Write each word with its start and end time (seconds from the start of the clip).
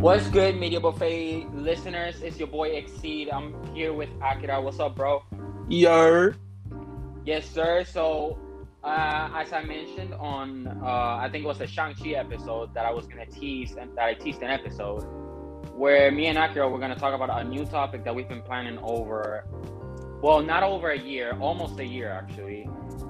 What's 0.00 0.28
good, 0.28 0.58
Media 0.58 0.80
Buffet 0.80 1.46
listeners? 1.52 2.22
It's 2.22 2.38
your 2.38 2.48
boy 2.48 2.68
Exceed. 2.70 3.28
I'm 3.28 3.52
here 3.74 3.92
with 3.92 4.08
Akira. 4.22 4.58
What's 4.58 4.80
up, 4.80 4.96
bro? 4.96 5.22
Yo. 5.68 6.32
Yes, 7.26 7.44
sir. 7.44 7.84
So, 7.84 8.38
uh, 8.82 9.28
as 9.34 9.52
I 9.52 9.62
mentioned 9.62 10.14
on, 10.14 10.68
uh, 10.82 11.18
I 11.20 11.28
think 11.30 11.44
it 11.44 11.46
was 11.46 11.58
the 11.58 11.66
Shang-Chi 11.66 12.12
episode 12.12 12.72
that 12.72 12.86
I 12.86 12.90
was 12.90 13.06
going 13.08 13.26
to 13.26 13.30
tease 13.30 13.76
and 13.76 13.94
that 13.98 14.04
I 14.06 14.14
teased 14.14 14.40
an 14.40 14.48
episode 14.48 15.02
where 15.74 16.10
me 16.10 16.28
and 16.28 16.38
Akira 16.38 16.66
were 16.66 16.78
going 16.78 16.94
to 16.94 16.98
talk 16.98 17.12
about 17.12 17.28
a 17.38 17.46
new 17.46 17.66
topic 17.66 18.02
that 18.04 18.14
we've 18.14 18.26
been 18.26 18.40
planning 18.40 18.78
over, 18.82 19.44
well, 20.22 20.40
not 20.40 20.62
over 20.62 20.92
a 20.92 20.98
year, 20.98 21.36
almost 21.40 21.78
a 21.78 21.86
year 21.86 22.08
actually. 22.08 22.66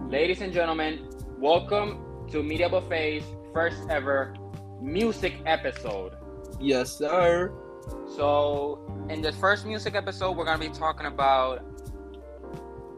Ladies 0.09 0.41
and 0.41 0.53
gentlemen, 0.53 1.09
welcome 1.39 2.27
to 2.33 2.43
Media 2.43 2.69
Buffet's 2.69 3.27
first 3.55 3.79
ever 3.91 4.35
music 4.83 5.35
episode. 5.47 6.17
Yes, 6.61 6.99
sir. 6.99 7.53
So, 8.15 8.79
in 9.09 9.23
this 9.23 9.35
first 9.35 9.65
music 9.65 9.95
episode, 9.95 10.37
we're 10.37 10.45
gonna 10.45 10.59
be 10.59 10.69
talking 10.69 11.07
about 11.07 11.65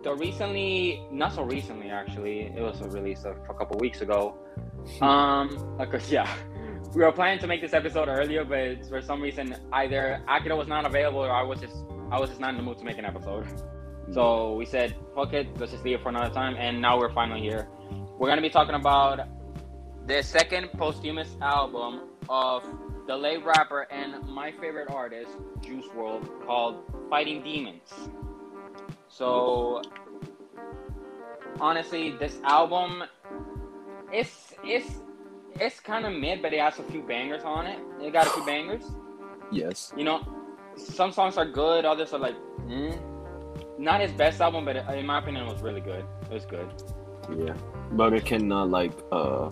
the 0.02 0.12
recently, 0.16 1.06
not 1.12 1.32
so 1.32 1.44
recently 1.44 1.88
actually, 1.88 2.52
it 2.56 2.60
was 2.60 2.80
released 2.80 3.24
a, 3.24 3.30
a 3.30 3.54
couple 3.54 3.78
weeks 3.78 4.00
ago. 4.00 4.38
Um, 5.00 5.76
because 5.78 6.10
yeah, 6.10 6.28
we 6.92 7.04
were 7.04 7.12
planning 7.12 7.38
to 7.38 7.46
make 7.46 7.60
this 7.60 7.72
episode 7.72 8.08
earlier, 8.08 8.44
but 8.44 8.84
for 8.88 9.00
some 9.00 9.22
reason, 9.22 9.54
either 9.72 10.20
Akira 10.26 10.56
was 10.56 10.66
not 10.66 10.84
available 10.84 11.20
or 11.20 11.30
I 11.30 11.44
was 11.44 11.60
just, 11.60 11.76
I 12.10 12.18
was 12.18 12.30
just 12.30 12.40
not 12.40 12.50
in 12.50 12.56
the 12.56 12.64
mood 12.64 12.78
to 12.78 12.84
make 12.84 12.98
an 12.98 13.04
episode. 13.04 13.46
So 14.10 14.56
we 14.56 14.66
said, 14.66 14.96
fuck 15.14 15.34
it, 15.34 15.46
let's 15.60 15.70
just 15.70 15.84
leave 15.84 16.00
it 16.00 16.02
for 16.02 16.08
another 16.08 16.34
time. 16.34 16.56
And 16.58 16.82
now 16.82 16.98
we're 16.98 17.12
finally 17.12 17.40
here. 17.40 17.68
We're 18.18 18.28
gonna 18.28 18.42
be 18.42 18.50
talking 18.50 18.74
about 18.74 19.20
the 20.08 20.20
second 20.20 20.72
posthumous 20.72 21.36
album 21.40 22.08
of 22.28 22.64
the 23.06 23.16
late 23.16 23.44
rapper 23.44 23.82
and 23.90 24.26
my 24.28 24.52
favorite 24.52 24.90
artist, 24.90 25.30
Juice 25.60 25.86
WRLD, 25.96 26.46
called 26.46 26.84
Fighting 27.10 27.42
Demons. 27.42 27.92
So 29.08 29.82
honestly, 31.60 32.16
this 32.18 32.38
album 32.44 33.04
it's 34.12 34.54
it's 34.64 35.00
it's 35.58 35.80
kind 35.80 36.06
of 36.06 36.12
mid, 36.12 36.42
but 36.42 36.52
it 36.52 36.60
has 36.60 36.78
a 36.78 36.82
few 36.84 37.02
bangers 37.02 37.42
on 37.44 37.66
it. 37.66 37.78
It 38.00 38.12
got 38.12 38.26
a 38.26 38.30
few 38.30 38.44
bangers. 38.44 38.84
Yes. 39.50 39.92
You 39.96 40.04
know, 40.04 40.20
some 40.76 41.12
songs 41.12 41.36
are 41.36 41.44
good, 41.44 41.84
others 41.84 42.12
are 42.12 42.18
like, 42.18 42.36
mm. 42.66 42.98
not 43.78 44.00
his 44.00 44.12
best 44.12 44.40
album, 44.40 44.64
but 44.64 44.76
in 44.94 45.04
my 45.06 45.18
opinion, 45.18 45.46
it 45.46 45.52
was 45.52 45.62
really 45.62 45.80
good. 45.80 46.04
It 46.22 46.30
was 46.30 46.46
good. 46.46 46.68
Yeah, 47.36 47.54
but 47.92 48.12
it 48.12 48.24
cannot 48.24 48.70
like 48.70 48.92
uh 49.12 49.50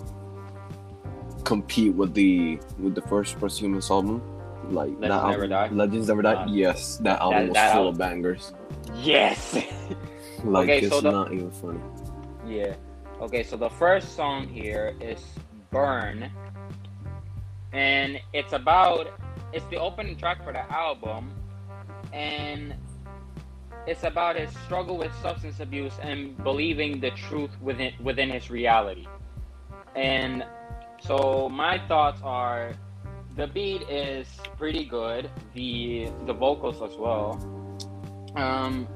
compete 1.45 1.95
with 1.95 2.15
the 2.15 2.59
with 2.79 2.95
the 2.95 3.03
first 3.03 3.39
posthumous 3.39 3.91
album. 3.91 4.23
Like 4.71 4.91
Legends 4.91 5.01
that 5.01 5.09
Never 5.09 5.33
album, 5.45 5.51
Die? 5.51 5.69
Legends 5.73 6.09
Never 6.09 6.23
Die. 6.23 6.33
Uh, 6.35 6.47
yes, 6.49 6.97
that 6.99 7.21
album 7.21 7.39
that- 7.39 7.47
was 7.49 7.55
that 7.55 7.73
full 7.73 7.79
album- 7.87 7.95
of 7.95 7.99
bangers. 7.99 8.53
Yes. 8.95 9.59
Like 10.45 10.71
Okay, 10.71 10.79
it's 10.79 10.89
so 10.89 11.03
the- 11.03 11.11
not 11.11 11.33
even 11.35 11.51
funny. 11.51 11.81
Yeah. 12.47 12.75
Okay, 13.21 13.43
so 13.43 13.59
the 13.59 13.69
first 13.69 14.17
song 14.17 14.49
here 14.49 14.95
is 14.99 15.21
Burn. 15.71 16.31
And 17.73 18.19
it's 18.33 18.55
about 18.55 19.09
it's 19.53 19.67
the 19.67 19.77
opening 19.77 20.17
track 20.17 20.43
for 20.43 20.53
the 20.53 20.65
album 20.73 21.31
and 22.15 22.75
it's 23.87 24.05
about 24.05 24.37
his 24.37 24.51
struggle 24.65 24.97
with 24.97 25.13
substance 25.21 25.61
abuse 25.61 25.93
and 26.03 26.37
believing 26.43 27.01
the 27.01 27.11
truth 27.11 27.51
within 27.61 27.93
within 28.03 28.31
his 28.31 28.51
reality. 28.51 29.07
And 29.95 30.45
so 31.01 31.49
my 31.49 31.79
thoughts 31.89 32.21
are 32.23 32.73
the 33.37 33.47
beat 33.47 33.83
is 33.83 34.27
pretty 34.59 34.85
good, 34.85 35.31
the 35.55 36.11
the 36.27 36.33
vocals 36.33 36.83
as 36.83 36.97
well. 36.97 37.39
Um 38.37 38.87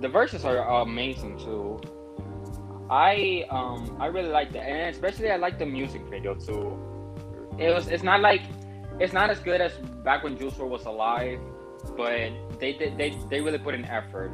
the 0.00 0.08
verses 0.08 0.44
are 0.44 0.82
amazing 0.82 1.38
too. 1.38 1.80
I 2.88 3.46
um 3.50 3.96
I 4.00 4.06
really 4.06 4.30
like 4.30 4.52
that, 4.52 4.62
and 4.62 4.94
especially 4.94 5.30
I 5.30 5.36
like 5.36 5.58
the 5.58 5.66
music 5.66 6.02
video 6.10 6.34
too. 6.34 6.78
It 7.58 7.72
was 7.74 7.88
it's 7.88 8.02
not 8.02 8.20
like 8.20 8.42
it's 8.98 9.12
not 9.12 9.30
as 9.30 9.38
good 9.40 9.60
as 9.60 9.72
back 10.04 10.24
when 10.24 10.36
Juice 10.36 10.54
WRLD 10.54 10.68
was 10.70 10.84
alive, 10.86 11.40
but 11.96 12.32
they 12.58 12.72
did 12.72 12.96
they, 12.96 13.16
they 13.28 13.40
really 13.40 13.58
put 13.58 13.74
an 13.74 13.84
effort 13.84 14.32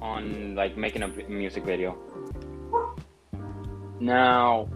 on 0.00 0.54
like 0.54 0.76
making 0.76 1.02
a 1.02 1.08
music 1.28 1.64
video. 1.64 1.96
Now, 4.00 4.68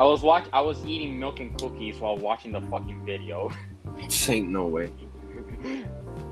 I 0.00 0.04
was 0.04 0.22
watch 0.22 0.46
I 0.54 0.62
was 0.62 0.82
eating 0.86 1.20
milk 1.20 1.40
and 1.40 1.56
cookies 1.60 1.98
while 2.00 2.16
watching 2.16 2.52
the 2.52 2.62
fucking 2.62 3.04
video. 3.04 3.50
This 3.98 4.28
Ain't 4.34 4.48
no 4.48 4.66
way. 4.66 4.90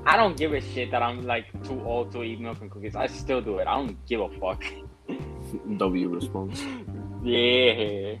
I 0.07 0.17
don't 0.17 0.35
give 0.35 0.53
a 0.53 0.61
shit 0.61 0.89
that 0.89 1.03
I'm 1.03 1.21
like 1.27 1.45
too 1.63 1.79
old 1.85 2.11
to 2.13 2.23
eat 2.23 2.41
milk 2.41 2.61
and 2.61 2.71
cookies. 2.71 2.95
I 2.95 3.05
still 3.05 3.41
do 3.41 3.59
it. 3.59 3.67
I 3.67 3.75
don't 3.75 4.03
give 4.07 4.21
a 4.21 4.29
fuck. 4.39 4.63
W 5.77 6.09
response. 6.09 6.63
Yeah. 7.23 8.15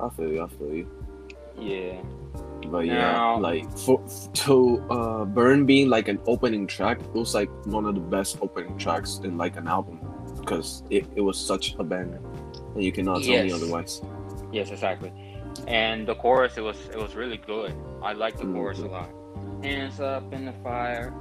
I 0.00 0.08
feel 0.14 0.30
you. 0.30 0.44
I 0.44 0.48
feel 0.48 0.74
you. 0.74 0.90
Yeah. 1.58 2.02
But 2.70 2.84
yeah, 2.84 3.12
Now- 3.12 3.38
like 3.38 3.64
for 3.78 4.04
to 4.44 4.84
uh 4.90 5.24
Burn 5.24 5.64
being 5.64 5.88
like 5.88 6.08
an 6.08 6.20
opening 6.26 6.66
track, 6.66 7.00
it 7.00 7.14
was 7.14 7.34
like 7.34 7.48
one 7.64 7.86
of 7.86 7.94
the 7.94 8.02
best 8.02 8.36
opening 8.42 8.76
tracks 8.76 9.20
in 9.24 9.38
like 9.38 9.56
an 9.56 9.66
album 9.66 9.98
because 10.40 10.82
it, 10.90 11.06
it 11.16 11.22
was 11.22 11.38
such 11.38 11.74
a 11.78 11.84
banger, 11.84 12.20
and 12.74 12.84
you 12.84 12.92
cannot 12.92 13.22
tell 13.22 13.44
me 13.44 13.50
otherwise. 13.50 14.02
Yes, 14.54 14.70
exactly. 14.70 15.12
And 15.66 16.06
the 16.06 16.14
chorus, 16.14 16.56
it 16.56 16.60
was 16.60 16.78
it 16.88 16.96
was 16.96 17.14
really 17.16 17.38
good. 17.38 17.74
I 18.02 18.12
like 18.12 18.36
the 18.38 18.44
chorus 18.44 18.78
a 18.78 18.82
Mhm. 18.82 18.90
lot. 18.92 19.10
Hands 19.64 20.00
up 20.00 20.32
in 20.32 20.44
the 20.46 20.52
fire, 20.62 21.12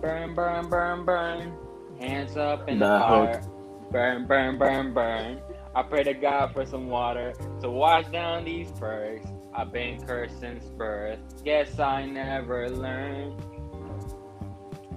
burn, 0.00 0.34
burn, 0.34 0.68
burn, 0.68 1.04
burn. 1.06 1.52
Hands 1.98 2.36
up 2.36 2.68
in 2.68 2.78
the 2.78 2.86
That 2.86 3.00
fire, 3.00 3.42
burn, 3.90 4.26
burn, 4.26 4.58
burn, 4.58 4.92
burn. 4.92 5.40
I 5.74 5.82
pray 5.82 6.02
to 6.04 6.12
God 6.12 6.52
for 6.52 6.66
some 6.66 6.88
water 6.90 7.32
to 7.62 7.70
wash 7.70 8.06
down 8.08 8.44
these 8.44 8.70
perks. 8.72 9.26
I've 9.54 9.72
been 9.72 10.02
cursed 10.02 10.38
since 10.40 10.64
birth. 10.68 11.18
Guess 11.44 11.78
I 11.78 12.04
never 12.04 12.68
learned. 12.68 13.40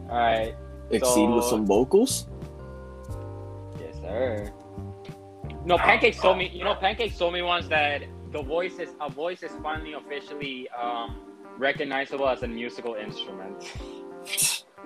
All 0.09 0.17
right. 0.17 0.53
Exceed 0.89 1.29
with 1.29 1.45
some 1.45 1.65
vocals. 1.65 2.27
Yes, 3.79 3.95
sir. 4.01 4.51
No, 5.65 5.77
Pancake 5.77 6.15
told 6.15 6.37
me. 6.37 6.49
You 6.53 6.63
know, 6.63 6.75
Pancake 6.75 7.17
told 7.17 7.33
me 7.33 7.41
once 7.41 7.67
that 7.67 8.03
the 8.31 8.41
voice 8.41 8.77
is 8.79 8.89
a 9.01 9.09
voice 9.09 9.41
is 9.43 9.51
finally 9.63 9.93
officially 9.93 10.69
um, 10.69 11.17
recognizable 11.57 12.29
as 12.29 12.43
a 12.43 12.47
musical 12.47 12.93
instrument. 12.95 13.71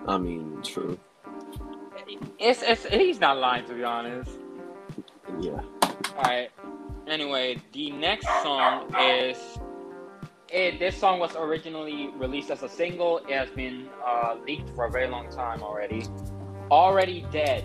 I 0.08 0.18
mean, 0.18 0.62
true. 0.64 0.98
It's, 2.40 2.64
it's 2.64 2.86
he's 2.86 3.20
not 3.20 3.38
lying 3.38 3.66
to 3.66 3.74
be 3.74 3.84
honest. 3.84 4.32
Yeah. 5.42 5.62
All 5.84 6.24
right. 6.24 6.50
Anyway, 7.08 7.58
the 7.74 7.92
next 7.92 8.28
song 8.42 8.94
is. 9.00 9.38
It, 10.52 10.80
this 10.80 10.98
song 10.98 11.20
was 11.20 11.36
originally 11.36 12.10
released 12.18 12.50
as 12.50 12.64
a 12.64 12.70
single. 12.70 13.20
It 13.20 13.36
has 13.36 13.52
been 13.52 13.88
uh, 14.04 14.36
leaked 14.48 14.72
for 14.72 14.86
a 14.86 14.92
very 14.92 15.08
long 15.08 15.30
time 15.30 15.62
already. 15.62 16.04
Already 16.72 17.24
dead. 17.32 17.64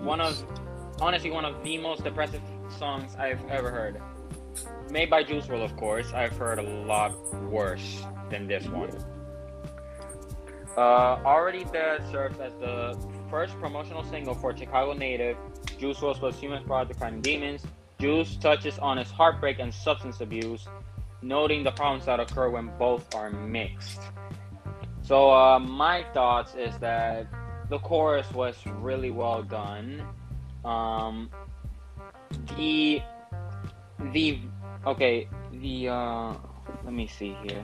One 0.00 0.20
of, 0.20 0.44
honestly, 1.00 1.30
one 1.30 1.44
of 1.44 1.62
the 1.64 1.78
most 1.78 2.04
depressive 2.04 2.42
songs 2.78 3.14
I've 3.16 3.44
ever 3.48 3.70
heard. 3.70 4.00
Made 4.90 5.10
by 5.10 5.22
Juice 5.22 5.46
WRLD, 5.46 5.64
of 5.64 5.76
course. 5.76 6.12
I've 6.12 6.36
heard 6.36 6.58
a 6.58 6.62
lot 6.62 7.12
worse 7.50 8.04
than 8.30 8.46
this 8.46 8.66
one. 8.66 8.90
Uh, 10.76 11.20
Already 11.24 11.64
Dead 11.64 12.02
serves 12.10 12.38
as 12.40 12.52
the 12.54 12.98
first 13.30 13.58
promotional 13.60 14.04
single 14.04 14.34
for 14.34 14.56
Chicago 14.56 14.92
native 14.92 15.36
Juice 15.78 15.98
WRLD's 15.98 16.18
posthumous 16.18 16.62
project 16.64 16.98
Fighting 16.98 17.20
Demons. 17.20 17.62
Juice 18.00 18.36
touches 18.36 18.78
on 18.78 18.96
his 18.96 19.10
heartbreak 19.10 19.58
and 19.60 19.72
substance 19.72 20.20
abuse, 20.20 20.66
noting 21.22 21.62
the 21.62 21.70
problems 21.70 22.06
that 22.06 22.20
occur 22.20 22.50
when 22.50 22.70
both 22.78 23.14
are 23.14 23.30
mixed. 23.30 24.00
So 25.02 25.30
uh, 25.30 25.58
my 25.58 26.04
thoughts 26.12 26.54
is 26.54 26.76
that 26.78 27.26
the 27.68 27.78
chorus 27.78 28.30
was 28.32 28.56
really 28.66 29.10
well 29.10 29.42
done. 29.42 30.02
Um, 30.64 31.30
the 32.56 33.02
the 34.12 34.38
okay 34.86 35.28
the 35.52 35.88
uh, 35.88 36.34
let 36.84 36.92
me 36.92 37.06
see 37.06 37.36
here. 37.42 37.62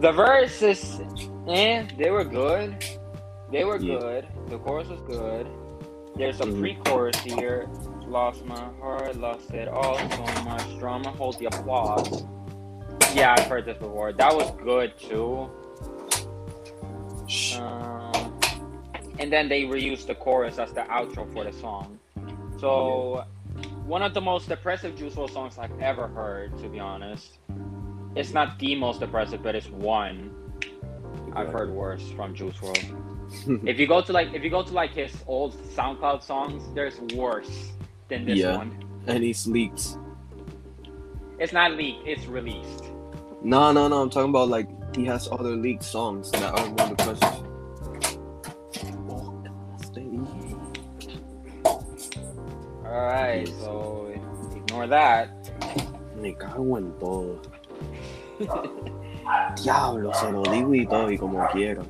The 0.00 0.12
verses, 0.12 1.00
eh, 1.48 1.86
they 1.98 2.10
were 2.10 2.24
good. 2.24 2.84
They 3.50 3.64
were 3.64 3.78
Yeah. 3.78 3.98
good. 3.98 4.28
The 4.48 4.58
chorus 4.58 4.88
was 4.88 5.00
good. 5.02 5.46
There's 6.16 6.40
a 6.40 6.44
Mhm. 6.44 6.60
pre-chorus 6.60 7.18
here. 7.20 7.68
Lost 8.06 8.44
my 8.44 8.64
heart, 8.80 9.16
lost 9.16 9.50
it 9.52 9.68
all. 9.68 9.98
So 10.10 10.24
much 10.44 10.78
drama. 10.78 11.10
Hold 11.12 11.38
the 11.38 11.46
applause. 11.46 12.24
Yeah, 13.14 13.34
I've 13.38 13.46
heard 13.46 13.64
this 13.66 13.78
before. 13.78 14.12
That 14.12 14.34
was 14.34 14.50
good 14.52 14.98
too. 14.98 15.50
Shh. 17.26 17.58
Um, 17.58 18.38
and 19.18 19.32
then 19.32 19.48
they 19.48 19.62
reused 19.64 20.06
the 20.06 20.14
chorus 20.14 20.58
as 20.58 20.72
the 20.72 20.82
outro 20.82 21.32
for 21.32 21.44
the 21.44 21.52
song. 21.52 21.98
So, 22.64 23.24
one 23.84 24.00
of 24.02 24.14
the 24.14 24.22
most 24.22 24.48
depressive 24.48 24.96
Juice 24.96 25.14
WRLD 25.14 25.32
songs 25.34 25.58
I've 25.58 25.78
ever 25.80 26.08
heard, 26.08 26.56
to 26.62 26.68
be 26.70 26.80
honest. 26.80 27.36
it's 28.16 28.32
not 28.32 28.58
the 28.58 28.74
most 28.74 29.00
depressive, 29.00 29.42
but 29.42 29.54
it's 29.54 29.68
one. 29.68 30.30
I've 31.34 31.48
heard 31.52 31.70
worse 31.70 32.08
from 32.16 32.34
Juice 32.34 32.56
WRLD. 32.56 33.68
if 33.68 33.78
you 33.78 33.86
go 33.86 34.00
to 34.00 34.12
like 34.14 34.32
if 34.32 34.42
you 34.42 34.48
go 34.48 34.62
to 34.62 34.72
like 34.72 34.92
his 34.94 35.12
old 35.26 35.52
SoundCloud 35.76 36.22
songs, 36.22 36.62
there's 36.74 36.98
worse 37.14 37.72
than 38.08 38.24
this 38.24 38.38
Yeah. 38.38 38.56
one. 38.56 38.70
and 39.06 39.22
he's 39.22 39.46
leaked. 39.46 39.98
It's 41.38 41.52
not 41.52 41.72
leaked, 41.72 42.06
it's 42.08 42.24
released. 42.26 42.84
No, 43.42 43.72
no, 43.72 43.88
no. 43.88 44.00
I'm 44.00 44.08
talking 44.08 44.30
about 44.30 44.48
like 44.48 44.68
he 44.96 45.04
has 45.04 45.28
other 45.30 45.54
leaked 45.54 45.82
songs 45.84 46.30
that 46.30 46.58
are 46.58 46.66
more 46.66 46.96
depressive. 46.96 47.46
Alright, 52.94 53.48
so 53.60 54.08
ignore 54.54 54.86
that. 54.86 55.28
Me 56.14 56.32
cago 56.32 56.76
en 56.78 56.92
todo. 57.00 57.40
Diablo, 59.60 60.12
se 60.14 60.30
lo 60.30 60.42
digo 60.44 60.74
y 60.74 60.86
todo 60.86 61.10
y 61.10 61.18
como 61.18 61.44
quiera. 61.48 61.82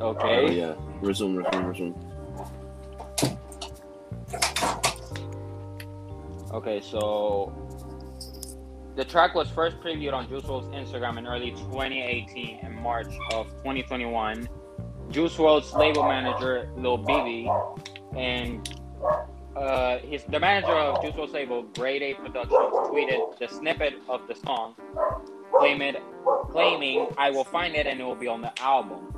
Oh, 0.00 0.08
Okay. 0.08 0.56
yeah. 0.56 0.74
Resume, 1.02 1.38
resume, 1.44 1.68
resume. 1.68 1.94
Okay, 6.52 6.80
so 6.80 7.52
the 8.96 9.04
track 9.04 9.34
was 9.36 9.48
first 9.50 9.78
previewed 9.80 10.12
on 10.12 10.28
Juice 10.28 10.42
WRLD's 10.42 10.66
Instagram 10.74 11.18
in 11.18 11.26
early 11.28 11.52
2018 11.52 12.58
and 12.62 12.74
March 12.74 13.14
of 13.32 13.46
2021. 13.62 14.48
Juice 15.10 15.36
WRLD's 15.36 15.72
label 15.74 16.02
manager 16.04 16.70
Lil 16.76 16.96
Bibby 16.98 17.48
and 18.16 18.79
uh, 19.56 19.98
his 19.98 20.24
the 20.24 20.38
manager 20.38 20.72
of 20.72 21.02
Juice 21.02 21.14
WRLD's 21.14 21.32
label 21.32 21.62
Grade 21.74 22.02
A 22.02 22.14
Productions 22.14 22.72
tweeted 22.88 23.38
the 23.38 23.48
snippet 23.48 23.94
of 24.08 24.26
the 24.28 24.34
song, 24.34 24.74
claiming 25.52 25.96
claiming 26.50 27.08
I 27.18 27.30
will 27.30 27.44
find 27.44 27.74
it 27.74 27.86
and 27.86 28.00
it 28.00 28.04
will 28.04 28.14
be 28.14 28.28
on 28.28 28.40
the 28.42 28.52
album. 28.60 29.14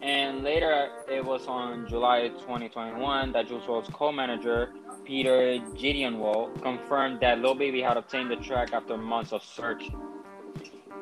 And 0.00 0.42
later, 0.42 0.88
it 1.08 1.24
was 1.24 1.46
on 1.46 1.88
July 1.88 2.28
2021 2.28 3.32
that 3.32 3.46
Juice 3.46 3.62
WRLD's 3.62 3.88
co-manager 3.92 4.72
Peter 5.04 5.58
Jideonwo 5.74 6.60
confirmed 6.60 7.20
that 7.20 7.40
Lil 7.40 7.54
Baby 7.54 7.82
had 7.82 7.96
obtained 7.96 8.30
the 8.30 8.36
track 8.36 8.72
after 8.72 8.96
months 8.96 9.32
of 9.32 9.42
searching. 9.42 9.96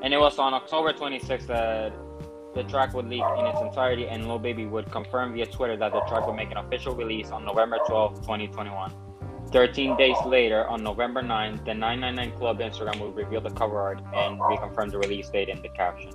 And 0.03 0.15
it 0.15 0.19
was 0.19 0.39
on 0.39 0.55
October 0.55 0.93
26th 0.93 1.47
that 1.47 1.93
the 2.55 2.65
track 2.65 2.95
would 2.95 3.07
leak 3.07 3.23
in 3.39 3.47
its 3.47 3.61
entirety, 3.61 4.07
and 4.07 4.27
Lil 4.27 4.39
Baby 4.39 4.67
would 4.67 4.91
confirm 4.91 5.35
via 5.35 5.47
Twitter 5.47 5.77
that 5.77 5.93
the 5.93 6.01
track 6.01 6.27
would 6.27 6.37
make 6.37 6.51
an 6.51 6.57
official 6.57 6.95
release 6.95 7.31
on 7.31 7.45
November 7.45 7.79
12th, 7.89 8.17
2021. 8.23 8.93
13 9.53 9.97
days 9.97 10.17
later, 10.27 10.67
on 10.69 10.83
November 10.83 11.23
9th, 11.23 11.65
the 11.65 11.75
999 11.75 12.39
Club 12.39 12.59
Instagram 12.61 13.01
would 13.01 13.17
reveal 13.17 13.41
the 13.41 13.51
cover 13.51 13.81
art 13.81 14.01
and 14.15 14.39
reconfirm 14.39 14.91
the 14.91 14.99
release 14.99 15.29
date 15.29 15.49
in 15.49 15.61
the 15.63 15.69
caption. 15.71 16.13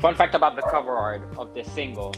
Fun 0.00 0.14
fact 0.14 0.34
about 0.34 0.56
the 0.56 0.62
cover 0.62 0.96
art 0.96 1.22
of 1.38 1.54
this 1.54 1.70
single, 1.72 2.14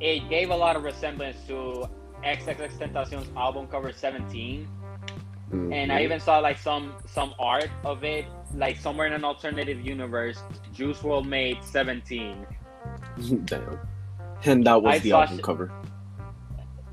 it 0.00 0.28
gave 0.28 0.50
a 0.50 0.56
lot 0.56 0.76
of 0.76 0.84
resemblance 0.84 1.36
to 1.46 1.88
XXXTentacion's 2.24 3.30
album 3.36 3.66
cover 3.66 3.92
17 3.92 4.68
and 5.52 5.74
I 5.74 5.96
mm-hmm. 5.96 6.04
even 6.04 6.20
saw 6.20 6.38
like 6.38 6.58
some 6.58 6.94
some 7.06 7.34
art 7.38 7.70
of 7.84 8.04
it 8.04 8.26
like 8.54 8.76
somewhere 8.76 9.06
in 9.06 9.12
an 9.12 9.24
alternative 9.24 9.84
universe 9.84 10.38
Juice 10.72 10.98
WRLD 10.98 11.26
made 11.26 11.64
17 11.64 12.46
Damn. 13.44 13.78
And 14.44 14.64
that 14.66 14.82
was 14.82 14.94
I 14.94 14.98
the 15.00 15.12
album 15.12 15.38
sh- 15.38 15.42
cover. 15.42 15.72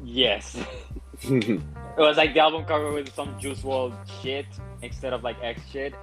yes 0.03 0.56
it 1.24 1.62
was 1.97 2.18
like 2.18 2.33
the 2.33 2.39
album 2.39 2.63
cover 2.65 2.91
with 2.91 3.13
some 3.15 3.38
Juice 3.39 3.62
WRLD 3.62 3.94
shit 4.21 4.45
instead 4.81 5.13
of 5.13 5.24
like 5.24 5.38
X 5.41 5.62
shit 5.71 5.94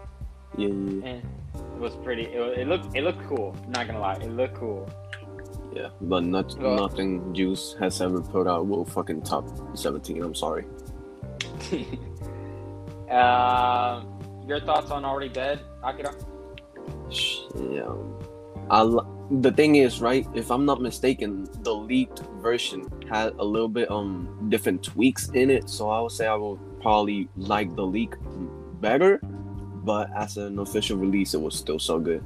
yeah, 0.56 0.68
yeah, 0.68 1.08
and 1.08 1.22
it 1.54 1.78
was 1.80 1.94
pretty 2.02 2.22
it, 2.24 2.58
it 2.58 2.68
looked 2.68 2.94
it 2.96 3.02
looked 3.04 3.22
cool 3.28 3.54
not 3.68 3.86
gonna 3.86 4.00
lie 4.00 4.14
it 4.14 4.30
looked 4.30 4.56
cool 4.56 4.88
yeah. 5.74 5.88
But 6.02 6.22
not, 6.24 6.56
Well- 6.58 6.76
nothing 6.76 7.34
Juice 7.34 7.74
has 7.80 8.00
ever 8.00 8.20
put 8.20 8.46
out 8.46 8.66
will 8.68 8.84
fucking 8.84 9.22
top 9.22 9.44
17. 9.76 10.22
I'm 10.22 10.32
sorry. 10.32 10.64
uh, 13.10 14.04
your 14.46 14.60
thoughts 14.60 14.90
on 14.92 15.04
Already 15.04 15.28
Dead 15.30 15.60
Akira 15.82 16.14
Yeah. 17.58 17.92
I 18.70 18.80
l- 18.80 19.23
the 19.30 19.52
thing 19.52 19.76
is, 19.76 20.00
right? 20.00 20.26
If 20.34 20.50
I'm 20.50 20.64
not 20.64 20.80
mistaken, 20.80 21.48
the 21.62 21.74
leaked 21.74 22.20
version 22.40 22.88
had 23.08 23.32
a 23.38 23.44
little 23.44 23.68
bit 23.68 23.90
um 23.90 24.46
different 24.48 24.82
tweaks 24.82 25.30
in 25.30 25.50
it, 25.50 25.68
so 25.68 25.88
I 25.90 26.00
would 26.00 26.12
say 26.12 26.26
I 26.26 26.34
will 26.34 26.56
probably 26.80 27.28
like 27.36 27.74
the 27.74 27.84
leak 27.84 28.14
better. 28.80 29.20
But 29.84 30.10
as 30.16 30.36
an 30.36 30.58
official 30.58 30.96
release, 30.96 31.34
it 31.34 31.40
was 31.40 31.54
still 31.54 31.78
so 31.78 31.98
good. 31.98 32.24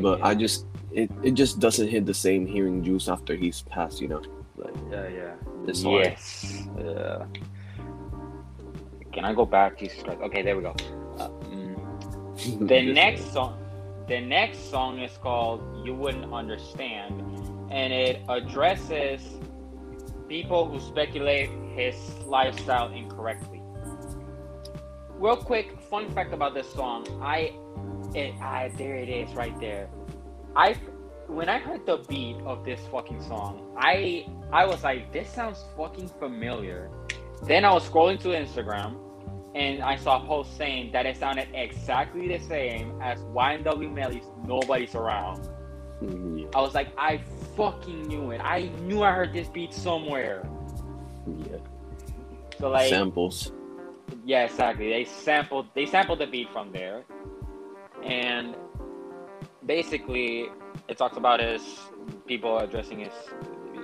But 0.00 0.22
I 0.22 0.34
just 0.34 0.66
it, 0.92 1.10
it 1.22 1.32
just 1.32 1.60
doesn't 1.60 1.88
hit 1.88 2.06
the 2.06 2.14
same 2.14 2.46
hearing 2.46 2.82
Juice 2.82 3.08
after 3.08 3.34
he's 3.34 3.62
passed, 3.62 4.00
you 4.00 4.08
know. 4.08 4.22
Like 4.56 4.74
yeah 4.90 5.08
yeah 5.08 5.34
it's 5.66 5.82
hard. 5.82 6.04
Yes. 6.04 6.66
Uh, 6.78 7.26
can 9.12 9.24
I 9.24 9.34
go 9.34 9.46
back? 9.46 9.78
Jesus 9.78 10.02
Christ. 10.02 10.20
Okay, 10.22 10.42
there 10.42 10.56
we 10.56 10.62
go. 10.62 10.74
Uh, 11.18 11.28
mm. 11.28 11.74
The 12.68 12.92
next 12.92 13.32
song, 13.32 13.58
the 14.08 14.20
next 14.20 14.70
song 14.70 14.98
is 15.00 15.16
called 15.18 15.60
"You 15.84 15.94
Wouldn't 15.94 16.32
Understand," 16.32 17.20
and 17.70 17.92
it 17.92 18.22
addresses 18.28 19.20
people 20.28 20.66
who 20.68 20.80
speculate 20.80 21.50
his 21.74 21.94
lifestyle 22.24 22.90
incorrectly. 22.92 23.62
Real 25.10 25.36
quick, 25.36 25.78
fun 25.90 26.08
fact 26.10 26.32
about 26.32 26.54
this 26.54 26.70
song: 26.72 27.06
I, 27.22 27.52
it, 28.14 28.34
I 28.40 28.70
there 28.76 28.96
it 28.96 29.08
is 29.08 29.34
right 29.34 29.58
there. 29.60 29.88
I 30.56 30.74
when 31.26 31.50
I 31.50 31.58
heard 31.58 31.84
the 31.84 31.98
beat 32.08 32.36
of 32.46 32.64
this 32.64 32.80
fucking 32.90 33.22
song, 33.22 33.76
I 33.76 34.26
I 34.50 34.64
was 34.64 34.82
like, 34.82 35.12
this 35.12 35.28
sounds 35.28 35.64
fucking 35.76 36.08
familiar. 36.18 36.90
Then 37.42 37.64
I 37.64 37.72
was 37.72 37.88
scrolling 37.88 38.18
to 38.20 38.28
Instagram 38.28 39.07
and 39.54 39.82
I 39.82 39.96
saw 39.96 40.24
posts 40.24 40.56
saying 40.56 40.92
that 40.92 41.06
it 41.06 41.16
sounded 41.16 41.48
exactly 41.54 42.28
the 42.28 42.38
same 42.38 43.00
as 43.02 43.20
YNW 43.20 43.92
Melly's 43.92 44.26
Nobody's 44.46 44.94
Around. 44.94 45.48
I 46.54 46.60
was 46.60 46.74
like, 46.74 46.88
I 46.96 47.20
fucking 47.56 48.06
knew 48.06 48.30
it. 48.30 48.40
I 48.40 48.70
knew 48.82 49.02
I 49.02 49.12
heard 49.12 49.32
this 49.32 49.48
beat 49.48 49.74
somewhere. 49.74 50.48
yeah. 51.26 51.56
So 52.58 52.70
like 52.70 52.88
Samples. 52.88 53.52
Yeah, 54.24 54.44
exactly. 54.44 54.88
They 54.90 55.04
sampled 55.04 55.66
they 55.74 55.86
sampled 55.86 56.20
the 56.20 56.26
beat 56.26 56.50
from 56.52 56.72
there. 56.72 57.04
And 58.04 58.56
basically 59.66 60.48
it 60.88 60.96
talks 60.96 61.16
about 61.16 61.40
his 61.40 61.62
people 62.26 62.58
addressing 62.58 63.00
his 63.00 63.12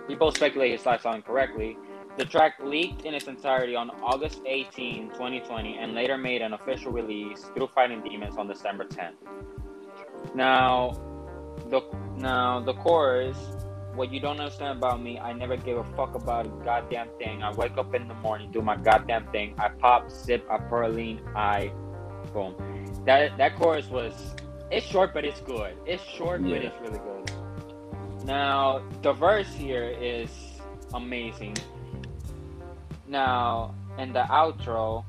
people 0.06 0.30
speculate 0.32 0.72
his 0.72 0.86
lifestyle 0.86 1.14
incorrectly. 1.14 1.76
The 2.16 2.24
track 2.24 2.54
leaked 2.62 3.04
in 3.04 3.12
its 3.12 3.26
entirety 3.26 3.74
on 3.74 3.90
August 4.02 4.40
18, 4.46 5.10
2020, 5.10 5.78
and 5.78 5.94
later 5.94 6.16
made 6.16 6.42
an 6.42 6.52
official 6.52 6.92
release 6.92 7.44
through 7.54 7.68
Fighting 7.74 8.02
Demons 8.02 8.36
on 8.36 8.46
December 8.46 8.84
10th. 8.84 9.14
Now, 10.32 10.92
the 11.70 11.82
now 12.16 12.60
the 12.60 12.74
chorus, 12.74 13.36
what 13.94 14.12
you 14.12 14.20
don't 14.20 14.38
understand 14.38 14.78
about 14.78 15.02
me, 15.02 15.18
I 15.18 15.32
never 15.32 15.56
give 15.56 15.78
a 15.78 15.84
fuck 15.96 16.14
about 16.14 16.46
a 16.46 16.50
goddamn 16.64 17.08
thing. 17.18 17.42
I 17.42 17.52
wake 17.52 17.76
up 17.76 17.94
in 17.94 18.06
the 18.06 18.14
morning, 18.14 18.52
do 18.52 18.62
my 18.62 18.76
goddamn 18.76 19.26
thing. 19.32 19.54
I 19.58 19.68
pop, 19.68 20.08
sip, 20.08 20.46
I 20.48 20.58
perline, 20.58 21.20
I 21.34 21.72
boom. 22.32 22.54
That 23.06 23.36
that 23.38 23.56
chorus 23.56 23.88
was 23.88 24.14
it's 24.70 24.86
short 24.86 25.12
but 25.12 25.24
it's 25.24 25.40
good. 25.40 25.76
It's 25.84 26.02
short 26.04 26.42
but 26.42 26.62
it's 26.62 26.80
really 26.80 27.00
good. 27.00 27.32
Now 28.24 28.82
the 29.02 29.12
verse 29.12 29.52
here 29.52 29.90
is 30.00 30.30
amazing. 30.92 31.56
Now 33.14 33.72
in 33.96 34.12
the 34.12 34.26
outro, 34.26 35.04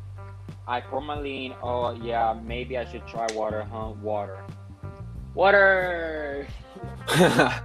I 0.67 0.83
lean. 1.17 1.55
Oh 1.63 1.89
yeah, 1.93 2.37
maybe 2.45 2.77
I 2.77 2.85
should 2.85 3.01
try 3.07 3.25
water, 3.33 3.63
huh? 3.63 3.93
Water, 3.99 4.45
water. 5.33 6.45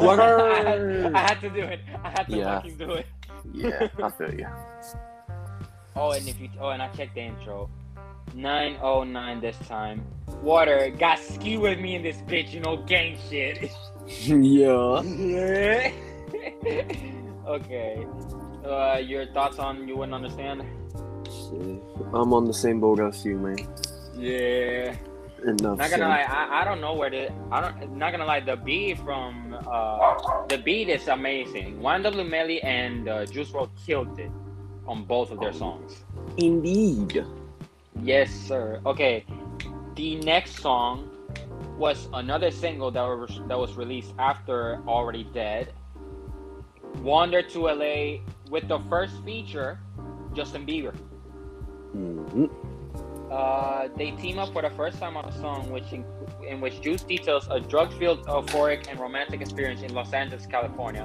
Water. 0.00 1.12
I 1.14 1.18
had 1.20 1.38
to 1.42 1.50
do 1.50 1.60
it. 1.60 1.80
I 2.02 2.08
had 2.16 2.24
to 2.30 2.36
Yeah. 2.36 2.44
fucking 2.54 2.76
do 2.78 2.92
it. 2.92 3.06
yeah, 3.52 3.88
I 4.02 4.08
feel 4.08 4.32
you. 4.32 4.48
Oh, 5.96 6.10
and 6.10 6.26
if 6.26 6.40
you 6.40 6.48
oh, 6.58 6.70
and 6.70 6.82
I 6.82 6.88
checked 6.88 7.14
the 7.14 7.20
intro. 7.20 7.68
909 8.34 9.40
this 9.40 9.58
time. 9.68 10.02
Water 10.42 10.90
got 10.98 11.18
ski 11.20 11.56
with 11.58 11.78
me 11.78 11.94
in 11.94 12.02
this 12.02 12.16
bitch, 12.26 12.52
you 12.52 12.60
know, 12.60 12.78
gang 12.78 13.16
shit. 13.30 13.70
yeah. 14.26 15.92
okay. 17.46 18.06
Uh, 18.64 18.96
your 18.96 19.26
thoughts 19.26 19.58
on 19.58 19.86
you 19.86 19.96
wouldn't 19.96 20.14
understand? 20.14 20.62
I'm 22.12 22.32
on 22.32 22.44
the 22.46 22.54
same 22.54 22.80
boat 22.80 23.00
as 23.00 23.24
you, 23.24 23.38
man. 23.38 23.58
Yeah. 24.16 24.96
Enough. 25.46 25.76
Not 25.76 25.90
gonna 25.90 26.08
lie, 26.08 26.24
I, 26.26 26.62
I 26.62 26.64
don't 26.64 26.80
know 26.80 26.94
where 26.94 27.10
the 27.10 27.30
I 27.50 27.60
don't 27.60 27.96
not 27.98 28.12
gonna 28.12 28.24
lie, 28.24 28.40
the 28.40 28.56
beat 28.56 28.98
from 29.00 29.58
uh 29.66 30.46
the 30.48 30.56
beat 30.56 30.88
is 30.88 31.08
amazing. 31.08 31.80
YNW 31.80 32.26
Melly 32.26 32.62
and 32.62 33.08
uh, 33.08 33.26
Juice 33.26 33.50
WRLD 33.50 33.68
killed 33.84 34.18
it 34.18 34.30
on 34.86 35.04
both 35.04 35.30
of 35.30 35.40
their 35.40 35.52
songs. 35.52 36.04
Indeed. 36.38 37.26
Yes, 38.02 38.30
sir. 38.30 38.80
Okay. 38.86 39.26
The 39.96 40.16
next 40.16 40.60
song 40.60 41.10
was 41.76 42.08
another 42.14 42.50
single 42.50 42.90
that 42.92 43.02
was 43.02 43.40
that 43.48 43.58
was 43.58 43.74
released 43.74 44.14
after 44.18 44.80
Already 44.88 45.24
Dead. 45.24 45.72
Wander 47.02 47.42
to 47.42 47.58
LA 47.68 48.20
with 48.50 48.68
the 48.68 48.78
first 48.90 49.22
feature, 49.24 49.78
Justin 50.34 50.66
Bieber. 50.66 50.94
Mhm. 51.94 52.50
Uh, 53.30 53.88
they 53.96 54.10
team 54.12 54.38
up 54.38 54.52
for 54.52 54.62
the 54.62 54.70
first 54.70 54.98
time 54.98 55.16
on 55.16 55.24
a 55.24 55.32
song 55.32 55.70
which 55.70 55.92
in, 55.92 56.04
in 56.46 56.60
which 56.60 56.80
Juice 56.80 57.02
details 57.02 57.48
a 57.50 57.58
drug-filled, 57.58 58.26
euphoric, 58.26 58.88
and 58.88 59.00
romantic 59.00 59.40
experience 59.40 59.82
in 59.82 59.94
Los 59.94 60.12
Angeles, 60.12 60.46
California, 60.46 61.04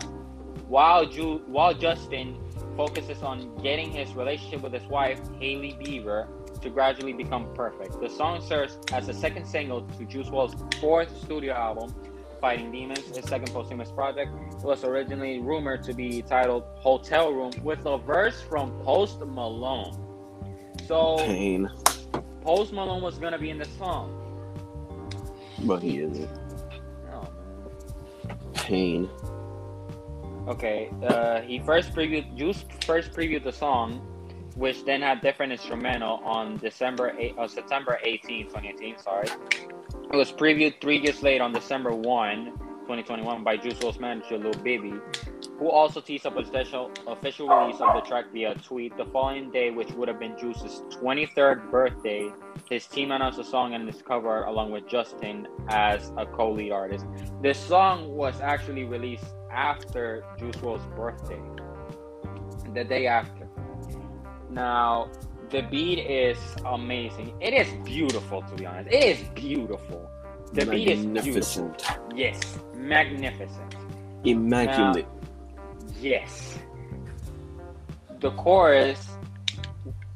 while 0.67 1.05
Ju- 1.05 1.41
while 1.47 1.73
Justin 1.73 2.37
focuses 2.75 3.23
on 3.23 3.55
getting 3.63 3.91
his 3.91 4.13
relationship 4.13 4.61
with 4.61 4.73
his 4.73 4.85
wife 4.85 5.19
Hailey 5.39 5.77
Bieber 5.81 6.27
to 6.61 6.69
gradually 6.69 7.13
become 7.13 7.53
perfect. 7.53 7.99
The 7.99 8.09
song 8.09 8.41
serves 8.41 8.77
as 8.91 9.09
a 9.09 9.13
second 9.13 9.45
single 9.45 9.81
to 9.81 10.05
Juice 10.05 10.29
WRLD's 10.29 10.79
fourth 10.79 11.15
studio 11.23 11.53
album, 11.53 11.93
Fighting 12.39 12.71
Demons, 12.71 13.05
his 13.15 13.25
second 13.25 13.51
posthumous 13.53 13.91
project. 13.91 14.31
Was 14.63 14.83
originally 14.83 15.39
rumored 15.39 15.83
to 15.83 15.93
be 15.93 16.21
titled 16.21 16.63
Hotel 16.75 17.31
Room 17.33 17.51
with 17.63 17.85
a 17.85 17.97
verse 17.97 18.41
from 18.41 18.71
Post 18.83 19.19
Malone. 19.19 20.05
So 20.87 21.17
Pain, 21.17 21.69
Post 22.41 22.73
Malone 22.73 23.01
was 23.01 23.17
gonna 23.17 23.37
be 23.37 23.49
in 23.49 23.57
the 23.57 23.65
song. 23.77 24.15
but 25.59 25.81
he 25.83 25.99
isn't. 25.99 26.29
Man. 27.05 27.27
Pain. 28.53 29.09
Okay, 30.47 30.89
uh, 31.03 31.41
he 31.41 31.59
first 31.59 31.93
previewed 31.93 32.35
Juice 32.35 32.65
first 32.85 33.11
previewed 33.11 33.43
the 33.43 33.51
song, 33.51 33.99
which 34.55 34.83
then 34.85 35.01
had 35.01 35.21
different 35.21 35.51
instrumental 35.51 36.21
on 36.23 36.57
December 36.57 37.13
8, 37.19 37.35
uh, 37.37 37.47
September 37.47 37.99
18, 38.03 38.45
2018. 38.45 38.97
Sorry, 38.97 39.27
it 40.11 40.15
was 40.15 40.31
previewed 40.31 40.81
three 40.81 40.97
years 40.97 41.21
later 41.21 41.43
on 41.43 41.53
December 41.53 41.93
1, 41.93 42.45
2021 42.45 43.43
by 43.43 43.55
Juice 43.55 43.75
WRLD's 43.75 43.99
manager 43.99 44.39
Lil 44.39 44.53
Baby, 44.63 44.93
who 45.59 45.69
also 45.69 46.01
teased 46.01 46.25
up 46.25 46.35
a 46.35 46.43
special 46.43 46.91
official 47.05 47.47
release 47.47 47.79
of 47.79 47.93
the 47.93 48.01
track 48.01 48.25
via 48.33 48.55
tweet. 48.55 48.97
The 48.97 49.05
following 49.05 49.51
day, 49.51 49.69
which 49.69 49.91
would 49.91 50.07
have 50.07 50.19
been 50.19 50.35
Juice's 50.35 50.81
23rd 50.95 51.69
birthday, 51.69 52.31
his 52.71 52.87
team 52.87 53.11
announced 53.11 53.37
the 53.37 53.43
song 53.43 53.75
and 53.75 53.87
its 53.87 54.01
cover 54.01 54.45
along 54.45 54.71
with 54.71 54.87
Justin 54.87 55.47
as 55.67 56.11
a 56.17 56.25
co-lead 56.25 56.71
artist. 56.71 57.05
This 57.43 57.59
song 57.59 58.09
was 58.09 58.41
actually 58.41 58.85
released 58.85 59.25
after 59.51 60.23
Juice 60.39 60.55
WRLD's 60.55 60.85
birthday, 60.95 61.39
the 62.73 62.83
day 62.83 63.05
after. 63.05 63.47
Now, 64.49 65.11
the 65.49 65.61
beat 65.63 65.99
is 65.99 66.37
amazing. 66.65 67.33
It 67.41 67.53
is 67.53 67.67
beautiful, 67.85 68.41
to 68.43 68.55
be 68.55 68.65
honest. 68.65 68.89
It 68.91 69.03
is 69.03 69.27
beautiful. 69.29 70.09
The 70.53 70.65
beat 70.65 70.87
is 70.87 71.05
beautiful. 71.05 71.23
Magnificent. 71.23 71.83
Yes, 72.15 72.59
magnificent. 72.75 73.75
Immaculate. 74.23 75.07
Yes. 75.99 76.57
The 78.19 78.31
chorus, 78.31 79.09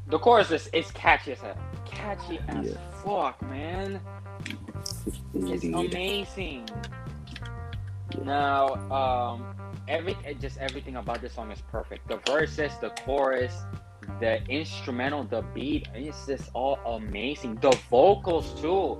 the 0.07 0.19
chorus 0.19 0.51
is, 0.51 0.67
is 0.73 0.91
catchy 0.91 1.31
as 1.31 1.39
hell. 1.39 1.57
Catchy 1.85 2.39
as 2.49 2.69
Yeah. 2.71 2.77
fuck, 3.03 3.41
man. 3.43 3.99
It's 5.33 5.63
amazing. 5.63 6.67
Now, 8.23 8.67
um, 8.91 9.55
every 9.87 10.15
just 10.39 10.57
everything 10.57 10.97
about 10.97 11.21
this 11.21 11.33
song 11.33 11.51
is 11.51 11.61
perfect. 11.71 12.07
The 12.07 12.17
verses, 12.31 12.73
the 12.81 12.89
chorus, 13.05 13.53
the 14.19 14.43
instrumental, 14.47 15.23
the 15.23 15.41
beat, 15.53 15.87
it's 15.93 16.25
just 16.25 16.49
all 16.53 16.79
amazing. 16.85 17.55
The 17.55 17.71
vocals 17.89 18.59
too, 18.61 18.97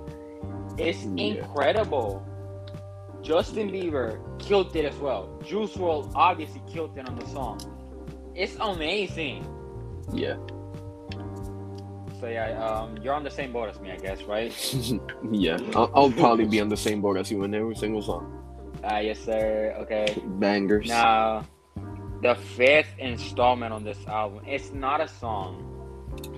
it's 0.78 1.04
Yeah. 1.04 1.34
incredible. 1.40 2.22
Justin 3.22 3.70
Bieber 3.70 4.18
killed 4.38 4.74
it 4.76 4.84
as 4.84 4.96
well. 4.96 5.40
Juice 5.44 5.74
WRLD 5.76 6.12
obviously 6.14 6.60
killed 6.70 6.96
it 6.98 7.08
on 7.08 7.18
the 7.18 7.26
song. 7.26 7.58
It's 8.34 8.56
amazing. 8.60 9.46
Yeah. 10.12 10.36
So 12.20 12.28
yeah, 12.28 12.58
um, 12.64 12.96
you're 13.02 13.14
on 13.14 13.24
the 13.24 13.30
same 13.30 13.52
boat 13.52 13.68
as 13.70 13.80
me, 13.80 13.90
I 13.92 13.96
guess, 13.96 14.22
right? 14.24 14.52
yeah. 15.32 15.58
I'll, 15.74 15.90
I'll 15.94 16.10
probably 16.12 16.46
be 16.46 16.60
on 16.60 16.68
the 16.68 16.76
same 16.76 17.00
boat 17.00 17.16
as 17.16 17.30
you 17.30 17.42
in 17.44 17.54
every 17.54 17.76
single 17.76 18.02
song. 18.02 18.30
Ah, 18.82 18.98
yes, 18.98 19.18
sir. 19.18 19.74
Okay. 19.80 20.14
Bangers. 20.38 20.88
Now, 20.88 21.46
the 22.24 22.34
fifth 22.34 22.88
installment 22.98 23.70
on 23.70 23.84
this 23.84 23.98
album, 24.06 24.42
it's 24.46 24.72
not 24.72 24.98
a 24.98 25.06
song, 25.06 25.60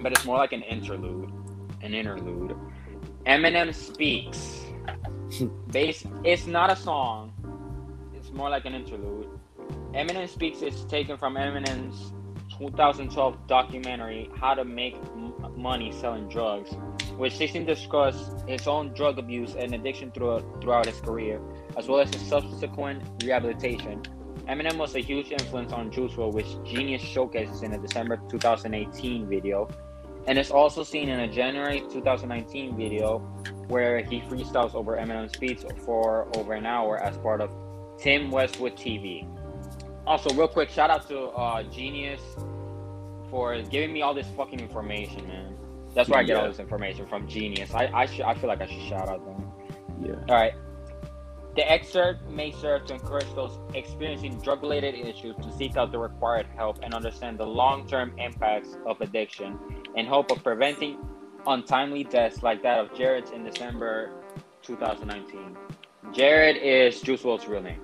but 0.03 0.11
it's 0.11 0.25
more 0.25 0.37
like 0.37 0.51
an 0.53 0.63
interlude. 0.63 1.31
An 1.81 1.95
interlude. 1.95 2.57
Eminem 3.25 3.73
Speaks. 3.73 4.65
Base, 5.71 6.05
it's 6.25 6.49
not 6.49 6.73
a 6.73 6.77
song, 6.77 7.33
it's 8.17 8.33
more 8.33 8.51
like 8.51 8.65
an 8.65 8.75
interlude. 8.75 9.29
Eminem 9.93 10.29
Speaks 10.29 10.61
is 10.61 10.85
taken 10.87 11.17
from 11.17 11.35
Eminem's 11.37 12.13
2012 12.59 13.47
documentary, 13.47 14.29
How 14.41 14.55
to 14.55 14.65
Make 14.65 14.97
M- 14.97 15.35
Money 15.57 15.93
Selling 15.93 16.29
Drugs, 16.29 16.71
which 17.17 17.37
seeks 17.37 17.53
to 17.53 17.63
discuss 17.63 18.33
his 18.49 18.67
own 18.67 18.93
drug 18.95 19.21
abuse 19.21 19.55
and 19.55 19.73
addiction 19.73 20.11
throughout, 20.11 20.61
throughout 20.61 20.87
his 20.87 21.01
career, 21.01 21.41
as 21.77 21.87
well 21.87 22.01
as 22.01 22.13
his 22.13 22.27
subsequent 22.27 23.05
rehabilitation. 23.23 24.03
Eminem 24.49 24.77
was 24.77 24.95
a 24.95 25.01
huge 25.01 25.33
influence 25.33 25.73
on 25.73 25.91
Juice 25.91 26.13
WRLD, 26.13 26.33
which 26.33 26.47
Genius 26.65 27.03
showcases 27.03 27.63
in 27.63 27.73
a 27.73 27.79
December 27.79 28.21
2018 28.29 29.27
video, 29.29 29.69
and 30.27 30.39
is 30.39 30.51
also 30.51 30.85
seen 30.85 31.09
in 31.09 31.21
a 31.21 31.29
January 31.29 31.81
2019 31.91 32.77
video 32.77 33.19
where 33.69 34.03
he 34.03 34.21
freestyles 34.21 34.75
over 34.75 34.97
Eminem's 34.97 35.37
beats 35.37 35.65
for 35.85 36.29
over 36.37 36.53
an 36.53 36.65
hour 36.65 36.99
as 36.99 37.17
part 37.19 37.41
of 37.41 37.51
Tim 37.99 38.31
Westwood 38.31 38.77
TV. 38.77 39.27
Also, 40.07 40.33
real 40.35 40.47
quick, 40.47 40.71
shout 40.71 40.91
out 40.91 41.09
to 41.09 41.19
uh, 41.31 41.65
Genius 41.65 42.21
for 43.31 43.61
giving 43.63 43.93
me 43.93 44.03
all 44.03 44.15
this 44.15 44.29
fucking 44.37 44.61
information, 44.61 45.27
man. 45.27 45.57
That's 45.95 46.09
where 46.09 46.21
I 46.21 46.23
get 46.23 46.37
all 46.37 46.47
this 46.47 46.61
information 46.61 47.07
from 47.09 47.27
Genius. 47.27 47.75
I 47.75 47.91
I, 47.93 48.07
should, 48.07 48.21
I 48.21 48.35
feel 48.35 48.49
like 48.49 48.61
I 48.61 48.67
should 48.67 48.83
shout 48.83 49.09
out 49.09 49.25
them. 49.25 49.51
Yeah. 50.01 50.15
All 50.29 50.37
right. 50.37 50.53
The 51.57 51.71
excerpt 51.73 52.29
may 52.29 52.53
serve 52.53 52.85
to 52.87 52.95
encourage 52.95 53.33
those 53.35 53.59
experiencing 53.73 54.39
drug 54.43 54.63
related 54.63 54.95
issues 54.95 55.35
to 55.37 55.51
seek 55.57 55.79
out 55.79 55.91
the 55.91 55.99
required 55.99 56.47
help 56.55 56.81
and 56.83 56.93
understand 56.93 57.39
the 57.39 57.47
long 57.47 57.89
term 57.89 58.13
impacts 58.19 58.77
of 58.85 59.01
addiction 59.01 59.59
in 59.95 60.05
hope 60.05 60.31
of 60.31 60.43
preventing 60.43 60.99
untimely 61.47 62.05
deaths 62.05 62.43
like 62.43 62.63
that 62.63 62.79
of 62.79 62.95
Jared 62.95 63.31
in 63.31 63.43
December 63.43 64.11
2019. 64.63 65.57
Jared 66.13 66.59
is 66.59 67.01
Juice 67.01 67.23
WRLD's 67.23 67.47
real 67.47 67.63
name. 67.63 67.81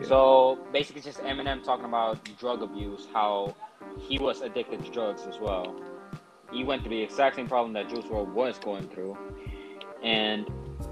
Yeah. 0.00 0.08
So 0.08 0.58
basically, 0.72 0.98
it's 0.98 1.06
just 1.06 1.20
Eminem 1.20 1.62
talking 1.62 1.84
about 1.84 2.28
drug 2.36 2.62
abuse, 2.62 3.06
how 3.12 3.54
he 4.00 4.18
was 4.18 4.40
addicted 4.40 4.84
to 4.84 4.90
drugs 4.90 5.22
as 5.28 5.38
well. 5.38 5.80
He 6.50 6.64
went 6.64 6.82
through 6.82 6.96
the 6.96 7.02
exact 7.02 7.36
same 7.36 7.46
problem 7.46 7.72
that 7.74 7.88
Juice 7.88 8.04
WRLD 8.06 8.32
was 8.32 8.58
going 8.58 8.88
through, 8.88 9.16
and 10.02 10.50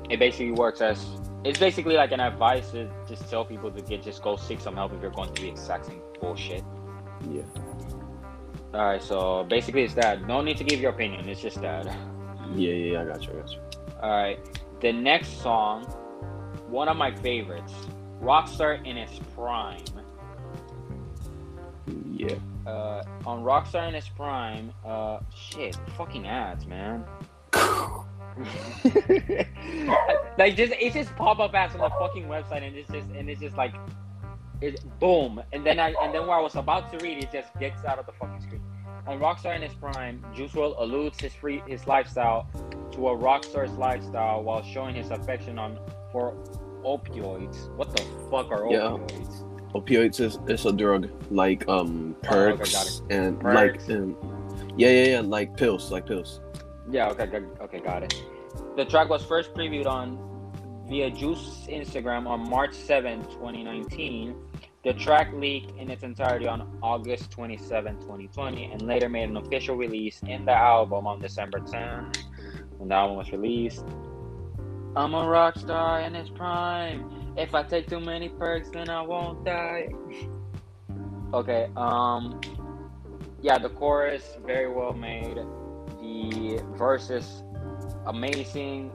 it 0.08 0.20
basically 0.20 0.52
works 0.52 0.80
as 0.80 1.04
it's 1.44 1.58
basically 1.58 1.94
like 1.94 2.12
an 2.12 2.20
advice 2.20 2.70
to 2.70 2.90
just 3.06 3.28
tell 3.28 3.44
people 3.44 3.70
to 3.70 3.82
get 3.82 4.02
just 4.02 4.22
go 4.22 4.36
seek 4.36 4.60
some 4.60 4.74
help 4.74 4.92
if 4.94 5.02
you're 5.02 5.10
going 5.10 5.32
through 5.34 5.46
the 5.46 5.50
exact 5.50 5.86
same 5.86 6.00
bullshit. 6.20 6.64
Yeah. 7.30 7.42
All 8.72 8.86
right, 8.86 9.02
so 9.02 9.44
basically 9.44 9.82
it's 9.82 9.94
that. 9.94 10.26
No 10.26 10.40
need 10.40 10.56
to 10.56 10.64
give 10.64 10.80
your 10.80 10.90
opinion. 10.90 11.28
It's 11.28 11.40
just 11.40 11.60
that. 11.60 11.86
Yeah, 11.86 11.94
yeah, 12.54 12.92
yeah, 12.92 13.02
I 13.02 13.04
got 13.04 13.24
you, 13.26 13.32
I 13.32 13.36
got 13.40 13.52
you. 13.52 13.58
All 14.02 14.10
right, 14.10 14.38
the 14.80 14.92
next 14.92 15.40
song, 15.40 15.84
one 16.68 16.88
of 16.88 16.96
my 16.96 17.14
favorites, 17.14 17.72
Rockstar 18.20 18.84
in 18.84 18.96
its 18.96 19.20
prime. 19.34 19.84
Yeah. 22.12 22.36
uh, 22.66 23.02
on 23.26 23.44
Rockstar 23.44 23.86
in 23.88 23.94
its 23.94 24.08
prime, 24.08 24.72
uh, 24.84 25.18
shit, 25.34 25.76
fucking 25.96 26.26
ads, 26.26 26.66
man. 26.66 27.04
like 30.38 30.56
just 30.56 30.72
it 30.72 30.92
just 30.92 31.14
pop 31.16 31.38
up 31.38 31.54
ads 31.54 31.74
on 31.74 31.80
the 31.80 31.90
fucking 31.98 32.24
website, 32.24 32.66
and 32.66 32.76
it's 32.76 32.90
just 32.90 33.08
and 33.10 33.30
it's 33.30 33.40
just 33.40 33.56
like, 33.56 33.74
it 34.60 34.80
boom, 34.98 35.42
and 35.52 35.64
then 35.64 35.78
I 35.78 35.94
and 36.02 36.14
then 36.14 36.26
where 36.26 36.36
I 36.36 36.40
was 36.40 36.56
about 36.56 36.90
to 36.92 36.98
read, 37.04 37.22
it 37.22 37.32
just 37.32 37.56
gets 37.58 37.84
out 37.84 37.98
of 37.98 38.06
the 38.06 38.12
fucking 38.12 38.40
screen. 38.40 38.62
On 39.06 39.18
Rockstar 39.18 39.54
in 39.54 39.62
his 39.62 39.74
prime, 39.74 40.24
Juice 40.34 40.52
WRLD 40.52 40.76
alludes 40.78 41.20
his 41.20 41.34
free 41.34 41.62
his 41.66 41.86
lifestyle 41.86 42.48
to 42.92 43.08
a 43.08 43.16
rockstar's 43.16 43.72
lifestyle 43.72 44.42
while 44.42 44.62
showing 44.62 44.94
his 44.94 45.10
affection 45.10 45.58
on 45.58 45.78
for 46.10 46.34
opioids. 46.84 47.68
What 47.76 47.94
the 47.96 48.02
fuck 48.30 48.50
are 48.50 48.62
opioids? 48.62 48.70
Yeah. 48.70 49.74
opioids? 49.74 50.20
Is, 50.20 50.38
is 50.48 50.66
a 50.66 50.72
drug 50.72 51.10
like 51.30 51.68
um 51.68 52.16
Oh, 52.28 52.38
okay, 52.48 52.64
and 53.10 53.38
Perks. 53.40 53.88
like 53.88 53.96
um, 53.98 54.16
yeah, 54.76 54.88
yeah, 54.90 55.04
yeah, 55.04 55.20
like 55.20 55.56
pills, 55.56 55.92
like 55.92 56.06
pills. 56.06 56.40
Yeah, 56.90 57.08
okay, 57.10 57.40
okay, 57.60 57.80
got 57.80 58.02
it. 58.02 58.22
The 58.76 58.84
track 58.84 59.08
was 59.08 59.24
first 59.24 59.54
previewed 59.54 59.86
on 59.86 60.18
via 60.88 61.10
Juice 61.10 61.66
Instagram 61.68 62.26
on 62.26 62.48
March 62.48 62.74
7, 62.74 63.22
2019. 63.24 64.34
The 64.84 64.92
track 64.92 65.32
leaked 65.32 65.78
in 65.78 65.90
its 65.90 66.02
entirety 66.02 66.46
on 66.46 66.78
August 66.82 67.30
27, 67.30 68.00
2020, 68.00 68.64
and 68.70 68.82
later 68.82 69.08
made 69.08 69.30
an 69.30 69.38
official 69.38 69.76
release 69.76 70.20
in 70.26 70.44
the 70.44 70.52
album 70.52 71.06
on 71.06 71.20
December 71.20 71.60
10. 71.60 72.12
when 72.76 72.88
the 72.88 72.94
album 72.94 73.16
was 73.16 73.32
released. 73.32 73.86
I'm 74.94 75.14
a 75.14 75.26
rock 75.26 75.56
star 75.58 76.00
in 76.00 76.14
its 76.14 76.28
prime. 76.28 77.32
If 77.36 77.54
I 77.54 77.62
take 77.62 77.88
too 77.88 77.98
many 77.98 78.28
perks, 78.28 78.68
then 78.68 78.90
I 78.90 79.00
won't 79.00 79.44
die. 79.44 79.88
okay, 81.32 81.70
um, 81.76 82.40
yeah, 83.40 83.58
the 83.58 83.70
chorus 83.70 84.36
very 84.44 84.70
well 84.70 84.92
made. 84.92 85.38
The 86.04 86.62
verses 86.76 87.42
amazing. 88.06 88.92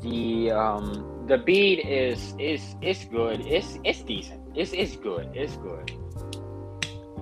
The 0.00 0.50
um, 0.50 1.24
the 1.28 1.38
beat 1.38 1.80
is 1.86 2.34
is 2.38 2.74
is 2.80 3.04
good. 3.04 3.40
It's 3.46 3.78
it's 3.84 4.02
decent. 4.02 4.40
It's 4.56 4.72
it's 4.72 4.96
good. 4.96 5.28
It's 5.34 5.56
good. 5.56 5.92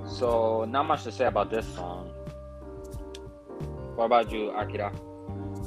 So 0.07 0.65
not 0.69 0.87
much 0.87 1.03
to 1.05 1.13
say 1.13 1.27
about 1.27 1.51
this 1.51 1.67
song. 1.75 2.11
What 3.97 4.05
about 4.07 4.31
you, 4.33 4.51
Akira? 4.51 4.93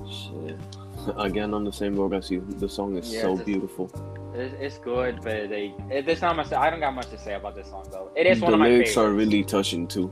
Shit. 0.09 0.57
Again, 1.17 1.53
on 1.53 1.63
the 1.65 1.71
same 1.73 1.95
road 1.95 2.13
as 2.13 2.31
you. 2.31 2.41
The 2.57 2.69
song 2.69 2.95
is 2.97 3.13
Yeah, 3.13 3.21
so 3.21 3.33
it's- 3.33 3.45
beautiful. 3.45 3.91
It's, 4.35 4.55
it's 4.59 4.77
good, 4.79 5.17
but 5.21 5.49
they 5.49 5.75
it, 5.91 6.07
there's 6.07 6.21
not 6.21 6.35
much. 6.35 6.51
I 6.53 6.69
don't 6.71 6.79
got 6.79 6.95
much 6.95 7.09
to 7.11 7.17
say 7.19 7.35
about 7.35 7.53
this 7.55 7.67
song 7.67 7.85
though. 7.91 8.09
It 8.15 8.25
is 8.25 8.39
one 8.41 8.51
the 8.51 8.55
of 8.55 8.59
my 8.61 8.69
lyrics 8.69 8.95
favorites. 8.95 9.11
are 9.11 9.13
really 9.13 9.43
touching 9.43 9.85
too. 9.87 10.11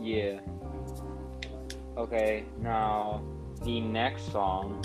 Yeah. 0.00 0.38
Okay, 1.96 2.44
now 2.60 3.22
the 3.62 3.80
next 3.80 4.32
song. 4.32 4.84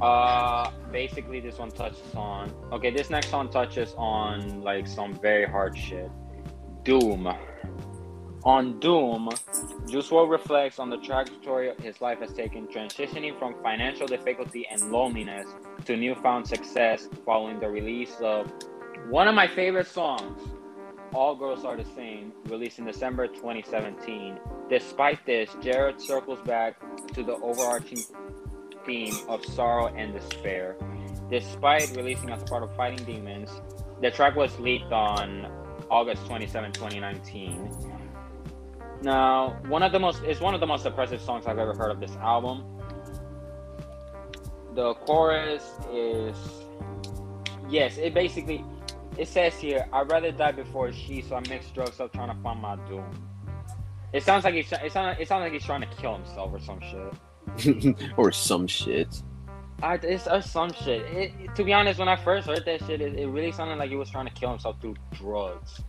Uh 0.00 0.70
basically 0.90 1.40
this 1.40 1.58
one 1.58 1.70
touches 1.70 2.14
on 2.14 2.52
okay, 2.72 2.90
this 2.90 3.08
next 3.08 3.28
song 3.28 3.48
touches 3.48 3.94
on 3.96 4.62
like 4.62 4.86
some 4.86 5.14
very 5.14 5.46
hard 5.46 5.76
shit. 5.76 6.10
Doom. 6.84 7.32
On 8.44 8.80
Doom, 8.80 9.28
Juice 9.88 10.10
reflects 10.10 10.80
on 10.80 10.90
the 10.90 10.96
trajectory 10.96 11.72
his 11.80 12.00
life 12.00 12.18
has 12.18 12.32
taken, 12.32 12.66
transitioning 12.66 13.38
from 13.38 13.54
financial 13.62 14.08
difficulty 14.08 14.66
and 14.68 14.90
loneliness 14.90 15.46
to 15.84 15.96
newfound 15.96 16.48
success 16.48 17.08
following 17.24 17.60
the 17.60 17.68
release 17.68 18.16
of 18.20 18.52
one 19.08 19.28
of 19.28 19.36
my 19.36 19.46
favorite 19.46 19.86
songs, 19.86 20.42
All 21.14 21.34
Girls 21.36 21.64
Are 21.64 21.76
the 21.76 21.84
Same, 21.94 22.32
released 22.46 22.78
in 22.78 22.86
December 22.86 23.26
2017. 23.26 24.38
Despite 24.70 25.24
this, 25.26 25.54
Jared 25.60 26.00
circles 26.00 26.38
back 26.46 26.76
to 27.12 27.22
the 27.22 27.34
overarching 27.34 28.00
theme 28.86 29.14
of 29.28 29.44
sorrow 29.44 29.88
and 29.88 30.14
despair. 30.14 30.76
Despite 31.30 31.94
releasing 31.96 32.30
as 32.30 32.42
part 32.44 32.62
of 32.62 32.74
Fighting 32.76 33.04
Demons, 33.04 33.50
the 34.00 34.10
track 34.10 34.36
was 34.36 34.58
leaked 34.58 34.90
on 34.90 35.46
August 35.90 36.24
27, 36.26 36.72
2019. 36.72 37.70
Now, 39.02 39.60
one 39.66 39.82
of 39.82 39.92
the 39.92 39.98
most 39.98 40.22
it's 40.22 40.40
one 40.40 40.54
of 40.54 40.60
the 40.60 40.66
most 40.66 40.84
depressive 40.84 41.20
songs 41.20 41.46
I've 41.46 41.58
ever 41.58 41.74
heard 41.74 41.90
of 41.90 42.00
this 42.00 42.16
album. 42.16 42.64
The 44.74 44.94
chorus 44.94 45.64
is 45.92 46.36
yes, 47.68 47.98
it 47.98 48.14
basically 48.14 48.64
it 49.18 49.28
says 49.28 49.54
here, 49.54 49.86
I'd 49.92 50.10
rather 50.10 50.32
die 50.32 50.52
before 50.52 50.92
she, 50.92 51.22
so 51.22 51.36
I 51.36 51.40
mix 51.48 51.70
drugs 51.70 52.00
up 52.00 52.12
trying 52.12 52.34
to 52.34 52.42
find 52.42 52.60
my 52.60 52.76
doom. 52.88 53.04
It 54.12 54.22
sounds 54.22 54.44
like 54.44 54.54
he's 54.54 54.70
it 54.72 54.92
sounds 54.92 55.16
it 55.20 55.26
sounds 55.28 55.42
like 55.42 55.52
he's 55.52 55.64
trying 55.64 55.80
to 55.80 55.86
kill 55.86 56.14
himself 56.16 56.52
or 56.52 56.60
some 56.60 56.80
shit. 56.80 57.96
or 58.18 58.30
some 58.32 58.66
shit. 58.66 59.22
I, 59.82 59.94
it's 59.94 60.26
or 60.28 60.42
some 60.42 60.72
shit. 60.72 61.02
It, 61.06 61.32
it- 61.40 61.54
to 61.56 61.64
be 61.64 61.72
honest, 61.72 61.98
when 61.98 62.08
I 62.08 62.16
first 62.16 62.46
heard 62.46 62.64
that 62.66 62.80
shit, 62.86 63.00
it, 63.00 63.18
it 63.18 63.26
really 63.28 63.52
sounded 63.52 63.76
like 63.78 63.90
he 63.90 63.96
was 63.96 64.10
trying 64.10 64.26
to 64.26 64.32
kill 64.32 64.50
himself 64.50 64.80
through 64.80 64.96
drugs. 65.12 65.80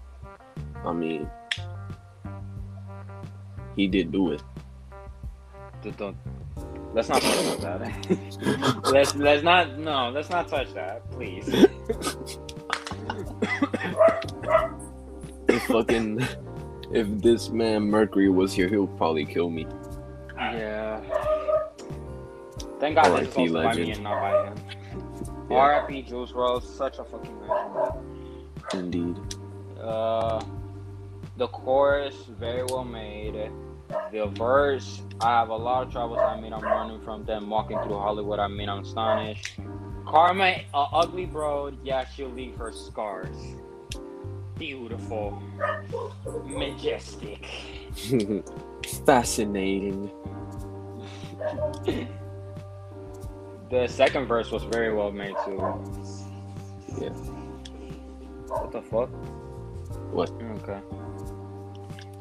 I 0.85 0.91
mean, 0.93 1.29
he 3.75 3.87
did 3.87 4.11
do 4.11 4.31
it. 4.31 4.41
Don't- 5.81 5.97
don't- 5.97 6.17
let's 6.93 7.09
not 7.09 7.21
talk 7.21 7.57
about 7.59 7.79
that. 7.81 8.83
let's 8.91 9.15
let's 9.15 9.43
not 9.43 9.77
no, 9.77 10.09
let's 10.09 10.29
not 10.29 10.47
touch 10.47 10.73
that, 10.73 11.09
please. 11.11 11.45
If 15.47 15.63
fucking, 15.63 16.25
if 16.91 17.07
this 17.21 17.49
man 17.49 17.83
Mercury 17.83 18.29
was 18.29 18.53
here, 18.53 18.67
he'll 18.69 18.87
probably 18.87 19.25
kill 19.25 19.49
me. 19.49 19.67
Yeah. 20.35 21.01
Thank 22.79 22.95
God 22.95 23.21
this 23.21 23.35
also 23.35 23.53
by 23.53 23.75
me 23.75 23.91
and 23.91 24.03
not 24.03 24.19
by 24.21 24.47
him. 24.47 24.55
Yeah. 25.49 25.57
R.I.P. 25.57 26.01
Juice 26.03 26.31
WRLD, 26.31 26.63
such 26.63 26.97
a 26.99 27.03
fucking 27.03 27.39
legend. 27.47 27.93
Indeed. 28.73 29.17
Uh, 29.79 30.43
the 31.37 31.47
chorus 31.47 32.15
very 32.39 32.63
well 32.63 32.83
made. 32.83 33.51
The 34.11 34.25
verse, 34.27 35.01
I 35.21 35.39
have 35.39 35.49
a 35.49 35.55
lot 35.55 35.85
of 35.85 35.91
troubles. 35.91 36.19
I 36.19 36.39
mean, 36.39 36.53
I'm 36.53 36.63
running 36.63 37.01
from 37.01 37.25
them. 37.25 37.49
Walking 37.49 37.77
through 37.83 37.99
Hollywood, 37.99 38.39
I 38.39 38.47
mean, 38.47 38.69
I'm 38.69 38.79
astonished. 38.79 39.59
Karma, 40.05 40.61
a 40.73 40.87
ugly 40.93 41.25
broad. 41.25 41.77
Yeah, 41.83 42.05
she'll 42.05 42.29
leave 42.29 42.55
her 42.57 42.71
scars. 42.71 43.35
Beautiful, 44.57 45.41
majestic. 46.45 47.45
Fascinating. 49.05 50.11
The 53.69 53.87
second 53.87 54.27
verse 54.27 54.51
was 54.51 54.63
very 54.63 54.93
well 54.93 55.11
made 55.11 55.35
too. 55.45 55.57
Yeah. 57.01 57.09
What 58.47 58.71
the 58.71 58.81
fuck? 58.81 59.09
What? 60.11 60.29
Okay. 60.29 60.79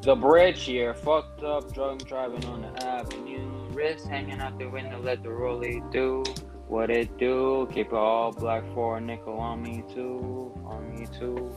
The 0.01 0.15
bridge 0.15 0.63
here, 0.63 0.93
fucked 0.93 1.43
up, 1.43 1.73
drunk 1.73 2.07
driving 2.07 2.43
on 2.45 2.61
the 2.61 2.85
avenue, 2.85 3.47
wrist 3.69 4.07
hanging 4.07 4.41
out 4.41 4.57
the 4.57 4.65
window, 4.65 4.99
let 5.01 5.23
the 5.23 5.29
rollie 5.29 5.79
do 5.91 6.23
what 6.67 6.89
it 6.89 7.17
do. 7.17 7.67
Keep 7.73 7.87
it 7.87 7.93
all 7.93 8.31
black 8.31 8.63
for 8.73 8.97
a 8.97 9.01
nickel 9.01 9.37
on 9.39 9.61
me 9.61 9.83
too, 9.93 10.51
on 10.65 10.89
me 10.93 11.07
too. 11.19 11.51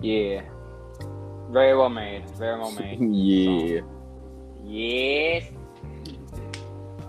Yeah. 0.00 0.42
Very 1.50 1.76
well 1.76 1.88
made, 1.90 2.28
very 2.30 2.58
well 2.58 2.72
made. 2.72 2.98
yeah. 3.12 3.80
Yes. 4.64 5.44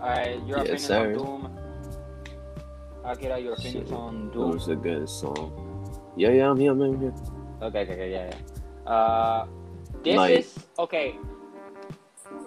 Alright, 0.02 0.46
your 0.46 0.58
Yes, 0.66 0.68
opinion 0.68 0.80
sir. 0.80 1.08
on 1.08 1.14
Doom. 1.14 1.60
Akira, 3.06 3.40
your 3.40 3.54
opinions 3.54 3.90
Shit. 3.90 3.98
on 3.98 4.28
It 4.28 4.34
Doom. 4.34 4.52
was 4.52 4.68
a 4.68 4.76
good 4.76 5.08
song. 5.10 5.52
Yeah, 6.18 6.30
yeah, 6.30 6.50
I'm 6.50 6.60
here, 6.60 6.72
I'm 6.72 7.00
here. 7.00 7.14
Okay, 7.62 7.82
okay, 7.84 7.94
okay, 7.94 8.12
yeah, 8.12 8.32
yeah. 8.86 8.92
Uh, 8.92 9.48
this 10.04 10.16
Like- 10.18 10.40
is 10.40 10.60
okay. 10.78 11.16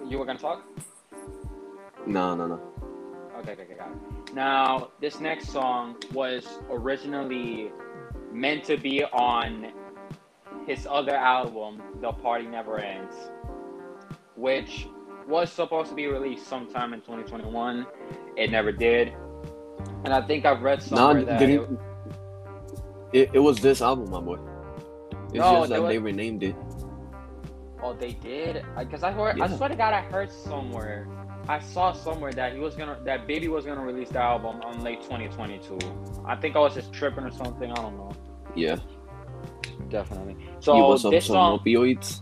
You 0.07 0.19
were 0.19 0.25
gonna 0.25 0.37
talk? 0.39 0.63
No, 2.05 2.35
no, 2.35 2.47
no. 2.47 2.59
Okay, 3.39 3.53
okay, 3.53 3.63
okay, 3.63 3.73
got 3.73 3.89
it. 3.89 3.97
Now, 4.47 4.89
this 5.01 5.19
next 5.19 5.49
song 5.49 5.95
was 6.13 6.59
originally 6.69 7.71
meant 8.31 8.63
to 8.65 8.77
be 8.77 9.03
on 9.03 9.71
his 10.67 10.87
other 10.87 11.15
album, 11.15 11.81
The 12.01 12.11
Party 12.11 12.45
Never 12.45 12.77
Ends, 12.77 13.15
which 14.35 14.87
was 15.27 15.51
supposed 15.51 15.89
to 15.89 15.95
be 15.95 16.05
released 16.05 16.45
sometime 16.45 16.93
in 16.93 17.01
2021. 17.01 17.87
It 18.35 18.51
never 18.51 18.71
did. 18.71 19.11
And 20.05 20.13
I 20.13 20.21
think 20.21 20.45
I've 20.45 20.61
read 20.61 20.83
somewhere 20.83 21.25
that 21.25 21.41
it- 21.41 21.69
It, 23.13 23.29
it 23.33 23.39
was 23.39 23.57
this 23.59 23.81
album, 23.81 24.11
my 24.11 24.19
boy. 24.19 24.37
It's 25.29 25.33
No, 25.33 25.65
just 25.65 25.71
was- 25.71 25.89
they 25.89 25.97
renamed 25.97 26.43
it. 26.43 26.55
Oh, 27.81 27.93
they 27.93 28.11
did? 28.11 28.63
Because 28.77 29.01
I 29.01 29.11
heard, 29.11 29.41
I 29.41 29.47
Yeah. 29.47 29.57
swear 29.57 29.69
to 29.69 29.75
God, 29.75 29.95
I 29.95 30.01
heard 30.01 30.31
somewhere, 30.31 31.07
I 31.49 31.59
saw 31.59 31.93
somewhere 31.93 32.33
that 32.33 32.53
he 32.53 32.59
was 32.59 32.75
gonna, 32.75 32.97
that 33.05 33.25
Baby 33.27 33.47
was 33.47 33.65
gonna 33.65 33.83
release 33.83 34.09
the 34.09 34.19
album 34.21 34.61
on 34.63 34.83
late 34.83 35.01
2022. 35.01 35.79
I 36.25 36.35
think 36.35 36.55
I 36.55 36.59
was 36.59 36.73
just 36.73 36.91
tripping 36.91 37.23
or 37.23 37.31
something. 37.31 37.71
I 37.71 37.75
don't 37.75 37.97
know. 37.97 38.11
Yeah. 38.55 38.77
Definitely. 39.89 40.35
So 40.59 40.75
he 40.75 40.81
was 40.81 41.05
on 41.05 41.11
this 41.11 41.27
song, 41.27 41.59
opioids. 41.59 42.21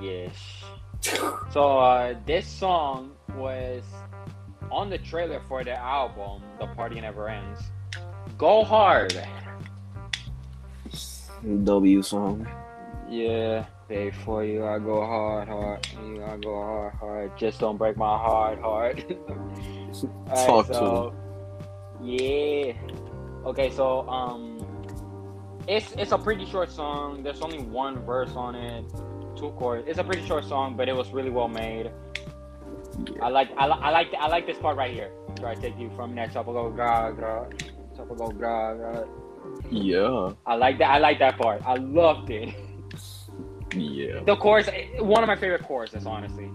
yes. 0.00 0.34
So 1.52 1.78
uh, 1.78 2.14
this 2.26 2.46
song 2.46 3.12
was 3.34 3.82
on 4.70 4.90
the 4.90 4.98
trailer 4.98 5.40
for 5.48 5.64
the 5.64 5.72
album, 5.76 6.42
The 6.60 6.66
Party 6.68 7.00
Never 7.00 7.28
Ends. 7.28 7.60
Go 8.38 8.62
hard. 8.62 9.18
W 11.64 12.02
song. 12.02 12.46
Yeah, 13.08 13.64
for 14.24 14.44
you. 14.44 14.64
I 14.64 14.78
go 14.78 15.04
hard, 15.04 15.48
hard. 15.48 15.86
You, 16.04 16.22
I 16.24 16.36
go 16.36 16.54
hard, 16.54 16.94
hard. 16.94 17.38
Just 17.38 17.60
don't 17.60 17.76
break 17.76 17.96
my 17.96 18.16
heart, 18.16 18.60
heart. 18.60 19.04
Alright, 19.10 20.46
Talk 20.46 20.66
to 20.68 20.74
so, 20.74 21.14
Yeah. 22.02 22.72
Okay, 23.44 23.70
so 23.70 24.08
um, 24.08 24.64
it's 25.66 25.92
it's 25.92 26.12
a 26.12 26.18
pretty 26.18 26.46
short 26.46 26.70
song. 26.70 27.22
There's 27.22 27.40
only 27.42 27.58
one 27.58 28.04
verse 28.04 28.32
on 28.36 28.54
it, 28.54 28.84
two 29.36 29.50
chords. 29.58 29.88
It's 29.88 29.98
a 29.98 30.04
pretty 30.04 30.26
short 30.26 30.44
song, 30.44 30.76
but 30.76 30.88
it 30.88 30.94
was 30.94 31.10
really 31.10 31.30
well 31.30 31.48
made. 31.48 31.90
I 33.20 33.28
like 33.28 33.50
I, 33.56 33.66
I 33.66 33.90
like 33.90 34.14
I 34.18 34.28
like 34.28 34.46
this 34.46 34.58
part 34.58 34.76
right 34.76 34.92
here. 34.92 35.10
Where 35.40 35.50
I 35.50 35.54
take 35.54 35.78
you 35.78 35.90
from 35.96 36.14
that 36.14 36.32
chopper 36.32 36.52
go 36.52 36.70
gra 36.70 37.12
gra, 37.14 37.48
chopper 37.96 38.14
go 38.14 38.28
gra 38.28 38.76
gra. 38.76 39.08
Yeah. 39.70 40.32
I 40.46 40.54
like 40.54 40.78
that. 40.78 40.90
I 40.90 40.98
like 40.98 41.18
that 41.18 41.38
part. 41.38 41.62
I 41.64 41.74
loved 41.74 42.30
it. 42.30 42.54
Yeah. 43.74 44.20
The 44.24 44.36
chorus, 44.36 44.68
one 44.98 45.22
of 45.22 45.26
my 45.28 45.36
favorite 45.36 45.62
choruses, 45.64 46.06
honestly. 46.06 46.50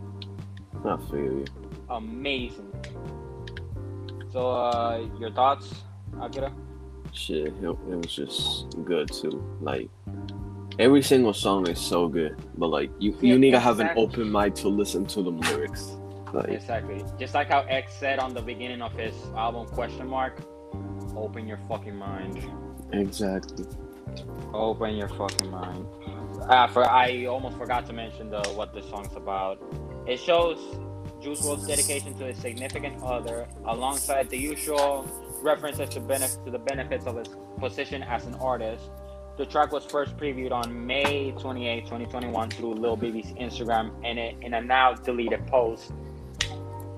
I 0.83 0.97
feel 1.09 1.15
you. 1.19 1.45
Amazing. 1.89 2.71
So, 4.31 4.51
uh, 4.51 5.07
your 5.19 5.31
thoughts, 5.31 5.83
Akira? 6.21 6.51
Shit, 7.13 7.47
it, 7.47 7.63
it 7.63 7.75
was 7.95 8.13
just 8.13 8.67
good 8.83 9.09
too. 9.11 9.41
Like 9.61 9.89
every 10.79 11.01
single 11.01 11.33
song 11.33 11.67
is 11.69 11.79
so 11.79 12.07
good, 12.09 12.35
but 12.57 12.67
like 12.67 12.91
you, 12.99 13.11
you 13.21 13.33
Yeah, 13.33 13.37
need 13.37 13.51
to 13.51 13.59
have 13.59 13.79
an 13.79 13.91
open 13.95 14.29
mind 14.29 14.55
to 14.57 14.67
listen 14.67 15.05
to 15.07 15.21
the 15.23 15.31
lyrics. 15.31 15.95
Like 16.33 16.49
Exactly. 16.49 17.05
Just 17.17 17.33
like 17.33 17.47
how 17.49 17.61
X 17.61 17.93
said 17.93 18.19
on 18.19 18.33
the 18.33 18.41
beginning 18.41 18.81
of 18.81 18.91
his 18.93 19.13
album, 19.37 19.67
question 19.67 20.07
mark. 20.07 20.41
Open 21.15 21.47
your 21.47 21.59
fucking 21.69 21.95
mind. 21.95 22.43
exactly. 22.91 23.65
Open 24.53 24.95
your 24.95 25.07
fucking 25.09 25.49
mind. 25.49 25.85
Uh, 26.47 26.67
for 26.67 26.87
I 26.87 27.25
almost 27.25 27.57
forgot 27.57 27.87
to 27.87 27.93
mention 27.93 28.29
the 28.29 28.41
what 28.55 28.73
the 28.73 28.83
song's 28.83 29.15
about. 29.15 29.57
It 30.05 30.19
shows 30.19 30.59
Juice 31.19 31.41
WRLD's 31.41 31.65
dedication 31.65 32.15
to 32.19 32.25
his 32.25 32.37
significant 32.37 33.01
other, 33.01 33.47
alongside 33.65 34.29
the 34.29 34.37
usual 34.37 35.09
references 35.41 35.89
to 35.89 35.99
benef- 35.99 36.43
to 36.45 36.51
the 36.51 36.59
benefits 36.59 37.07
of 37.07 37.17
his 37.17 37.29
position 37.57 38.03
as 38.03 38.27
an 38.27 38.35
artist. 38.35 38.91
The 39.37 39.45
track 39.47 39.71
was 39.71 39.85
first 39.85 40.15
previewed 40.17 40.51
on 40.51 40.85
May 40.85 41.31
28, 41.31 41.85
2021, 41.85 42.49
through 42.51 42.75
Lil 42.75 42.95
Baby's 42.95 43.33
Instagram, 43.33 43.91
and 44.05 44.19
it, 44.19 44.35
in 44.41 44.53
a 44.53 44.61
now 44.61 44.93
deleted 44.93 45.45
post. 45.47 45.93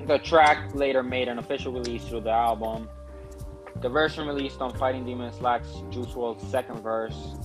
The 0.06 0.20
track 0.20 0.76
later 0.76 1.04
made 1.04 1.30
an 1.30 1.40
official 1.40 1.72
release 1.72 2.04
through 2.04 2.22
the 2.22 2.32
album. 2.32 2.90
The 3.82 3.90
version 3.90 4.28
released 4.28 4.60
on 4.60 4.76
Fighting 4.78 5.06
Demons 5.06 5.40
lacks 5.40 5.70
Juice 5.90 6.08
WRLD's 6.08 6.50
second 6.50 6.82
verse, 6.82 7.36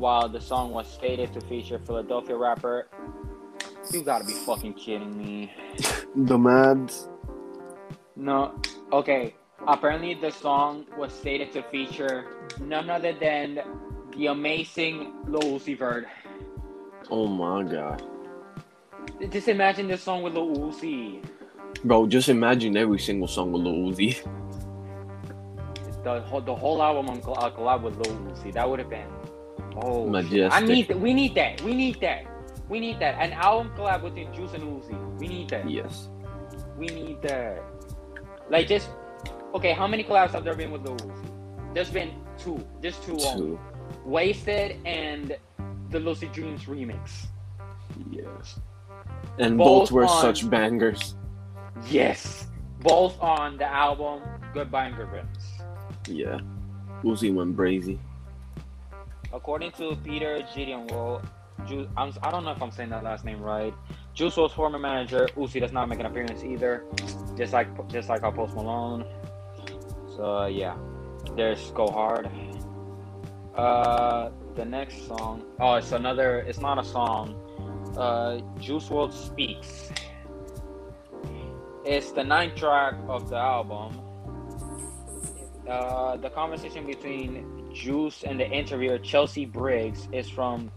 while 0.00 0.30
the 0.30 0.40
song 0.40 0.72
was 0.72 0.90
stated 0.90 1.30
to 1.34 1.40
feature 1.42 1.78
Philadelphia 1.78 2.34
rapper. 2.34 2.88
You 3.92 4.02
gotta 4.02 4.24
be 4.24 4.32
fucking 4.32 4.74
kidding 4.74 5.16
me. 5.16 5.52
The 6.16 6.38
Mads. 6.38 7.08
No, 8.16 8.58
okay. 8.92 9.34
Apparently, 9.68 10.14
the 10.14 10.30
song 10.30 10.86
was 10.96 11.12
stated 11.12 11.52
to 11.52 11.62
feature 11.64 12.24
none 12.58 12.88
other 12.88 13.12
than 13.12 13.60
the 14.16 14.28
amazing 14.28 15.12
Lil 15.26 15.60
Uzi 15.60 15.76
Vert. 15.76 16.06
Oh 17.10 17.26
my 17.26 17.62
god. 17.62 18.02
Just 19.28 19.48
imagine 19.48 19.86
this 19.86 20.02
song 20.02 20.22
with 20.22 20.32
Lil 20.32 20.56
Uzi. 20.56 21.22
Bro, 21.84 22.06
just 22.06 22.30
imagine 22.30 22.76
every 22.76 22.98
single 22.98 23.28
song 23.28 23.52
with 23.52 23.62
Lil 23.62 23.92
Uzi. 23.92 24.16
The 26.04 26.20
whole, 26.22 26.40
the 26.40 26.54
whole 26.54 26.82
album 26.82 27.10
on 27.10 27.18
uh, 27.18 27.50
collab 27.50 27.82
with 27.82 27.96
Lil 27.96 28.16
Uzi. 28.32 28.52
That 28.54 28.68
would 28.68 28.78
have 28.78 28.88
been. 28.88 29.19
Oh, 29.76 30.22
shit. 30.22 30.52
I 30.52 30.60
need. 30.60 30.90
We 30.96 31.14
need 31.14 31.34
that. 31.34 31.60
We 31.62 31.74
need 31.74 32.00
that. 32.00 32.24
We 32.68 32.80
need 32.80 32.98
that. 33.00 33.20
An 33.20 33.32
album 33.32 33.72
collab 33.76 34.02
between 34.02 34.32
Juice 34.34 34.52
and 34.54 34.62
Uzi. 34.64 35.18
We 35.18 35.28
need 35.28 35.48
that. 35.50 35.68
Yes. 35.68 36.08
We 36.76 36.86
need 36.86 37.22
that. 37.22 37.62
Like 38.48 38.68
just. 38.68 38.88
Okay, 39.54 39.72
how 39.72 39.86
many 39.86 40.04
collabs 40.04 40.30
have 40.30 40.44
there 40.44 40.54
been 40.54 40.70
with 40.70 40.82
Lil 40.82 40.96
Uzi? 40.96 41.74
There's 41.74 41.90
been 41.90 42.12
two. 42.38 42.64
Just 42.82 43.02
two. 43.02 43.18
only. 43.20 43.56
Two. 43.56 43.60
Wasted 44.04 44.76
and 44.86 45.36
the 45.90 45.98
Lucid 45.98 46.32
Dreams 46.32 46.64
remix. 46.64 47.26
Yes. 48.10 48.60
And 49.38 49.58
Both 49.58 49.90
both, 49.90 49.92
were 49.92 50.04
on- 50.04 50.20
such 50.20 50.48
bangers. 50.48 51.14
Yes. 51.88 52.46
Both 52.80 53.20
on 53.20 53.56
the 53.58 53.66
album 53.66 54.22
Goodbye 54.54 54.86
and 54.86 54.96
Good 54.96 55.08
Riddance. 55.10 55.44
Yeah. 56.08 56.40
Uzi 57.02 57.32
went 57.34 57.56
brazy. 57.56 57.98
According 59.32 59.72
to 59.72 59.96
Peter 60.04 60.42
Gideon, 60.54 60.86
well, 60.88 61.22
Ju- 61.66 61.88
I'm, 61.96 62.12
I 62.22 62.30
don't 62.30 62.44
know 62.44 62.50
if 62.50 62.62
I'm 62.62 62.70
saying 62.70 62.90
that 62.90 63.04
last 63.04 63.24
name 63.24 63.40
right. 63.40 63.74
Juice 64.14 64.34
WRLD's 64.34 64.54
former 64.54 64.78
manager 64.78 65.28
Uzi 65.36 65.60
does 65.60 65.72
not 65.72 65.88
make 65.88 66.00
an 66.00 66.06
appearance 66.06 66.42
either, 66.42 66.84
just 67.36 67.52
like 67.52 67.68
just 67.88 68.08
like 68.08 68.22
our 68.22 68.32
Post 68.32 68.54
Malone. 68.54 69.04
So 70.16 70.38
uh, 70.38 70.46
yeah, 70.46 70.76
there's 71.36 71.70
Go 71.72 71.86
Hard. 71.86 72.28
Uh, 73.54 74.30
the 74.54 74.64
next 74.64 75.06
song. 75.06 75.44
Oh, 75.60 75.74
it's 75.74 75.92
another. 75.92 76.40
It's 76.40 76.60
not 76.60 76.78
a 76.78 76.84
song. 76.84 77.36
Uh, 77.96 78.40
Juice 78.58 78.88
WRLD 78.88 79.12
speaks. 79.12 79.92
It's 81.84 82.12
the 82.12 82.24
ninth 82.24 82.56
track 82.56 82.94
of 83.08 83.30
the 83.30 83.36
album. 83.36 84.00
Uh, 85.68 86.16
the 86.16 86.30
conversation 86.30 86.86
between 86.86 87.59
Juice 87.72 88.22
and 88.24 88.38
the 88.38 88.48
interviewer 88.48 88.98
Chelsea 88.98 89.44
Briggs 89.46 90.08
is 90.12 90.28
from 90.28 90.70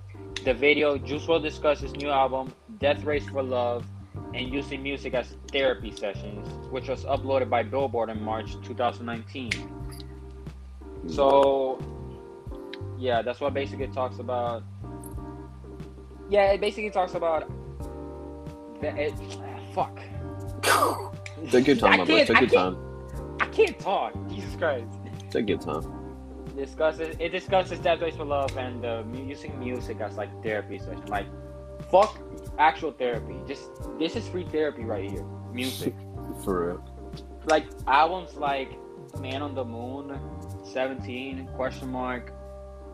the 0.44 0.54
video. 0.54 0.98
Juice 0.98 1.28
will 1.28 1.40
discuss 1.40 1.80
his 1.80 1.94
new 1.96 2.10
album, 2.10 2.54
Death 2.80 3.04
Race 3.04 3.28
for 3.28 3.44
Love, 3.44 3.86
and 4.34 4.52
using 4.54 4.82
music 4.82 5.14
as 5.14 5.36
therapy 5.52 5.92
sessions, 5.92 6.48
which 6.72 6.88
was 6.88 7.04
uploaded 7.06 7.50
by 7.50 7.64
Billboard 7.64 8.10
in 8.10 8.22
March 8.22 8.54
2019. 8.64 9.52
So, 11.08 11.80
yeah, 12.98 13.22
that's 13.22 13.40
what 13.40 13.54
basically 13.54 13.86
it 13.86 13.94
talks 13.94 14.20
about. 14.20 14.64
Yeah, 16.30 16.52
it 16.52 16.62
basically 16.62 16.90
talks 16.90 17.14
about 17.16 17.50
the 18.82 18.96
it, 18.96 19.14
fuck. 19.74 20.00
Take 21.52 21.68
your 21.68 21.76
time, 21.76 21.98
my 21.98 22.06
boy. 22.06 22.06
can't- 22.06 22.28
Take 22.28 22.42
your 22.42 22.50
time. 22.50 22.78
I 23.40 23.46
can't 23.48 23.78
talk. 23.80 24.14
Jesus 24.30 24.56
Christ. 24.56 24.88
Take 25.30 25.50
your 25.50 25.58
time. 25.58 26.03
Discusses 26.56 27.16
it 27.20 27.30
discusses 27.30 27.80
Death 27.80 28.02
Race 28.02 28.16
for 28.16 28.26
Love 28.26 28.56
and 28.58 28.86
uh, 28.86 29.04
using 29.14 29.58
music 29.60 30.00
as 30.02 30.18
like 30.18 30.30
therapy 30.44 30.80
session. 30.80 31.06
Like, 31.08 31.28
fuck 31.92 32.20
actual 32.60 32.92
therapy. 32.92 33.36
Just 33.48 33.70
this 34.00 34.16
is 34.16 34.28
free 34.28 34.46
therapy 34.46 34.84
right 34.84 35.10
here. 35.10 35.26
Music. 35.52 35.94
For 36.44 36.68
real. 36.68 36.84
like 37.46 37.66
albums 37.88 38.36
like 38.36 38.72
Man 39.20 39.42
on 39.42 39.54
the 39.54 39.64
Moon, 39.64 40.20
Seventeen, 40.64 41.48
question 41.56 41.90
mark, 41.90 42.34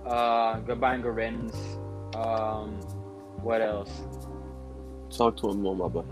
uh, 0.06 0.60
Goodbye 0.60 0.96
and 0.96 1.04
Good 1.04 1.16
Riddance, 1.16 1.56
um, 2.16 2.82
what 3.42 3.62
else? 3.62 3.92
Talk 5.16 5.38
to 5.38 5.50
him 5.50 5.62
more, 5.62 5.76
my 5.76 5.88
boy. 5.88 6.04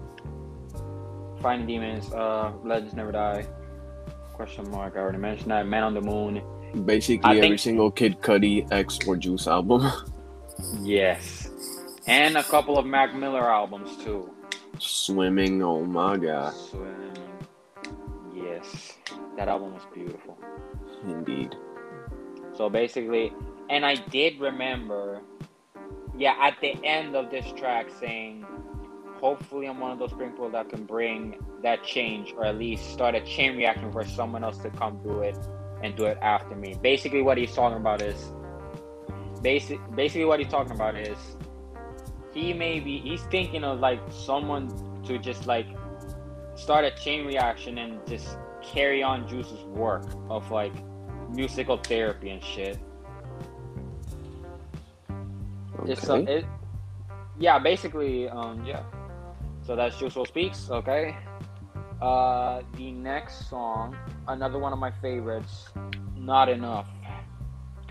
Finding 1.42 1.68
Demons, 1.68 2.12
uh, 2.14 2.54
Legends 2.64 2.94
Never 2.94 3.12
Die, 3.12 3.46
question 4.34 4.70
mark. 4.72 4.96
I 4.96 5.00
already 5.00 5.18
mentioned 5.18 5.52
that. 5.52 5.68
Man 5.68 5.84
on 5.84 5.94
the 5.94 6.02
Moon. 6.02 6.42
Basically, 6.86 7.24
I 7.24 7.36
every 7.38 7.50
think- 7.50 7.60
single 7.60 7.92
Kid 7.92 8.22
Cudi 8.22 8.70
X 8.72 9.00
or 9.08 9.16
Juice 9.18 9.48
album. 9.48 9.90
Yes. 10.82 11.52
And 12.08 12.36
a 12.36 12.44
couple 12.44 12.80
of 12.80 12.86
Mac 12.86 13.14
Miller 13.14 13.48
albums 13.48 13.96
too. 14.04 14.32
Swimming, 14.80 15.62
oh 15.62 15.86
my 15.86 16.18
god. 16.18 16.54
Swimming. 16.56 17.14
Yes. 18.34 18.94
That 19.38 19.48
album 19.50 19.74
was 19.76 19.84
beautiful. 19.94 20.36
Indeed. 21.06 21.56
So 22.56 22.70
basically, 22.72 23.34
and 23.70 23.86
I 23.86 23.96
did 23.96 24.40
remember, 24.40 25.22
yeah, 26.18 26.36
at 26.42 26.56
the 26.60 26.74
end 26.84 27.16
of 27.16 27.30
this 27.30 27.46
track 27.56 27.88
saying, 28.00 28.44
hopefully 29.20 29.68
I'm 29.68 29.80
one 29.80 29.92
of 29.92 30.00
those 30.00 30.14
people 30.14 30.50
that 30.50 30.70
can 30.70 30.86
bring 30.86 31.38
that 31.62 31.84
change 31.84 32.34
or 32.36 32.46
at 32.46 32.58
least 32.58 32.92
start 32.92 33.14
a 33.14 33.22
chain 33.22 33.58
reaction 33.58 33.92
for 33.92 34.04
someone 34.06 34.44
else 34.44 34.58
to 34.60 34.72
come 34.72 35.00
do 35.04 35.20
it 35.22 35.38
and 35.84 35.96
do 35.96 36.06
it 36.06 36.18
after 36.22 36.56
me. 36.56 36.76
Basically, 36.82 37.22
what 37.22 37.38
he's 37.38 37.54
talking 37.54 37.78
about 37.78 38.02
is, 38.02 38.32
basic, 39.42 39.80
basically 39.96 40.26
what 40.26 40.40
he's 40.40 40.50
talking 40.50 40.74
about 40.74 40.98
is, 40.98 41.18
he 42.34 42.54
may 42.54 42.80
be, 42.80 43.00
he's 43.00 43.24
thinking 43.24 43.64
of 43.64 43.80
like 43.80 44.00
someone 44.12 44.70
to 45.06 45.18
just 45.18 45.48
like 45.48 45.68
start 46.56 46.86
a 46.86 46.92
chain 46.92 47.26
reaction 47.26 47.78
and 47.78 48.06
just 48.08 48.38
carry 48.64 49.02
on 49.02 49.28
Juice's 49.28 49.64
work 49.66 50.06
of 50.30 50.50
like 50.52 50.74
musical 51.30 51.78
therapy 51.78 52.30
and 52.30 52.44
shit. 52.44 52.78
Okay. 55.80 55.92
It's 55.92 56.10
uh, 56.10 56.16
it, 56.28 56.46
yeah, 57.40 57.60
basically, 57.60 58.28
um, 58.30 58.66
yeah. 58.66 58.84
So 59.66 59.76
that's 59.76 59.98
Juice 59.98 60.14
WRLD 60.16 60.28
Speaks, 60.28 60.70
okay. 60.72 61.16
Uh, 62.02 62.62
the 62.76 62.92
next 62.92 63.50
song, 63.50 63.96
another 64.28 64.60
one 64.60 64.72
of 64.74 64.80
my 64.80 64.92
favorites, 65.02 65.70
Not 66.16 66.50
Enough. 66.50 66.88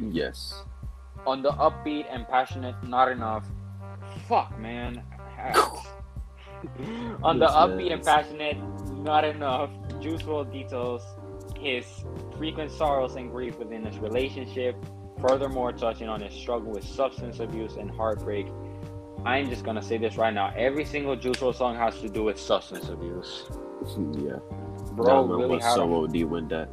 yes. 0.00 0.62
On 1.26 1.42
the 1.42 1.50
upbeat 1.52 2.06
and 2.08 2.26
passionate 2.28 2.76
Not 2.86 3.10
Enough. 3.10 3.44
Fuck, 4.28 4.56
man. 4.60 5.02
On 7.22 7.38
the 7.38 7.46
upbeat 7.46 7.92
and 7.92 8.02
passionate 8.02 8.56
Not 8.92 9.24
Enough, 9.24 9.70
Juice 10.00 10.22
WRLD 10.22 10.52
details 10.52 11.02
his 11.58 11.84
frequent 12.36 12.70
sorrows 12.70 13.16
and 13.16 13.30
grief 13.30 13.58
within 13.58 13.84
his 13.84 13.98
relationship, 13.98 14.76
furthermore 15.20 15.72
touching 15.72 16.08
on 16.08 16.20
his 16.20 16.32
struggle 16.34 16.70
with 16.70 16.84
substance 16.84 17.40
abuse 17.40 17.76
and 17.76 17.90
heartbreak. 17.90 18.46
I'm 19.24 19.48
just 19.48 19.64
gonna 19.64 19.83
say 19.83 19.98
this 19.98 20.16
right 20.16 20.33
now. 20.33 20.52
Every 20.57 20.85
single 20.85 21.16
Juice 21.16 21.38
WRLD 21.38 21.55
song 21.57 21.76
has 21.76 22.00
to 22.00 22.09
do 22.09 22.22
with 22.24 22.38
substance 22.38 22.88
abuse. 22.88 23.44
Yeah. 24.12 24.38
Bro 24.92 25.24
really 25.26 25.46
was 25.57 25.64
had 25.64 25.74
so 25.74 26.02
OD 26.05 26.24
with 26.24 26.48
that. 26.50 26.68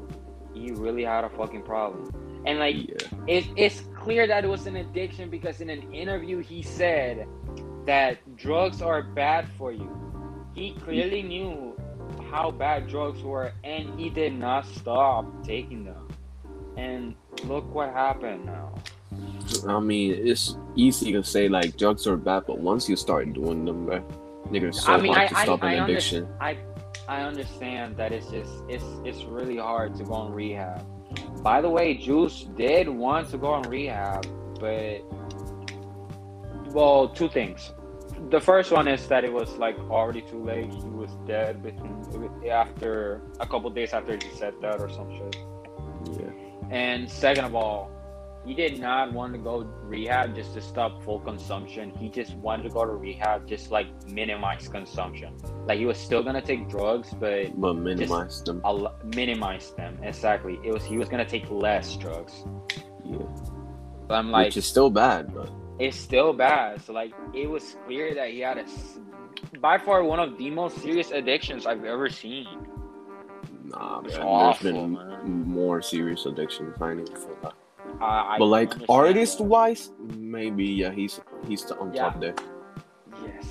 he 0.53 0.71
really 0.71 1.03
had 1.03 1.23
a 1.23 1.29
fucking 1.29 1.63
problem. 1.63 2.11
And 2.45 2.59
like 2.59 2.75
Yeah. 2.75 3.07
it, 3.27 3.45
it's 3.55 3.81
clear 3.95 4.27
that 4.27 4.43
it 4.43 4.47
was 4.47 4.67
an 4.67 4.75
addiction 4.77 5.29
because 5.29 5.61
in 5.61 5.69
an 5.69 5.91
interview 5.93 6.39
he 6.39 6.61
said 6.61 7.27
that 7.85 8.17
drugs 8.37 8.81
are 8.81 9.01
bad 9.01 9.47
for 9.57 9.71
you. 9.71 9.89
He 10.53 10.73
clearly 10.73 11.23
knew 11.23 11.75
how 12.29 12.51
bad 12.51 12.87
drugs 12.87 13.21
were, 13.23 13.51
and 13.63 13.99
he 13.99 14.09
did 14.09 14.33
not 14.33 14.65
stop 14.67 15.25
taking 15.43 15.83
them. 15.83 16.07
And 16.77 17.15
look 17.45 17.73
what 17.73 17.91
happened 17.91 18.45
now. 18.45 18.73
I 19.67 19.79
mean, 19.79 20.27
it's 20.27 20.57
easy 20.75 21.11
to 21.13 21.23
say 21.23 21.47
like 21.47 21.77
drugs 21.77 22.07
are 22.07 22.17
bad, 22.17 22.43
but 22.47 22.59
once 22.59 22.89
you 22.89 22.95
start 22.95 23.33
doing 23.33 23.65
them, 23.65 23.85
bro, 23.85 24.01
nigga, 24.49 24.73
so 24.73 24.93
I 24.93 25.01
mean, 25.01 25.13
hard 25.13 25.25
I, 25.25 25.27
to 25.27 25.37
I, 25.37 25.43
stop 25.43 25.63
I, 25.63 25.73
an 25.73 25.83
addiction. 25.83 26.27
I, 26.39 26.57
I 27.07 27.21
understand 27.21 27.97
that 27.97 28.11
it's 28.11 28.27
just 28.27 28.51
it's 28.69 28.85
it's 29.03 29.23
really 29.23 29.57
hard 29.57 29.95
to 29.97 30.03
go 30.03 30.13
on 30.13 30.31
rehab. 30.33 30.85
By 31.43 31.61
the 31.61 31.69
way, 31.69 31.95
Juice 31.95 32.47
did 32.55 32.87
want 32.87 33.29
to 33.31 33.37
go 33.37 33.47
on 33.47 33.63
rehab, 33.63 34.25
but 34.59 35.01
well, 36.73 37.09
two 37.09 37.29
things. 37.29 37.73
The 38.29 38.39
first 38.39 38.71
one 38.71 38.87
is 38.87 39.07
that 39.07 39.23
it 39.23 39.33
was 39.33 39.57
like 39.57 39.77
already 39.89 40.21
too 40.21 40.43
late. 40.43 40.71
He 40.73 40.89
was 40.89 41.11
dead 41.27 41.61
between 41.61 41.93
after 42.49 43.21
a 43.39 43.45
couple 43.47 43.69
days 43.69 43.93
after 43.93 44.13
he 44.13 44.35
said 44.37 44.53
that 44.61 44.79
or 44.79 44.89
some 44.89 45.11
shit. 45.17 45.35
Yeah. 46.19 46.31
And 46.71 47.09
second 47.09 47.45
of 47.45 47.55
all, 47.55 47.91
he 48.45 48.53
did 48.53 48.79
not 48.79 49.13
want 49.13 49.33
to 49.33 49.39
go 49.39 49.61
rehab 49.83 50.35
just 50.35 50.53
to 50.55 50.61
stop 50.61 51.01
full 51.03 51.19
consumption. 51.19 51.91
He 51.97 52.09
just 52.09 52.35
wanted 52.35 52.63
to 52.63 52.69
go 52.69 52.83
to 52.85 52.91
rehab 52.91 53.47
just 53.47 53.71
like 53.71 53.87
minimize 54.07 54.67
consumption. 54.67 55.33
Like 55.65 55.79
he 55.79 55.85
was 55.85 55.97
still 55.97 56.23
gonna 56.23 56.41
take 56.41 56.67
drugs, 56.69 57.13
but 57.19 57.59
But 57.59 57.73
minimize 57.75 58.43
them. 58.43 58.61
a 58.65 58.67
l- 58.67 58.95
minimize 59.15 59.71
them. 59.71 59.97
Exactly. 60.03 60.59
It 60.63 60.73
was 60.73 60.83
he 60.83 60.97
was 60.97 61.07
gonna 61.09 61.25
take 61.25 61.49
less 61.49 61.95
drugs. 61.95 62.43
Yeah. 63.05 63.17
But 64.07 64.15
I'm 64.15 64.31
like, 64.31 64.47
Which 64.47 64.57
is 64.57 64.65
still 64.65 64.89
bad, 64.89 65.33
but 65.33 65.49
it's 65.79 65.97
still 65.97 66.33
bad. 66.33 66.81
So 66.81 66.91
like, 66.93 67.13
it 67.33 67.49
was 67.49 67.75
clear 67.85 68.13
that 68.15 68.29
he 68.31 68.39
had 68.41 68.57
a 68.57 68.65
by 69.59 69.77
far 69.77 70.03
one 70.03 70.19
of 70.19 70.37
the 70.37 70.49
most 70.49 70.79
serious 70.81 71.11
addictions 71.11 71.65
I've 71.65 71.85
ever 71.85 72.09
seen. 72.09 72.47
nah, 73.65 74.01
man. 74.01 74.05
It's 74.05 74.15
There's 74.15 74.25
awful, 74.27 74.71
been 74.71 74.93
man. 74.93 75.47
more 75.47 75.81
serious 75.81 76.25
addictions. 76.25 76.75
I 76.81 76.91
ain't 76.91 77.01
even 77.01 77.15
feel 77.15 77.37
that. 77.43 77.53
I, 78.01 78.37
But 78.39 78.45
like 78.45 78.73
artist 78.89 79.39
wise, 79.39 79.91
maybe 80.17 80.65
yeah, 80.65 80.91
he's 80.91 81.21
he's 81.47 81.69
on 81.71 81.93
Yeah. 81.93 82.01
top 82.03 82.19
there. 82.19 82.35
Yes. 83.23 83.45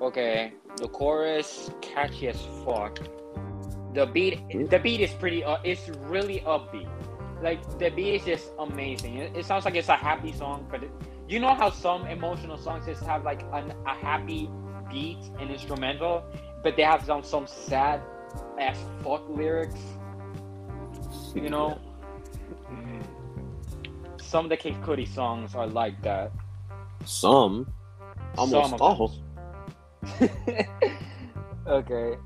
Okay, 0.00 0.52
the 0.76 0.88
chorus 0.88 1.70
catchy 1.80 2.28
as 2.28 2.40
fuck. 2.64 2.98
The 3.94 4.06
beat, 4.06 4.40
the 4.70 4.78
beat 4.78 5.00
is 5.00 5.12
pretty. 5.12 5.44
Uh, 5.44 5.58
it's 5.64 5.88
really 6.10 6.40
upbeat. 6.40 6.88
Like 7.42 7.60
the 7.78 7.90
beat 7.90 8.14
is 8.16 8.24
just 8.24 8.52
amazing. 8.58 9.16
It, 9.18 9.36
it 9.36 9.46
sounds 9.46 9.64
like 9.64 9.74
it's 9.76 9.88
a 9.88 9.96
happy 9.96 10.32
song, 10.32 10.66
but 10.70 10.82
it, 10.82 10.90
you 11.28 11.40
know 11.40 11.54
how 11.54 11.70
some 11.70 12.06
emotional 12.06 12.58
songs 12.58 12.86
just 12.86 13.02
have 13.04 13.24
like 13.24 13.42
an, 13.52 13.72
a 13.86 13.94
happy 13.94 14.50
beat 14.90 15.18
and 15.40 15.50
instrumental, 15.50 16.24
but 16.62 16.76
they 16.76 16.82
have 16.82 17.04
some 17.04 17.22
some 17.22 17.46
sad 17.46 18.02
as 18.58 18.76
fuck 19.02 19.28
lyrics. 19.28 19.80
You 21.34 21.50
know. 21.50 21.78
Some 24.24 24.46
of 24.46 24.50
the 24.50 24.56
Kid 24.56 24.74
Cudi 24.82 25.06
songs 25.06 25.54
are 25.54 25.66
like 25.66 26.00
that. 26.02 26.32
Some, 27.04 27.72
almost 28.36 28.70
Some 28.70 28.80
all. 28.80 29.14
okay. 31.66 32.16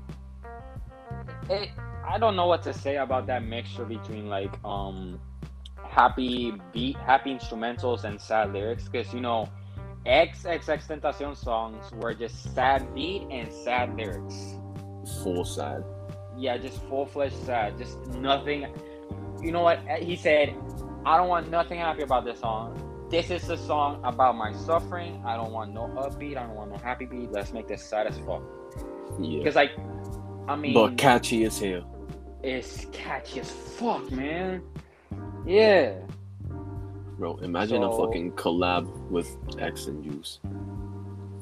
It, 1.49 1.69
I 2.07 2.17
don't 2.17 2.35
know 2.35 2.47
what 2.47 2.63
to 2.63 2.73
say 2.73 2.97
about 2.97 3.27
that 3.27 3.43
mixture 3.43 3.85
between 3.85 4.27
like 4.29 4.53
um 4.63 5.19
happy 5.87 6.53
beat, 6.73 6.97
happy 6.97 7.33
instrumentals 7.33 8.03
and 8.03 8.19
sad 8.19 8.53
lyrics 8.53 8.87
because 8.87 9.13
you 9.13 9.21
know 9.21 9.49
XXXTentacion 10.05 11.35
songs 11.35 11.91
were 11.93 12.13
just 12.13 12.53
sad 12.55 12.93
beat 12.95 13.27
and 13.29 13.51
sad 13.51 13.95
lyrics. 13.95 14.57
Full 15.23 15.45
sad. 15.45 15.83
Yeah, 16.37 16.57
just 16.57 16.81
full 16.83 17.05
fledged 17.05 17.35
sad, 17.45 17.77
just 17.77 17.97
nothing. 18.07 18.67
You 19.41 19.51
know 19.51 19.61
what 19.61 19.79
he 19.99 20.15
said? 20.15 20.55
I 21.05 21.17
don't 21.17 21.27
want 21.27 21.49
nothing 21.49 21.79
happy 21.79 22.01
about 22.03 22.25
this 22.25 22.39
song. 22.39 23.07
This 23.09 23.31
is 23.31 23.49
a 23.49 23.57
song 23.57 24.01
about 24.03 24.35
my 24.37 24.53
suffering. 24.53 25.23
I 25.25 25.35
don't 25.35 25.51
want 25.51 25.73
no 25.73 25.87
upbeat. 25.97 26.37
I 26.37 26.45
don't 26.45 26.55
want 26.55 26.71
no 26.71 26.77
happy 26.77 27.05
beat. 27.05 27.31
Let's 27.31 27.51
make 27.53 27.67
this 27.67 27.83
sad 27.83 28.05
as 28.07 28.17
fuck. 28.19 28.43
Yeah. 29.19 29.39
Because 29.39 29.55
like, 29.55 29.71
I 30.47 30.55
mean, 30.55 30.73
But 30.73 30.97
catchy 30.97 31.43
as 31.45 31.59
hell. 31.59 31.85
it's 32.43 32.85
catchy 32.91 33.39
as 33.39 33.49
fuck, 33.51 34.11
man. 34.11 34.61
Yeah. 35.45 35.93
Bro, 37.17 37.37
imagine 37.37 37.83
a 37.83 37.91
fucking 37.91 38.33
collab 38.33 38.85
with 39.09 39.35
X 39.59 39.87
and 39.87 40.03
Juice. 40.03 40.39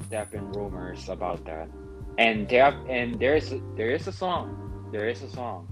There 0.10 0.20
have 0.20 0.32
been 0.32 0.52
rumors 0.54 1.10
about 1.10 1.44
that, 1.46 1.70
and 2.18 2.48
there 2.48 2.64
have, 2.64 2.76
and 2.90 3.20
there 3.20 3.36
is 3.36 3.54
there 3.76 3.92
is 3.92 4.08
a 4.08 4.12
song, 4.12 4.90
there 4.92 5.08
is 5.10 5.22
a 5.22 5.30
song 5.30 5.68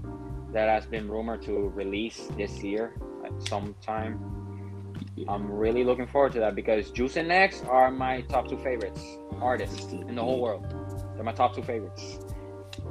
that 0.52 0.68
has 0.68 0.84
been 0.86 1.08
rumored 1.10 1.42
to 1.42 1.70
release 1.70 2.28
this 2.36 2.62
year 2.62 2.92
sometime. 3.38 4.20
I'm 5.28 5.50
really 5.50 5.84
looking 5.84 6.06
forward 6.06 6.32
to 6.32 6.40
that 6.40 6.54
because 6.54 6.90
Juice 6.90 7.16
and 7.16 7.30
X 7.32 7.62
are 7.68 7.90
my 7.90 8.20
top 8.22 8.48
two 8.48 8.58
favorites 8.58 9.02
artists 9.40 9.92
in 9.92 10.14
the 10.14 10.22
whole 10.22 10.40
world. 10.40 10.66
They're 11.14 11.24
my 11.24 11.32
top 11.32 11.54
two 11.54 11.62
favorites, 11.62 12.18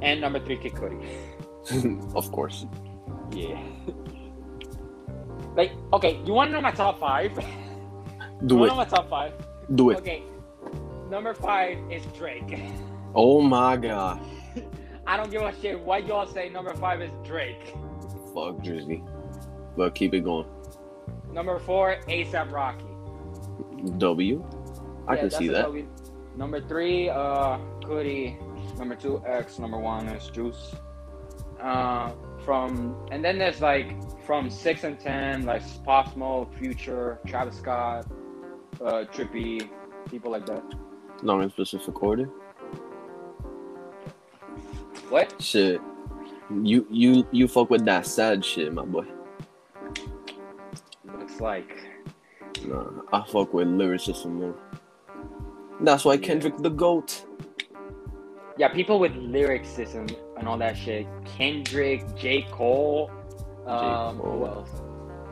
and 0.02 0.20
number 0.20 0.40
three, 0.40 0.56
Kid 0.56 0.72
Cudi. 0.74 2.14
of 2.14 2.30
course. 2.32 2.66
Yeah. 3.32 3.60
Like, 5.56 5.72
okay, 5.92 6.20
you 6.24 6.32
want 6.32 6.50
to 6.50 6.54
know 6.54 6.60
my 6.60 6.70
top 6.70 7.00
five? 7.00 7.34
Do 8.46 8.56
you 8.56 8.64
it. 8.64 8.68
know 8.68 8.76
my 8.76 8.84
top 8.84 9.08
five? 9.08 9.32
Do 9.74 9.90
it. 9.90 9.98
Okay, 9.98 10.22
number 11.10 11.34
five 11.34 11.78
is 11.90 12.04
Drake. 12.18 12.60
Oh 13.18 13.40
my 13.40 13.78
god. 13.78 14.20
I 15.06 15.16
don't 15.16 15.30
give 15.30 15.40
a 15.40 15.54
shit 15.62 15.80
what 15.80 16.06
y'all 16.06 16.26
say. 16.26 16.50
Number 16.50 16.74
five 16.74 17.00
is 17.00 17.10
Drake. 17.24 17.72
Fuck 18.34 18.56
Drizzy. 18.62 19.02
But 19.76 19.94
keep 19.94 20.14
it 20.14 20.20
going. 20.20 20.46
Number 21.32 21.58
four, 21.58 21.96
ASAP 22.08 22.50
Rocky. 22.50 22.84
W. 23.98 24.44
I 25.06 25.14
Yeah, 25.14 25.20
can 25.20 25.30
see 25.30 25.48
that. 25.48 25.62
W. 25.62 25.86
Number 26.36 26.60
three, 26.60 27.08
uh, 27.08 27.58
Cudi. 27.82 28.36
Number 28.78 28.94
two, 28.94 29.22
X. 29.26 29.58
Number 29.58 29.78
one 29.78 30.06
is 30.08 30.28
Juice. 30.30 30.74
Uh, 31.60 32.12
from 32.44 32.94
and 33.10 33.24
then 33.24 33.38
there's 33.38 33.60
like 33.62 33.94
from 34.24 34.50
six 34.50 34.84
and 34.84 34.98
ten, 35.00 35.44
like 35.44 35.62
Pop 35.84 36.12
Smoke, 36.12 36.54
Future, 36.58 37.18
Travis 37.26 37.56
Scott, 37.56 38.06
uh, 38.84 39.04
Trippy, 39.12 39.68
people 40.10 40.30
like 40.30 40.46
that. 40.46 40.62
Not 41.22 41.40
in 41.42 41.50
specific 41.50 42.02
order. 42.02 42.26
What? 45.08 45.40
Shit. 45.40 45.80
You 46.62 46.86
you 46.90 47.26
you 47.32 47.48
fuck 47.48 47.70
with 47.70 47.84
that 47.86 48.06
sad 48.06 48.44
shit, 48.44 48.72
my 48.72 48.84
boy. 48.84 49.06
Looks 51.36 51.42
like. 51.42 52.66
Nah, 52.66 53.02
I 53.12 53.22
fuck 53.26 53.52
with 53.52 53.68
lyricism 53.68 54.36
more. 54.36 54.54
That's 55.82 56.04
why. 56.04 56.16
Kendrick 56.16 56.56
the 56.58 56.70
goat. 56.70 57.26
Yeah, 58.56 58.68
people 58.68 58.98
with 58.98 59.14
lyricism 59.16 60.06
and 60.38 60.48
all 60.48 60.56
that 60.58 60.78
shit. 60.78 61.06
Kendrick, 61.26 62.02
J. 62.16 62.46
Cole. 62.50 63.10
Um, 63.66 64.18
Cole. 64.18 64.38
Who 64.38 64.46
else? 64.46 64.70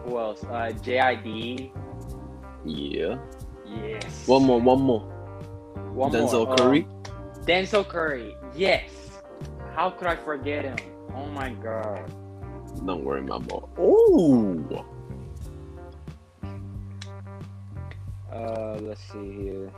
Who 0.04 0.18
else? 0.18 0.44
Uh, 0.44 0.72
JID. 0.82 1.72
Yeah. 2.66 3.16
Yes. 3.66 4.28
One 4.28 4.44
more, 4.44 4.60
one 4.60 4.82
more. 4.82 5.00
One 5.94 6.12
Denzel 6.12 6.44
more. 6.44 6.52
Uh, 6.52 6.56
Curry. 6.56 6.86
Denzel 7.46 7.88
Curry. 7.88 8.36
Yes. 8.54 8.90
How 9.74 9.88
could 9.88 10.06
I 10.06 10.16
forget 10.16 10.66
him? 10.66 10.76
Oh 11.14 11.26
my 11.28 11.50
god. 11.54 12.12
Don't 12.84 13.04
worry, 13.04 13.22
my 13.22 13.38
boy. 13.38 13.62
Ooh. 13.80 14.84
Uh, 18.34 18.78
let's 18.82 19.00
see 19.12 19.32
here. 19.32 19.70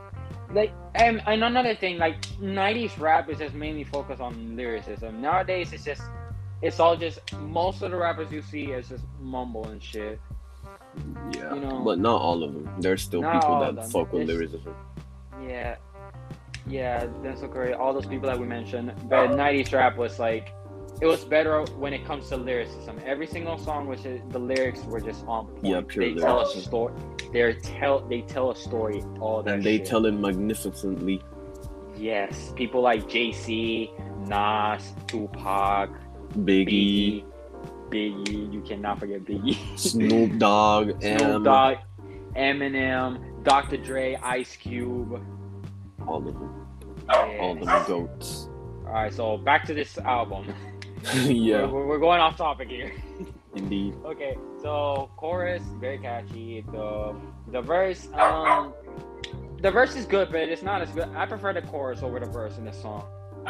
Like, 0.51 0.71
and, 0.95 1.21
and 1.27 1.43
another 1.43 1.75
thing, 1.75 1.97
like, 1.97 2.21
90s 2.41 2.97
rap 2.99 3.29
is 3.29 3.37
just 3.37 3.53
mainly 3.53 3.83
focused 3.83 4.21
on 4.21 4.55
lyricism. 4.55 5.21
Nowadays, 5.21 5.73
it's 5.73 5.83
just, 5.83 6.01
it's 6.61 6.79
all 6.79 6.95
just, 6.97 7.19
most 7.39 7.81
of 7.83 7.91
the 7.91 7.97
rappers 7.97 8.31
you 8.31 8.41
see 8.41 8.65
is 8.71 8.89
just 8.89 9.03
mumble 9.21 9.67
and 9.67 9.81
shit. 9.83 10.19
Yeah. 11.31 11.53
You 11.53 11.59
know- 11.61 11.81
but 11.85 11.99
not 11.99 12.19
all 12.21 12.43
of 12.43 12.53
them. 12.53 12.69
There's 12.79 13.03
still 13.03 13.21
Not 13.21 13.41
people 13.41 13.59
that 13.73 13.91
fuck 13.91 14.11
with 14.11 14.23
It's- 14.23 14.35
lyricism. 14.35 14.75
Yeah. 15.45 15.75
Yeah, 16.67 17.05
Denzel 17.23 17.53
Curry, 17.53 17.73
all 17.73 17.93
those 17.93 18.05
people 18.07 18.27
that 18.27 18.37
we 18.39 18.45
mentioned. 18.47 18.91
But 19.07 19.31
90s 19.31 19.71
rap 19.73 19.95
was 19.97 20.19
like, 20.19 20.51
it 20.99 21.05
was 21.05 21.23
better 21.23 21.63
when 21.77 21.93
it 21.93 22.05
comes 22.05 22.29
to 22.29 22.37
lyricism. 22.37 22.99
Every 23.05 23.27
single 23.27 23.57
song 23.57 23.87
was 23.87 24.01
just, 24.01 24.27
the 24.29 24.39
lyrics 24.39 24.83
were 24.83 24.99
just 24.99 25.25
on 25.27 25.47
point. 25.47 25.65
Yeah, 25.65 25.81
pure 25.87 26.13
They 26.13 26.19
tell 26.19 26.41
a 26.41 26.61
story. 26.61 26.93
They 27.31 27.53
tell 27.53 27.99
they 28.07 28.21
tell 28.21 28.51
a 28.51 28.55
story. 28.55 29.03
All 29.19 29.43
that. 29.43 29.55
And 29.55 29.63
they 29.63 29.77
shit. 29.77 29.87
tell 29.87 30.05
it 30.05 30.13
magnificently. 30.13 31.21
Yes, 31.95 32.51
people 32.55 32.81
like 32.81 33.03
JC, 33.07 33.91
Nas, 34.27 34.93
Tupac, 35.07 35.89
Biggie, 36.39 37.23
Biggie, 37.89 38.25
Biggie. 38.25 38.53
You 38.53 38.61
cannot 38.61 38.99
forget 38.99 39.23
Biggie. 39.23 39.57
Snoop 39.77 40.37
Dogg, 40.39 41.01
Snoop 41.01 41.43
Dogg, 41.43 41.77
Eminem, 42.35 43.43
Dr. 43.43 43.77
Dre, 43.77 44.15
Ice 44.23 44.55
Cube. 44.55 45.21
all 46.07 46.17
of 46.17 46.25
them. 46.25 46.67
All 47.09 47.51
of 47.51 47.65
them 47.65 47.83
goats. 47.87 48.49
All 48.85 48.93
right, 48.93 49.13
so 49.13 49.37
back 49.37 49.65
to 49.65 49.73
this 49.73 49.97
album. 49.99 50.53
yeah, 51.25 51.65
We're, 51.65 51.87
we're 51.87 51.99
going 51.99 52.19
off 52.19 52.37
topic 52.37 52.69
here. 52.69 52.93
indeed. 53.57 53.95
Okay, 54.05 54.37
so 54.61 55.09
chorus 55.17 55.63
very 55.79 55.97
catchy. 55.97 56.61
The 56.71 57.15
the 57.51 57.61
verse, 57.61 58.07
um, 58.13 58.73
the 59.61 59.71
verse 59.71 59.95
is 59.95 60.05
good, 60.05 60.31
but 60.31 60.41
it's 60.41 60.63
not 60.63 60.81
as 60.81 60.89
good. 60.91 61.09
I 61.15 61.25
prefer 61.25 61.53
the 61.53 61.61
chorus 61.61 62.03
over 62.03 62.19
the 62.19 62.25
verse 62.25 62.57
in 62.57 62.65
this 62.65 62.81
song, 62.81 63.05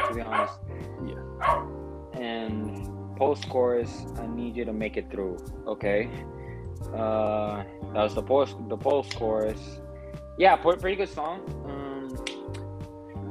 to 0.08 0.14
be 0.14 0.22
honest. 0.22 0.60
Yeah. 1.06 1.66
And 2.14 3.18
post 3.18 3.50
chorus, 3.50 4.06
I 4.18 4.28
need 4.28 4.56
you 4.56 4.66
to 4.66 4.74
make 4.74 4.98
it 4.98 5.12
through. 5.12 5.38
Okay. 5.68 6.10
Uh, 6.94 7.64
that 7.94 8.04
was 8.04 8.16
the 8.16 8.24
post 8.24 8.56
the 8.70 8.78
post 8.78 9.16
chorus. 9.16 9.80
Yeah, 10.38 10.56
pretty 10.56 10.96
good 10.96 11.10
song. 11.10 11.42
Um, 11.66 12.67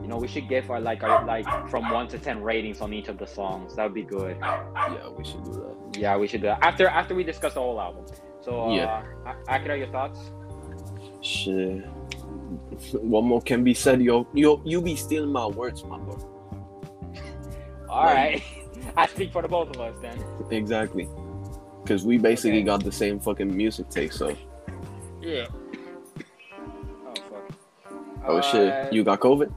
you 0.06 0.12
know, 0.12 0.18
we 0.18 0.28
should 0.28 0.48
give 0.48 0.70
our 0.70 0.80
like 0.80 1.02
our 1.02 1.24
like 1.26 1.44
from 1.68 1.90
one 1.90 2.06
to 2.08 2.16
ten 2.18 2.40
ratings 2.40 2.80
on 2.80 2.92
each 2.92 3.08
of 3.08 3.18
the 3.18 3.26
songs. 3.26 3.74
That 3.74 3.82
would 3.86 3.94
be 3.94 4.04
good. 4.04 4.36
Yeah, 4.40 5.08
we 5.08 5.24
should 5.24 5.42
do 5.42 5.52
that. 5.54 5.98
Yeah, 5.98 6.16
we 6.16 6.28
should 6.28 6.42
do 6.42 6.46
that 6.46 6.62
after 6.62 6.86
after 6.86 7.12
we 7.16 7.24
discuss 7.24 7.54
the 7.54 7.60
whole 7.60 7.80
album. 7.80 8.04
So, 8.40 8.66
uh, 8.70 8.74
Yeah. 8.76 9.02
Akira, 9.48 9.76
your 9.76 9.88
thoughts? 9.88 10.20
Shit. 11.22 11.84
What 13.02 13.24
more 13.24 13.42
can 13.42 13.64
be 13.64 13.74
said? 13.74 14.00
Yo, 14.00 14.28
yo, 14.32 14.62
you 14.64 14.80
be 14.80 14.94
stealing 14.94 15.32
my 15.32 15.46
words, 15.46 15.82
my 15.84 15.98
boy. 15.98 16.12
All 17.88 18.04
Like- 18.04 18.14
right, 18.16 18.42
I 18.96 19.06
speak 19.08 19.32
for 19.32 19.42
the 19.42 19.48
both 19.48 19.70
of 19.74 19.80
us 19.80 19.96
then. 20.00 20.16
Exactly. 20.52 21.08
Because 21.82 22.06
we 22.06 22.16
basically 22.16 22.58
Okay. 22.58 22.66
got 22.66 22.84
the 22.84 22.92
same 22.92 23.18
fucking 23.18 23.50
music 23.56 23.88
taste. 23.88 24.18
So, 24.18 24.36
Yeah. 25.20 25.46
Oh 27.08 27.14
fuck. 27.28 27.52
oh 28.28 28.36
Uh, 28.36 28.42
shit, 28.42 28.92
you 28.92 29.02
got 29.02 29.18
COVID? 29.18 29.50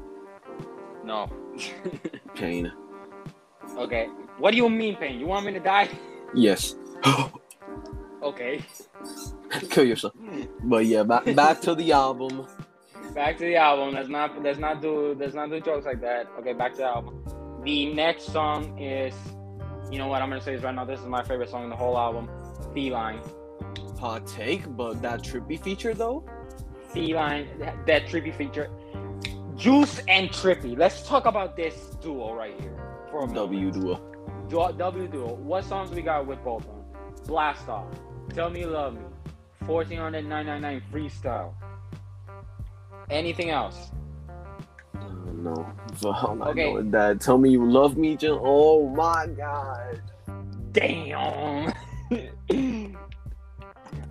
No. 1.09 1.27
Pain. 2.35 2.71
okay. 3.75 4.09
What 4.37 4.51
do 4.51 4.57
you 4.57 4.69
mean, 4.69 4.95
pain? 4.95 5.19
You 5.19 5.25
want 5.25 5.43
me 5.43 5.51
to 5.53 5.59
die? 5.59 5.89
Yes. 6.33 6.75
Okay. 8.21 8.59
Kill 9.71 9.85
yourself. 9.85 10.13
But 10.63 10.85
yeah, 10.85 11.03
back 11.03 11.23
back 11.35 11.61
to 11.61 11.73
the 11.73 11.93
album. 11.93 12.45
Back 13.15 13.37
to 13.37 13.45
the 13.45 13.55
album. 13.55 13.93
Let's 13.95 14.09
not 14.09 14.43
let's 14.43 14.59
not 14.59 14.81
do 14.81 15.15
let's 15.17 15.33
not 15.33 15.49
do 15.49 15.61
jokes 15.61 15.85
like 15.85 16.01
that. 16.01 16.27
Okay, 16.37 16.51
back 16.51 16.73
to 16.73 16.79
the 16.79 16.89
album. 16.97 17.23
The 17.63 17.93
next 17.93 18.25
song 18.33 18.77
is, 18.77 19.15
you 19.89 19.97
know 19.97 20.07
what 20.07 20.21
I'm 20.21 20.27
gonna 20.27 20.41
say 20.41 20.53
is 20.53 20.63
right 20.63 20.75
now. 20.75 20.83
This 20.83 20.99
is 20.99 21.05
my 21.05 21.23
favorite 21.23 21.49
song 21.49 21.63
in 21.63 21.69
the 21.69 21.77
whole 21.77 21.97
album. 21.97 22.29
Feline. 22.73 23.21
Hot 24.01 24.27
take, 24.27 24.67
but 24.75 25.01
that 25.01 25.23
trippy 25.23 25.57
feature 25.57 25.93
though. 25.93 26.25
Feline. 26.91 27.47
That, 27.57 27.85
that 27.87 28.01
trippy 28.07 28.35
feature. 28.35 28.69
Juice 29.59 29.99
and 30.07 30.29
Trippie. 30.29 30.77
Let's 30.77 31.05
talk 31.05 31.25
about 31.25 31.57
this 31.57 31.75
duo 32.01 32.33
right 32.33 32.57
here 32.61 32.77
for 33.11 33.23
a 33.23 33.27
moment. 33.27 33.35
W 33.35 33.71
duo. 33.71 33.95
Du- 34.47 34.73
W 34.77 35.07
duo. 35.09 35.33
What 35.35 35.65
songs 35.65 35.91
we 35.91 36.01
got 36.01 36.25
with 36.25 36.41
both 36.45 36.61
of 36.61 36.67
them? 36.67 36.85
Blast 37.27 37.67
off. 37.67 37.87
Tell 38.33 38.49
me 38.49 38.61
you 38.61 38.67
love 38.67 38.93
me. 38.93 39.01
1499 39.65 40.81
freestyle. 40.91 41.53
Anything 43.09 43.49
else? 43.49 43.91
No. 45.33 45.67
I 46.05 46.49
Okay. 46.49 46.73
know 46.73 46.81
that 46.91 47.19
tell 47.19 47.37
me 47.37 47.49
you 47.49 47.69
love 47.69 47.97
me, 47.97 48.15
just 48.15 48.39
oh 48.41 48.87
my 48.89 49.27
god. 49.27 50.01
Damn. 50.71 51.73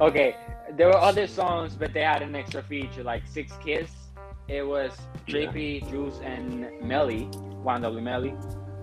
okay, 0.00 0.36
there 0.76 0.88
were 0.88 0.96
other 0.96 1.26
songs, 1.26 1.74
but 1.74 1.92
they 1.94 2.02
had 2.02 2.20
an 2.22 2.34
extra 2.34 2.62
feature 2.62 3.02
like 3.02 3.26
Six 3.26 3.52
Kiss. 3.64 3.90
It 4.48 4.66
was 4.66 4.92
Trippie, 5.26 5.88
Juice, 5.90 6.18
and 6.24 6.66
Melly, 6.82 7.28
YNW 7.64 8.02
Melly. 8.02 8.34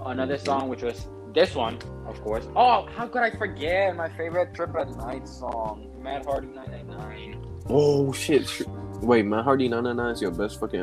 Another 0.05 0.37
song, 0.37 0.69
which 0.69 0.83
was 0.83 1.07
this 1.33 1.55
one, 1.55 1.79
of 2.05 2.21
course. 2.21 2.47
Oh, 2.55 2.87
how 2.95 3.07
could 3.07 3.23
I 3.23 3.31
forget 3.31 3.95
my 3.95 4.07
favorite 4.09 4.53
Trip 4.53 4.75
at 4.79 4.95
Knight 4.95 5.27
song, 5.27 5.89
Matt 5.99 6.25
Hardy 6.25 6.47
999. 6.47 7.43
Oh 7.67 8.11
shit. 8.13 8.61
Wait, 9.01 9.25
Matt 9.25 9.43
Hardy 9.43 9.67
999 9.67 10.13
is 10.13 10.21
your 10.21 10.31
best 10.31 10.59
fucking 10.59 10.79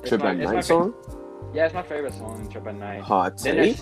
It's 0.00 0.08
Trip 0.08 0.20
my- 0.22 0.30
at 0.30 0.36
Night 0.38 0.64
song? 0.64 0.94
Yeah, 1.52 1.66
it's 1.66 1.74
my 1.74 1.82
favorite 1.82 2.14
song 2.14 2.40
in 2.44 2.48
Trip 2.48 2.66
at 2.68 2.76
Knight. 2.76 3.00
Hot 3.02 3.36
Then 3.38 3.56
take? 3.56 3.76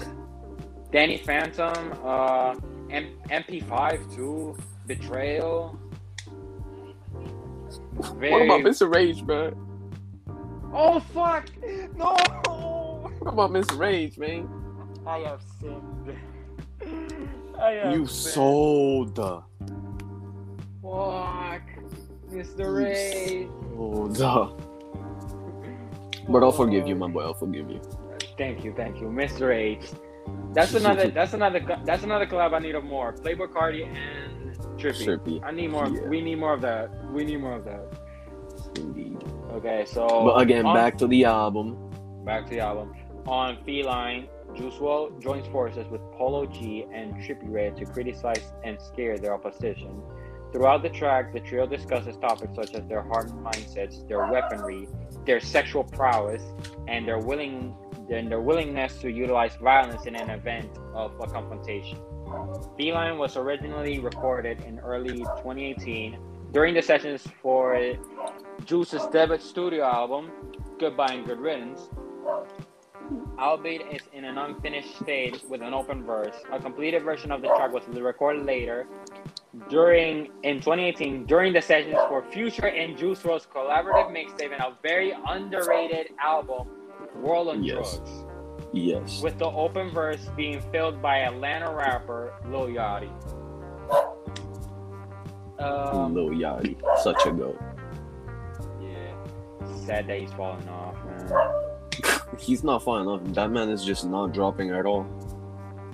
Danny 0.91 1.19
Phantom, 1.19 1.93
uh, 2.05 2.55
M- 2.91 3.17
MP5 3.31 4.15
too, 4.15 4.57
Betrayal. 4.87 5.79
What 7.97 8.15
Very- 8.17 8.47
about 8.47 8.63
Miss 8.63 8.79
the 8.81 8.89
Rage, 8.89 9.23
bro? 9.25 9.53
Oh 10.73 11.01
fuck! 11.01 11.47
No! 11.97 12.17
What 13.19 13.33
about 13.33 13.53
Miss 13.53 13.67
the 13.67 13.75
Rage, 13.77 14.17
man? 14.19 14.49
I 15.07 15.19
have 15.19 15.41
sinned. 15.61 16.17
I 17.61 17.71
have 17.73 17.93
You 17.93 18.07
sinned. 18.07 18.35
sold 18.35 19.15
the. 19.17 19.43
Fuck, 20.83 21.63
Mr. 22.31 22.75
Rage. 22.77 23.49
Sold 23.75 24.17
the. 24.17 24.53
But 26.29 26.43
I'll 26.43 26.53
forgive 26.53 26.87
you, 26.87 26.95
my 26.95 27.09
boy. 27.09 27.23
I'll 27.25 27.35
forgive 27.35 27.71
you. 27.71 27.81
Thank 28.39 28.65
you, 28.65 28.73
thank 28.75 29.01
you, 29.01 29.07
Mr. 29.09 29.49
Rage. 29.49 29.91
That's 30.55 30.75
another. 30.75 31.09
That's 31.09 31.33
another. 31.35 31.61
co- 31.61 31.81
That's 31.85 32.03
another 32.05 32.27
collab 32.27 32.55
I 32.55 32.59
need 32.61 32.75
of 32.77 32.85
more. 32.85 33.13
Playboi 33.13 33.49
Carti 33.53 33.85
and 33.87 34.57
Trippie. 34.79 35.07
Trippie. 35.07 35.41
I 35.45 35.51
need 35.51 35.69
more. 35.71 35.87
Yeah. 35.89 36.03
We 36.09 36.21
need 36.23 36.37
more 36.39 36.55
of 36.55 36.61
that. 36.63 36.91
We 37.13 37.25
need 37.25 37.41
more 37.41 37.55
of 37.57 37.65
that. 37.65 37.85
Indeed. 38.77 39.19
Okay, 39.53 39.85
so. 39.87 40.07
But 40.07 40.41
again, 40.41 40.67
on- 40.67 40.75
back 40.75 40.97
to 40.99 41.07
the 41.07 41.25
album. 41.25 41.77
back 42.25 42.45
to 42.45 42.51
the 42.51 42.61
album. 42.61 42.95
On 43.27 43.57
Feline, 43.65 44.29
Juice 44.55 44.75
WRLD 44.75 45.21
joins 45.21 45.47
forces 45.49 45.87
with 45.89 46.01
Polo 46.13 46.47
G 46.47 46.87
and 46.93 47.15
Trippie 47.17 47.51
Redd 47.51 47.77
to 47.79 47.87
criticize 47.87 48.53
and 48.65 48.81
scare 48.81 49.17
their 49.19 49.35
opposition. 49.35 50.03
Throughout 50.53 50.83
the 50.83 50.91
track, 50.91 51.33
the 51.33 51.41
trio 51.41 51.67
discusses 51.67 52.17
topics 52.19 52.55
such 52.55 52.75
as 52.75 52.87
their 52.87 53.01
hardened 53.03 53.41
mindsets, 53.43 54.07
their 54.07 54.27
weaponry, 54.27 54.87
their 55.25 55.41
sexual 55.41 55.83
prowess, 55.85 56.43
and 56.89 57.09
their 57.09 57.19
willing 57.19 57.75
and 58.11 58.31
their 58.31 58.41
willingness 58.41 58.99
to 58.99 59.11
utilize 59.11 59.55
violence 59.57 60.05
in 60.05 60.15
an 60.17 60.29
event 60.29 60.69
of 60.95 61.19
a 61.21 61.27
confrontation. 61.27 61.99
Feline 62.77 63.17
was 63.17 63.37
originally 63.37 64.01
recorded 64.01 64.61
in 64.67 64.79
early 64.81 65.19
2018 65.19 66.19
during 66.53 66.75
the 66.75 66.83
sessions 66.83 67.27
for 67.41 67.75
Juice's 68.65 69.07
debut 69.13 69.39
studio 69.39 69.85
album, 69.85 70.31
Goodbye 70.79 71.13
and 71.13 71.27
Good 71.27 71.39
Riddance, 71.41 71.89
albeit 73.39 73.83
it's 73.91 74.07
in 74.13 74.25
an 74.25 74.39
unfinished 74.39 74.99
state 75.01 75.43
with 75.49 75.63
an 75.63 75.75
open 75.75 76.05
verse. 76.05 76.35
A 76.53 76.59
completed 76.61 77.03
version 77.03 77.31
of 77.33 77.43
the 77.43 77.49
track 77.49 77.73
was 77.73 77.83
recorded 77.89 78.45
later 78.47 78.87
during 79.69 80.31
in 80.45 80.57
2018 80.61 81.27
during 81.27 81.53
the 81.53 81.61
sessions 81.61 81.97
for 82.09 82.23
Future 82.31 82.69
and 82.69 82.97
Juice 82.97 83.21
WRLD's 83.21 83.47
collaborative 83.53 84.11
mixtape 84.11 84.53
and 84.53 84.63
a 84.63 84.77
very 84.83 85.13
underrated 85.29 86.09
album, 86.21 86.69
World 87.17 87.49
on 87.49 87.63
Yes. 87.63 87.97
Drugs, 87.99 88.11
Yes. 88.73 89.23
with 89.23 89.39
the 89.39 89.47
open 89.47 89.91
verse 89.91 90.27
being 90.37 90.61
filled 90.73 91.03
by 91.03 91.19
Atlanta 91.19 91.71
rapper 91.75 92.33
Lil 92.49 92.69
Yachty. 92.69 93.11
Um, 95.59 96.15
Lil 96.15 96.31
Yachty. 96.31 96.77
Such 97.03 97.27
a 97.27 97.33
goat. 97.33 97.61
Sad 99.85 100.07
that 100.07 100.19
he's 100.19 100.33
falling 100.33 100.69
off, 100.69 100.97
man. 101.05 101.53
He's 102.39 102.65
not 102.65 102.83
falling 102.83 103.07
off. 103.07 103.21
That 103.35 103.51
man 103.51 103.69
is 103.69 103.85
just 103.85 104.07
not 104.07 104.33
dropping 104.33 104.71
at 104.71 104.87
all. 104.87 105.07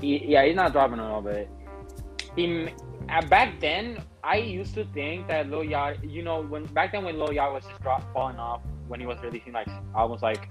He, 0.01 0.25
yeah, 0.25 0.45
he's 0.45 0.55
not 0.55 0.73
dropping 0.73 1.01
at 1.01 1.07
all. 1.07 1.21
bit. 1.21 1.51
He 2.37 2.69
uh, 3.09 3.23
back 3.27 3.59
then, 3.61 4.01
I 4.23 4.37
used 4.37 4.75
to 4.75 4.85
think 4.95 5.27
that 5.29 5.51
Lil 5.51 5.61
Yachty, 5.61 6.11
you 6.11 6.23
know, 6.23 6.43
when 6.43 6.67
back 6.67 6.93
then 6.93 7.05
when 7.05 7.19
Lil 7.19 7.29
Yachty 7.29 7.55
was 7.55 7.65
just 7.65 7.83
drop, 7.83 8.03
falling 8.13 8.37
off 8.37 8.61
when 8.87 9.01
he 9.01 9.07
was 9.07 9.19
releasing 9.23 9.53
like 9.53 9.69
albums 9.97 10.23
like, 10.23 10.49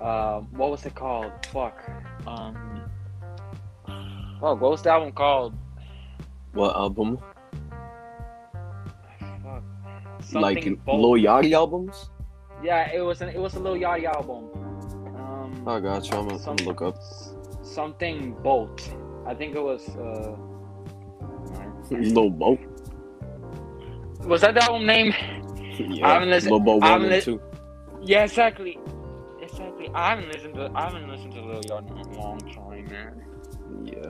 um, 0.00 0.48
what 0.52 0.70
was 0.70 0.84
it 0.86 0.94
called? 0.94 1.32
Fuck, 1.46 1.78
um, 2.26 2.88
fuck, 4.40 4.60
what 4.60 4.70
was 4.70 4.82
the 4.82 4.90
album 4.90 5.12
called? 5.12 5.54
What 6.52 6.76
album? 6.76 7.18
Fuck, 9.42 9.62
like 10.34 10.62
Something 10.62 10.80
Lil. 10.86 11.12
Yachty 11.12 11.52
albums? 11.52 12.10
Yeah, 12.62 12.90
it 12.92 13.00
was 13.00 13.20
an 13.22 13.28
it 13.28 13.38
was 13.38 13.54
a 13.54 13.60
Lil 13.60 13.74
Yachty 13.74 14.04
album. 14.04 14.48
Um, 15.16 15.62
I 15.68 15.80
got 15.80 16.08
you. 16.10 16.16
I'm 16.16 16.28
gonna, 16.28 16.38
some- 16.40 16.56
look 16.64 16.82
up. 16.82 16.96
something 17.62 18.34
Bolt. 18.42 18.80
I 19.26 19.34
think 19.34 19.54
it 19.56 19.62
was. 19.62 19.88
Uh, 19.96 20.36
Lil 21.90 22.30
Boat. 22.30 22.58
was 24.24 24.40
that 24.40 24.54
the 24.54 24.62
album 24.64 24.86
name? 24.86 25.12
Yeah. 25.78 26.06
I 26.06 26.12
haven't 26.14 26.30
listened- 26.30 26.52
Lil 26.52 26.60
Boat 26.60 26.82
I 26.82 26.90
1 26.92 27.00
haven't 27.02 27.10
li- 27.10 27.20
2. 27.20 27.40
Yeah, 28.02 28.24
exactly. 28.24 28.78
Exactly. 29.40 29.88
I 29.94 30.10
haven't 30.10 30.28
listened 30.32 30.54
to 30.54 30.70
I 30.74 30.84
haven't 30.84 31.08
listened 31.08 31.32
to 31.34 31.40
Lil 31.42 31.60
Yachty 31.62 31.90
in 31.90 32.14
a 32.14 32.20
long 32.20 32.38
time, 32.40 32.84
man. 32.90 33.22
Yeah. 33.84 34.08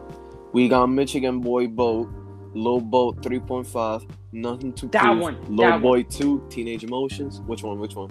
We 0.52 0.68
got 0.68 0.86
Michigan 0.86 1.40
Boy 1.40 1.66
Boat, 1.66 2.08
Lil 2.54 2.80
Boat 2.80 3.20
3.5, 3.22 4.08
Nothing 4.32 4.72
to 4.74 4.86
That 4.88 5.02
Prove, 5.02 5.18
one, 5.20 5.36
Lil 5.48 5.68
that 5.70 5.82
Boy 5.82 6.02
2, 6.04 6.46
Teenage 6.48 6.84
Emotions. 6.84 7.40
Which 7.46 7.62
one? 7.62 7.78
Which 7.78 7.94
one? 7.96 8.10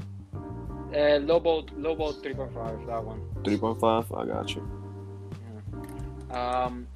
Uh, 0.94 1.18
Lobo 1.20 1.66
Lobo 1.76 2.12
three 2.12 2.34
point 2.34 2.54
five. 2.54 2.86
That 2.88 3.04
one. 3.04 3.22
Three 3.44 3.58
point 3.58 3.80
five. 3.80 4.12
I 4.12 4.26
got 4.26 4.56
you. 4.56 4.62
Um, 6.32 6.88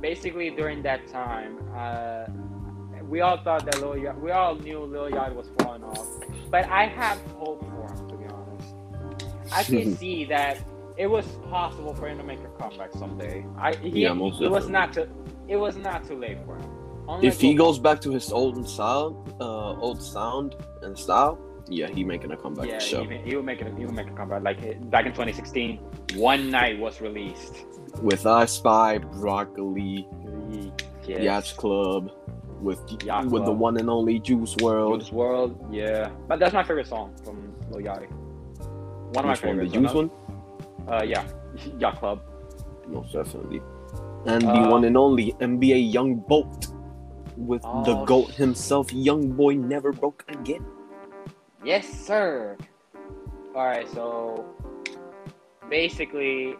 basically 0.00 0.50
during 0.50 0.82
that 0.82 1.06
time, 1.08 1.58
uh, 1.74 2.26
we 3.08 3.20
all 3.20 3.36
thought 3.38 3.64
that 3.64 3.80
Lil 3.80 3.94
Yachty, 3.94 4.20
we 4.20 4.30
all 4.30 4.54
knew 4.56 4.80
Lil 4.80 5.10
Yachty 5.10 5.34
was 5.34 5.50
falling 5.58 5.84
off, 5.84 6.06
but 6.50 6.66
I 6.68 6.86
have 6.86 7.20
hope 7.32 7.60
for 7.60 7.88
him 7.94 8.08
to 8.08 8.16
be 8.16 8.24
honest. 8.24 9.24
I 9.52 9.62
can 9.62 9.96
see 10.02 10.24
that 10.26 10.58
it 10.96 11.06
was 11.06 11.26
possible 11.50 11.94
for 11.94 12.08
him 12.08 12.18
to 12.18 12.24
make 12.24 12.40
a 12.40 12.48
comeback 12.60 12.92
someday. 12.94 13.44
I 13.58 13.74
he, 13.74 14.02
Yeah, 14.02 14.12
most 14.12 14.40
it 14.40 14.50
was 14.50 14.68
not 14.68 14.92
too 14.92 15.08
it 15.48 15.56
was 15.56 15.76
not 15.76 16.06
too 16.06 16.18
late 16.18 16.38
for 16.44 16.56
him. 16.56 16.70
Unlike 17.08 17.24
If 17.24 17.40
he 17.40 17.54
goes 17.54 17.78
back 17.78 18.00
to 18.00 18.10
his 18.10 18.32
old 18.32 18.68
sound, 18.68 19.32
uh, 19.40 19.78
old 19.78 20.02
sound 20.02 20.56
and 20.82 20.98
style, 20.98 21.38
yeah, 21.68 21.88
he 21.88 22.04
making 22.04 22.32
a 22.32 22.36
comeback 22.36 22.66
yeah, 22.68 22.78
sure. 22.78 23.04
he, 23.04 23.16
he 23.18 23.36
will 23.36 23.42
make 23.42 23.60
it. 23.60 23.72
He 23.76 23.84
will 23.84 23.92
make 23.94 24.08
a 24.08 24.12
comeback. 24.12 24.42
Like 24.42 24.60
back 24.90 25.06
in 25.06 25.12
2016, 25.12 25.78
One 26.16 26.50
Night 26.50 26.78
was 26.78 27.00
released. 27.00 27.64
With 28.02 28.26
us 28.26 28.58
by 28.60 28.98
Broccoli, 28.98 30.06
Yes. 31.06 31.20
Yacht 31.22 31.54
Club, 31.56 32.10
with 32.60 32.80
Yacht 33.04 33.26
with 33.26 33.44
the 33.44 33.52
one 33.52 33.76
and 33.76 33.88
only 33.88 34.18
Juice 34.18 34.54
WRLD. 34.56 35.00
Juice 35.00 35.10
WRLD, 35.10 35.68
yeah, 35.72 36.10
but 36.28 36.38
that's 36.40 36.52
my 36.54 36.62
favorite 36.64 36.86
song 36.88 37.14
from 37.24 37.54
Lil 37.70 37.82
Yachty. 37.84 38.10
One 39.14 39.18
of 39.18 39.24
my 39.24 39.28
one? 39.28 39.34
The 39.34 39.36
favorites. 39.36 39.72
Juice 39.72 39.92
one? 39.92 40.10
Uh, 40.88 41.02
yeah, 41.04 41.24
Yacht 41.78 41.98
Club. 42.00 42.22
Most 42.88 43.12
definitely. 43.12 43.60
And 44.26 44.42
the 44.42 44.50
Uh, 44.66 44.70
one 44.70 44.84
and 44.84 44.96
only 44.96 45.32
NBA 45.40 45.92
Young 45.92 46.16
Bolt 46.16 46.68
with 47.36 47.62
the 47.62 47.94
Oh, 47.96 48.04
GOAT 48.04 48.30
himself, 48.32 48.92
Young 48.92 49.30
Boy 49.32 49.54
Never 49.54 49.92
Broke 49.92 50.24
Again. 50.28 50.64
Yes, 51.66 51.88
sir. 51.88 52.56
All 53.56 53.66
right, 53.66 53.88
so 53.92 54.44
basically, 55.68 56.54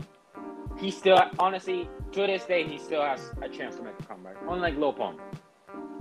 he 0.80 0.90
still, 0.90 1.22
honestly, 1.38 1.88
to 2.10 2.26
this 2.26 2.44
day, 2.44 2.64
he 2.64 2.76
still 2.76 3.02
has 3.02 3.30
a 3.40 3.48
chance 3.48 3.76
to 3.76 3.84
make 3.84 3.94
a 4.00 4.02
comeback. 4.02 4.34
Unlike 4.48 4.78
Lil 4.78 4.92
Pump 4.92 5.20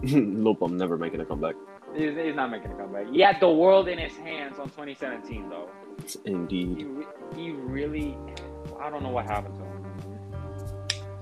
never 0.72 0.98
making 0.98 1.22
a 1.22 1.26
comeback. 1.26 1.54
he's, 1.96 2.16
he's 2.16 2.36
not 2.36 2.50
making 2.50 2.72
a 2.72 2.76
comeback. 2.76 3.08
He 3.12 3.22
had 3.22 3.40
the 3.40 3.48
world 3.48 3.88
in 3.88 4.00
his 4.00 4.18
hands 4.18 4.58
on 4.58 4.70
2017, 4.70 5.50
though. 5.50 5.70
He, 6.04 6.32
Indeed. 6.32 6.88
re- 6.90 7.06
he 7.36 7.52
really, 7.52 8.18
I 8.80 8.90
don't 8.90 9.04
know 9.04 9.10
what 9.10 9.26
happened 9.26 9.54
to 9.56 9.62
him. 9.62 9.86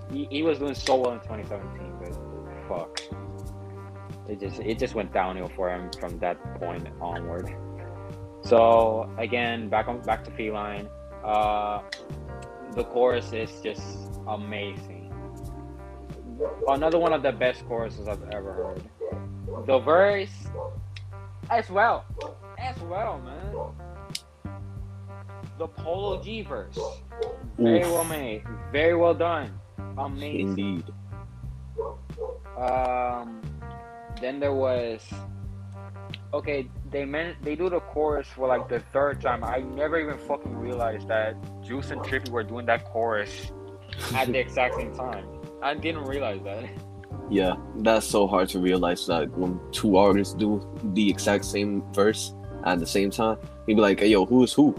He, 0.10 0.28
he 0.32 0.42
was 0.42 0.58
doing 0.60 0.74
so 0.74 0.96
well 0.96 1.12
in 1.12 1.20
2017, 1.20 1.92
but 2.00 2.70
fuck. 2.70 3.02
It 4.30 4.40
just 4.40 4.62
it 4.62 4.80
just 4.80 4.96
went 4.96 5.12
downhill 5.12 5.52
for 5.54 5.70
him 5.70 5.92
from 6.00 6.18
that 6.20 6.38
point 6.58 6.88
onward. 7.02 7.54
So 8.44 9.10
again, 9.18 9.70
back 9.70 9.88
on 9.88 10.02
back 10.02 10.24
to 10.26 10.32
Feline. 10.32 10.88
Uh, 11.24 11.82
the 12.76 12.84
chorus 12.84 13.32
is 13.32 13.50
just 13.64 14.10
amazing. 14.28 15.14
Another 16.68 17.00
one 17.00 17.14
of 17.14 17.24
the 17.24 17.32
best 17.32 17.66
choruses 17.68 18.08
I've 18.08 18.30
ever 18.32 18.54
heard. 18.54 18.84
The 19.66 19.80
verse 19.80 20.48
as 21.50 21.70
well, 21.70 22.06
as 22.58 22.78
well, 22.82 23.20
man. 23.20 24.54
The 25.58 25.68
Polo 25.68 26.22
G 26.22 26.42
verse, 26.42 26.78
very 27.58 27.82
Oof. 27.82 27.86
well 27.86 28.04
made, 28.06 28.44
very 28.72 28.96
well 28.96 29.14
done, 29.14 29.58
amazing. 29.98 30.50
Indeed. 30.50 30.86
Um, 32.58 33.42
then 34.20 34.40
there 34.40 34.54
was 34.54 35.02
okay. 36.34 36.68
They 36.92 37.06
meant 37.06 37.42
they 37.42 37.56
do 37.56 37.70
the 37.70 37.80
chorus 37.80 38.28
for 38.28 38.48
like 38.48 38.68
the 38.70 38.80
third 38.92 39.22
time. 39.22 39.44
I 39.44 39.60
never 39.60 40.00
even 40.00 40.18
fucking 40.18 40.56
realized 40.56 41.08
that 41.08 41.36
Juice 41.64 41.92
and 41.92 42.02
Trippie 42.02 42.30
were 42.30 42.44
doing 42.44 42.66
that 42.68 42.86
chorus 42.86 43.52
at 44.14 44.28
the 44.28 44.40
exact 44.46 44.76
same 44.76 44.94
time. 44.94 45.26
I 45.62 45.74
didn't 45.74 46.06
realize 46.06 46.42
that. 46.44 46.66
Yeah, 47.30 47.56
that's 47.78 48.06
so 48.06 48.28
hard 48.28 48.50
to 48.50 48.60
realize 48.60 49.08
that 49.08 49.32
when 49.38 49.60
two 49.72 49.98
artists 49.98 50.34
do 50.34 50.62
the 50.94 51.10
exact 51.10 51.46
same 51.46 51.84
verse 51.94 52.34
at 52.66 52.80
the 52.80 52.86
same 52.86 53.12
time, 53.12 53.38
you'd 53.66 53.76
be 53.76 53.82
like, 53.82 54.00
hey, 54.00 54.08
yo, 54.08 54.26
who 54.26 54.44
is 54.44 54.54
who? 54.54 54.72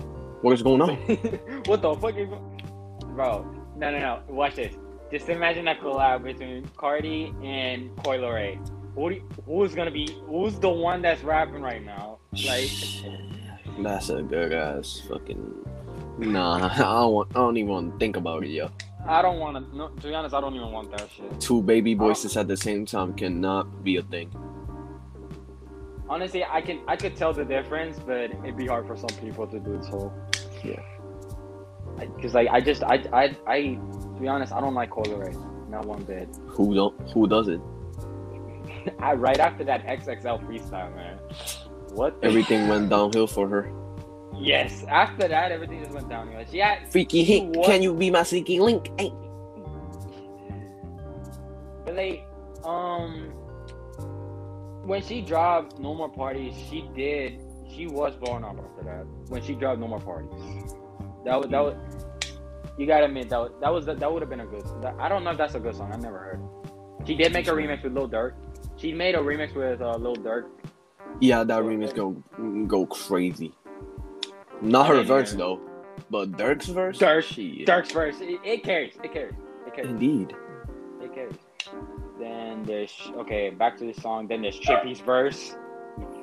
What 0.42 0.52
is 0.52 0.62
going 0.62 0.82
on? 0.82 0.96
what 1.66 1.80
the 1.80 1.94
fuck 1.94 2.16
is 2.16 2.28
bro? 3.14 3.44
No, 3.76 3.90
no, 3.90 3.98
no. 3.98 4.22
Watch 4.28 4.56
this. 4.56 4.74
Just 5.10 5.28
imagine 5.28 5.68
a 5.68 5.74
collab 5.74 6.24
between 6.24 6.64
Carti 6.76 7.32
and 7.44 7.94
Coi 8.02 8.18
Leray. 8.18 8.58
Who 8.94 9.10
you- 9.10 9.22
who's 9.46 9.74
gonna 9.74 9.90
be? 9.90 10.08
Who's 10.26 10.58
the 10.58 10.68
one 10.70 11.02
that's 11.02 11.22
rapping 11.22 11.62
right 11.62 11.84
now? 11.84 12.18
Like. 12.46 12.70
That's 13.80 14.08
a 14.08 14.22
good 14.22 14.52
ass 14.52 15.02
fucking. 15.08 15.66
Nah, 16.18 16.68
I 16.72 16.78
don't 16.78 17.12
want. 17.12 17.28
I 17.32 17.40
don't 17.40 17.56
even 17.56 17.72
want 17.72 17.92
to 17.92 17.98
think 17.98 18.16
about 18.16 18.44
it, 18.44 18.50
yo. 18.50 18.70
I 19.06 19.20
don't 19.20 19.40
want 19.40 19.56
to. 19.56 19.76
No, 19.76 19.88
to 19.88 20.06
be 20.06 20.14
honest, 20.14 20.32
I 20.32 20.40
don't 20.40 20.54
even 20.54 20.70
want 20.70 20.92
that 20.92 21.08
shit. 21.10 21.40
Two 21.40 21.60
baby 21.60 21.94
voices 21.94 22.36
at 22.36 22.46
the 22.46 22.56
same 22.56 22.86
time 22.86 23.14
cannot 23.14 23.82
be 23.82 23.96
a 23.96 24.02
thing. 24.02 24.30
Honestly, 26.08 26.44
I 26.44 26.60
can 26.60 26.80
I 26.86 26.94
could 26.96 27.16
tell 27.16 27.32
the 27.32 27.44
difference, 27.44 27.98
but 27.98 28.30
it'd 28.30 28.56
be 28.56 28.66
hard 28.66 28.86
for 28.86 28.96
some 28.96 29.10
people 29.20 29.46
to 29.48 29.58
do 29.58 29.80
so. 29.82 30.12
Yeah. 30.62 30.80
Because 31.98 32.34
like 32.34 32.48
I 32.50 32.60
just 32.60 32.84
I 32.84 33.02
I 33.12 33.36
I 33.46 33.60
to 34.14 34.18
be 34.20 34.28
honest, 34.28 34.52
I 34.52 34.60
don't 34.60 34.74
like 34.74 34.90
Coi 34.90 35.02
Leray, 35.04 35.34
not 35.68 35.84
one 35.84 36.04
bit. 36.04 36.28
Who 36.46 36.74
don't? 36.74 37.10
Who 37.10 37.26
doesn't? 37.26 37.62
I 38.98 39.14
right 39.14 39.38
after 39.38 39.64
that 39.64 39.86
XXL 39.86 40.46
freestyle, 40.46 40.94
man. 40.94 41.18
What? 41.92 42.20
the- 42.20 42.28
Everything 42.28 42.68
went 42.72 42.90
downhill 42.90 43.26
for 43.26 43.48
her. 43.48 43.70
Yes. 44.36 44.84
After 44.88 45.28
that, 45.28 45.52
everything 45.52 45.80
just 45.80 45.92
went 45.94 46.08
downhill. 46.08 46.44
She 46.50 46.58
had 46.58 46.90
Freaky 46.90 47.22
Hink, 47.22 47.54
can 47.64 47.82
you 47.82 47.94
be 47.94 48.10
my 48.10 48.24
sneaky 48.24 48.58
link? 48.60 48.90
Hey. 48.98 49.12
But 51.84 51.94
like, 51.96 52.26
um, 52.64 53.30
when 54.84 55.02
she 55.02 55.20
dropped 55.20 55.78
No 55.78 55.94
More 55.94 56.08
Parties, 56.08 56.54
she 56.70 56.88
did. 56.96 57.40
She 57.74 57.86
was 57.86 58.14
blowing 58.16 58.44
up 58.44 58.56
after 58.58 58.84
that. 58.84 59.06
When 59.28 59.42
she 59.42 59.54
dropped 59.54 59.80
No 59.80 59.88
More 59.88 60.00
Parties, 60.00 60.30
that 61.24 61.40
was 61.40 61.48
that 61.50 61.60
was. 61.60 61.74
You 62.76 62.86
gotta 62.86 63.04
admit 63.04 63.28
that 63.28 63.38
was, 63.38 63.52
that 63.60 63.72
was 63.72 63.86
that 63.86 64.12
would 64.12 64.22
have 64.22 64.28
been 64.30 64.40
a 64.40 64.46
good. 64.46 64.64
I 64.98 65.08
don't 65.08 65.22
know 65.24 65.30
if 65.30 65.38
that's 65.38 65.54
a 65.54 65.60
good 65.60 65.76
song. 65.76 65.92
I 65.92 65.96
never 65.96 66.18
heard. 66.18 67.06
She 67.06 67.14
did 67.14 67.32
make 67.32 67.46
a 67.46 67.50
remix 67.52 67.82
with 67.84 67.92
Lil 67.94 68.08
Durk. 68.08 68.32
She 68.76 68.92
made 68.92 69.14
a 69.14 69.18
remix 69.18 69.54
with 69.54 69.80
uh, 69.80 69.96
Lil 69.96 70.16
Durk. 70.16 70.46
Yeah, 71.20 71.44
that 71.44 71.62
remix 71.62 71.94
go 71.94 72.10
go 72.66 72.86
crazy. 72.86 73.52
Not 74.60 74.88
her 74.88 75.02
verse 75.02 75.30
hear 75.30 75.38
though, 75.38 75.60
but 76.10 76.32
Durk's 76.32 76.66
verse. 76.66 76.98
Durk- 76.98 77.22
Shit. 77.22 77.66
Durk's 77.66 77.92
verse. 77.92 78.16
It, 78.20 78.40
it 78.44 78.64
carries. 78.64 78.94
It 79.02 79.12
carries. 79.12 79.34
It 79.66 79.74
carries. 79.74 79.90
Indeed. 79.90 80.34
It 81.00 81.14
carries. 81.14 81.36
Then 82.18 82.62
there's 82.64 82.92
okay. 83.16 83.50
Back 83.50 83.76
to 83.78 83.84
the 83.86 84.00
song. 84.00 84.26
Then 84.26 84.42
there's 84.42 84.58
Trippie's 84.58 85.00
verse. 85.00 85.56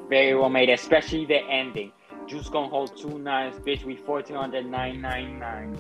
Very 0.10 0.36
well 0.36 0.50
made, 0.50 0.70
especially 0.70 1.26
the 1.26 1.40
ending. 1.50 1.92
Juice 2.28 2.50
gonna 2.50 2.68
hold 2.68 2.98
two 2.98 3.18
nines, 3.18 3.56
bitch. 3.60 3.84
We 3.86 3.96
fourteen 3.96 4.36
the 4.52 4.62
nine 4.62 5.02
nine 5.02 5.40
nine. 5.40 5.78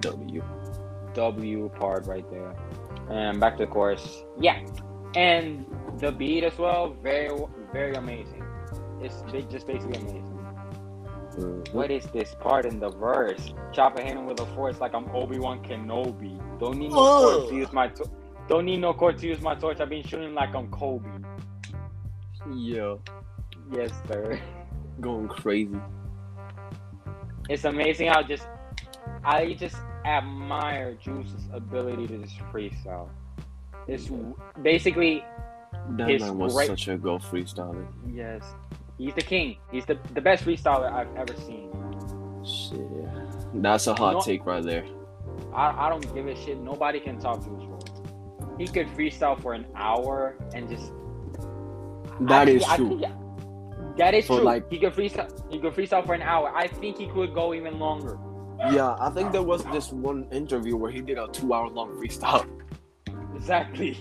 W. 0.00 0.42
W 1.14 1.68
part 1.70 2.06
right 2.06 2.28
there. 2.30 2.54
And 3.10 3.40
back 3.40 3.56
to 3.56 3.64
the 3.64 3.70
chorus. 3.70 4.22
Yeah, 4.38 4.60
and 5.14 5.64
the 5.98 6.12
beat 6.12 6.44
as 6.44 6.56
well. 6.58 6.94
Very 7.02 7.30
very 7.72 7.94
amazing. 7.94 8.42
It's 9.00 9.22
just 9.50 9.66
basically 9.66 10.00
amazing. 10.00 10.24
Mhm. 11.36 11.72
What 11.72 11.90
is 11.90 12.06
this 12.06 12.34
part 12.40 12.66
in 12.66 12.80
the 12.80 12.88
verse? 12.90 13.52
Chopper 13.72 14.02
hitting 14.02 14.26
with 14.26 14.40
a 14.40 14.46
force 14.46 14.80
like 14.80 14.94
I'm 14.94 15.08
Obi 15.14 15.38
Wan 15.38 15.62
Kenobi. 15.62 16.38
Don't 16.58 16.78
need 16.78 16.90
no 16.90 16.98
Ugh. 16.98 17.34
cord 17.40 17.48
to 17.50 17.54
use 17.56 17.72
my. 17.72 17.88
To- 17.88 18.10
don't 18.48 18.64
need 18.64 18.78
no 18.80 18.92
cord 18.94 19.18
to 19.18 19.26
use 19.26 19.40
my 19.40 19.54
torch. 19.54 19.78
I've 19.80 19.90
been 19.90 20.02
shooting 20.02 20.34
like 20.34 20.54
I'm 20.54 20.68
Kobe. 20.70 21.06
Yeah, 22.50 22.96
Yes, 23.70 23.92
sir. 24.08 24.40
going 25.00 25.28
crazy. 25.28 25.78
It's 27.48 27.64
amazing 27.64 28.08
how 28.08 28.22
just 28.22 28.46
I 29.24 29.52
just 29.54 29.76
admire 30.04 30.94
Juice's 30.94 31.48
ability 31.52 32.06
to 32.08 32.18
just 32.18 32.38
freestyle. 32.52 33.08
It's 33.88 34.10
basically 34.62 35.24
That 35.96 36.08
man 36.20 36.38
was 36.38 36.54
great- 36.54 36.66
such 36.68 36.88
a 36.88 36.96
go 36.98 37.18
freestyler. 37.18 37.86
yes, 38.12 38.44
he's 38.98 39.14
the 39.14 39.22
king. 39.22 39.56
He's 39.72 39.86
the 39.86 39.98
the 40.14 40.20
best 40.20 40.44
freestyler 40.44 40.92
I've 40.92 41.14
ever 41.16 41.34
seen. 41.46 41.70
Shit. 42.44 42.80
That's 43.62 43.86
a 43.86 43.94
hot 43.94 44.12
No- 44.14 44.20
take 44.20 44.44
right 44.46 44.62
there. 44.62 44.84
I, 45.54 45.86
I 45.86 45.88
don't 45.88 46.04
give 46.14 46.26
a 46.26 46.36
shit. 46.36 46.58
Nobody 46.60 47.00
can 47.00 47.18
talk 47.18 47.38
Juice 47.44 47.62
WRLD. 47.64 48.58
He 48.60 48.66
could 48.66 48.88
freestyle 48.88 49.40
for 49.40 49.54
an 49.54 49.66
hour 49.74 50.36
and 50.54 50.68
just 50.68 50.92
That 52.20 52.48
I- 52.48 52.50
is 52.50 52.64
I- 52.64 52.76
true. 52.76 53.00
That 53.96 54.14
is 54.14 54.26
For, 54.26 54.36
true. 54.36 54.44
like- 54.44 54.70
he 54.70 54.78
could 54.78 54.92
freestyle. 54.92 55.30
He 55.50 55.58
could 55.58 55.72
freestyle 55.74 56.04
for 56.04 56.14
an 56.14 56.22
hour. 56.22 56.52
I 56.54 56.66
think 56.68 56.98
he 56.98 57.06
could 57.06 57.34
go 57.34 57.54
even 57.54 57.78
longer. 57.78 58.18
Yeah, 58.72 58.96
I 59.00 59.08
think 59.10 59.32
there 59.32 59.42
was 59.42 59.64
this 59.66 59.92
one 59.92 60.26
interview 60.32 60.76
where 60.76 60.90
he 60.90 61.00
did 61.00 61.16
a 61.18 61.28
two 61.28 61.54
hour 61.54 61.68
long 61.68 61.90
freestyle. 61.96 62.44
Exactly. 63.38 63.98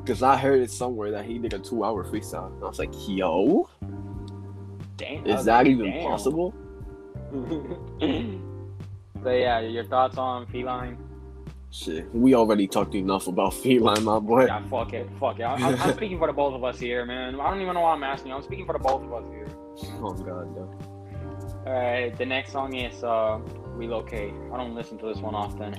Because 0.00 0.22
I 0.22 0.36
heard 0.36 0.60
it 0.60 0.70
somewhere 0.70 1.10
that 1.12 1.24
he 1.24 1.38
did 1.38 1.52
a 1.54 1.58
two 1.58 1.84
hour 1.84 2.04
freestyle. 2.04 2.60
I 2.62 2.66
was 2.66 2.78
like, 2.78 2.90
yo, 3.06 3.68
Damn. 5.00 5.26
Is 5.26 5.46
that 5.46 5.58
like, 5.58 5.66
even 5.68 5.90
damn. 5.90 6.02
possible? 6.02 6.54
so 9.22 9.30
yeah, 9.30 9.60
your 9.60 9.84
thoughts 9.84 10.18
on 10.18 10.46
Feline? 10.48 10.98
Shit, 11.70 12.14
we 12.14 12.34
already 12.34 12.66
talked 12.66 12.94
enough 12.94 13.26
about 13.26 13.54
Feline, 13.54 14.04
my 14.04 14.18
boy. 14.18 14.44
Yeah, 14.44 14.62
fuck 14.68 14.92
it, 14.92 15.08
fuck 15.18 15.40
it. 15.40 15.44
I'm, 15.44 15.62
I'm, 15.62 15.80
I'm 15.80 15.94
speaking 15.94 16.18
for 16.18 16.26
the 16.26 16.34
both 16.34 16.52
of 16.52 16.64
us 16.64 16.78
here, 16.78 17.06
man. 17.06 17.40
I 17.40 17.48
don't 17.48 17.62
even 17.62 17.74
know 17.74 17.80
why 17.80 17.92
I'm 17.92 18.02
asking 18.02 18.28
you. 18.28 18.34
I'm 18.34 18.42
speaking 18.42 18.66
for 18.66 18.74
the 18.74 18.78
both 18.78 19.02
of 19.02 19.12
us 19.14 19.24
here. 19.30 19.46
Oh 20.02 20.12
god, 20.12 20.54
no. 20.54 20.78
All 21.66 21.72
right, 21.72 22.14
the 22.18 22.26
next 22.26 22.52
song 22.52 22.74
is 22.74 23.02
uh, 23.02 23.38
"Relocate." 23.68 24.34
I 24.52 24.56
don't 24.58 24.74
listen 24.74 24.98
to 24.98 25.06
this 25.06 25.18
one 25.18 25.34
often. 25.34 25.74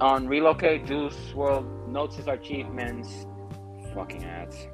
On 0.00 0.26
"Relocate," 0.26 0.86
Juice 0.86 1.16
WRLD 1.32 1.88
notes 1.88 2.16
his 2.16 2.26
achievements. 2.26 3.26
Fucking 3.94 4.24
ads. 4.24 4.66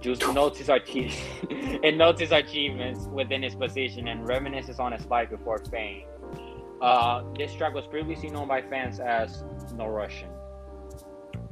Juice 0.00 0.20
notes 0.34 0.58
his 0.58 0.68
achievements. 0.68 1.22
it 1.82 1.96
notes 1.96 2.20
his 2.20 2.32
achievements 2.32 3.06
within 3.06 3.42
his 3.42 3.54
position 3.54 4.08
and 4.08 4.26
reminisces 4.26 4.78
on 4.78 4.92
his 4.92 5.06
life 5.06 5.30
before 5.30 5.58
fame. 5.70 6.04
Uh, 6.82 7.22
this 7.38 7.54
track 7.54 7.74
was 7.74 7.86
previously 7.86 8.28
known 8.28 8.48
by 8.48 8.60
fans 8.60 9.00
as 9.00 9.44
"No 9.74 9.86
Russian." 9.86 10.28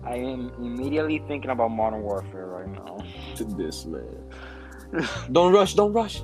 I 0.04 0.16
am 0.16 0.52
immediately 0.58 1.22
thinking 1.26 1.50
about 1.50 1.70
Modern 1.70 2.02
Warfare 2.02 2.46
right 2.46 2.68
now. 2.68 2.98
To 3.36 3.44
this 3.44 3.86
man. 3.86 4.28
don't 5.32 5.52
rush, 5.52 5.74
don't 5.74 5.94
rush. 5.94 6.20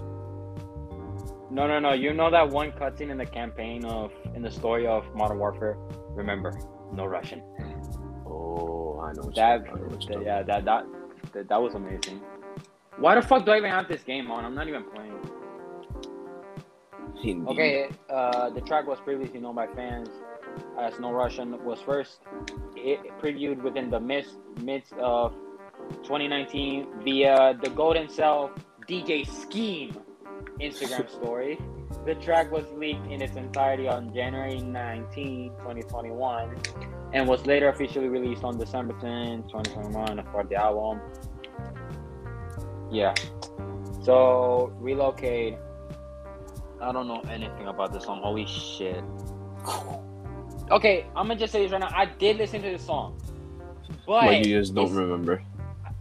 No, 1.50 1.66
no, 1.66 1.80
no. 1.80 1.92
You 1.92 2.12
know 2.12 2.30
that 2.30 2.48
one 2.48 2.72
cutscene 2.72 3.10
in 3.10 3.16
the 3.16 3.26
campaign 3.26 3.84
of 3.86 4.12
in 4.34 4.42
the 4.42 4.50
story 4.50 4.86
of 4.86 5.12
Modern 5.14 5.38
Warfare. 5.38 5.76
Remember, 6.10 6.52
no 6.92 7.06
Russian. 7.06 7.42
Oh, 8.26 9.00
I 9.00 9.12
know. 9.12 9.30
That, 9.34 9.66
you- 9.66 9.72
I 9.72 9.74
know 9.74 9.86
what 9.86 10.02
you're 10.08 10.18
that- 10.18 10.24
yeah, 10.24 10.42
that, 10.42 10.64
that 10.64 10.86
that 11.32 11.48
that 11.48 11.60
was 11.62 11.74
amazing. 11.74 12.20
Why 12.98 13.14
the 13.14 13.22
fuck 13.22 13.44
do 13.44 13.52
I 13.52 13.58
even 13.58 13.70
have 13.70 13.88
this 13.88 14.02
game 14.02 14.30
on? 14.30 14.44
I'm 14.44 14.54
not 14.54 14.68
even 14.68 14.84
playing. 14.84 15.14
Indeed. 17.22 17.46
Okay, 17.48 17.88
uh, 18.08 18.50
the 18.50 18.60
track 18.62 18.86
was 18.86 18.98
previously 19.00 19.40
known 19.40 19.54
by 19.54 19.66
fans 19.68 20.08
as 20.78 20.98
No 20.98 21.12
Russian. 21.12 21.62
Was 21.64 21.80
first 21.80 22.20
it 22.76 22.98
previewed 23.22 23.62
within 23.62 23.90
the 23.90 24.00
midst 24.00 24.38
midst 24.62 24.92
of 24.94 25.32
2019 26.02 26.86
via 27.04 27.58
the 27.62 27.70
Golden 27.70 28.08
Cell 28.08 28.50
DJ 28.88 29.26
Scheme 29.26 29.96
Instagram 30.60 31.08
story. 31.18 31.58
The 32.06 32.14
track 32.14 32.50
was 32.50 32.64
leaked 32.72 33.06
in 33.06 33.20
its 33.20 33.36
entirety 33.36 33.86
on 33.86 34.12
January 34.14 34.60
19, 34.60 35.50
2021, 35.58 36.56
and 37.12 37.28
was 37.28 37.44
later 37.46 37.68
officially 37.68 38.08
released 38.08 38.42
on 38.42 38.58
December 38.58 38.94
10, 39.00 39.42
2021 39.44 40.26
for 40.32 40.44
the 40.44 40.56
album. 40.56 41.00
Yeah. 42.90 43.14
So, 44.02 44.72
Relocate. 44.78 45.58
I 46.80 46.92
don't 46.92 47.06
know 47.06 47.20
anything 47.30 47.66
about 47.68 47.92
this 47.92 48.04
song. 48.04 48.20
Holy 48.22 48.46
shit. 48.46 49.04
Okay, 50.70 51.04
I'm 51.16 51.26
gonna 51.26 51.34
just 51.34 51.52
say 51.52 51.64
this 51.64 51.72
right 51.72 51.80
now. 51.80 51.90
I 51.90 52.04
did 52.04 52.36
listen 52.36 52.62
to 52.62 52.70
this 52.70 52.86
song, 52.86 53.20
but 54.06 54.46
you 54.46 54.60
just 54.60 54.72
don't 54.72 54.94
remember. 54.94 55.42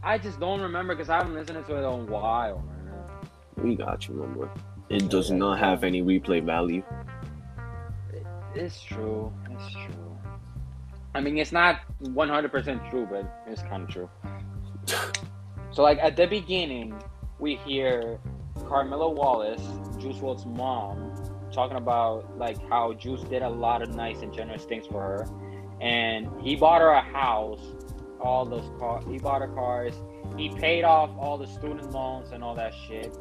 I 0.04 0.20
just 0.20 0.40
don't 0.40 0.62
remember 0.62 0.94
because 0.94 1.10
I 1.10 1.18
haven't 1.18 1.34
listened 1.34 1.66
to 1.66 1.76
it 1.76 1.80
in 1.80 1.86
a 1.86 1.96
while, 1.96 2.64
man. 2.68 3.66
We 3.66 3.76
got 3.76 4.08
you, 4.08 4.14
my 4.14 4.28
boy. 4.28 4.48
It 4.90 5.10
does 5.10 5.30
not 5.30 5.60
have 5.60 5.84
any 5.84 6.02
replay 6.02 6.44
value. 6.44 6.84
It's 8.56 8.82
true. 8.82 9.32
It's 9.52 9.74
true. 9.74 10.18
I 11.14 11.22
mean, 11.22 11.38
it's 11.38 11.52
not 11.52 11.82
100% 12.02 12.90
true, 12.90 13.08
but 13.10 13.44
it's 13.48 13.62
kind 13.62 13.84
of 13.84 13.90
true. 13.90 14.10
so, 15.72 15.84
like, 15.84 16.00
at 16.00 16.16
the 16.16 16.26
beginning, 16.26 17.00
we 17.40 17.56
hear 17.56 18.20
Carmela 18.68 19.10
Wallace, 19.10 19.62
Juice 20.00 20.18
WRLD's 20.18 20.46
mom, 20.48 21.14
talking 21.52 21.78
about, 21.78 22.38
like, 22.38 22.58
how 22.70 22.94
Juice 22.94 23.22
did 23.22 23.44
a 23.44 23.50
lot 23.50 23.84
of 23.84 23.94
nice 23.96 24.22
and 24.22 24.34
generous 24.34 24.66
things 24.66 24.88
for 24.88 25.02
her. 25.02 25.28
And 25.82 26.30
he 26.42 26.56
bought 26.56 26.82
her 26.82 26.90
a 26.90 27.02
house, 27.02 27.62
all 28.20 28.44
those 28.46 28.70
cars. 28.80 29.04
He 29.08 29.20
bought 29.20 29.42
her 29.42 29.48
cars. 29.48 29.94
He 30.36 30.50
paid 30.50 30.84
off 30.84 31.12
all 31.18 31.38
the 31.38 31.48
student 31.48 31.92
loans 31.92 32.32
and 32.32 32.44
all 32.44 32.56
that 32.56 32.74
shit. 32.88 33.16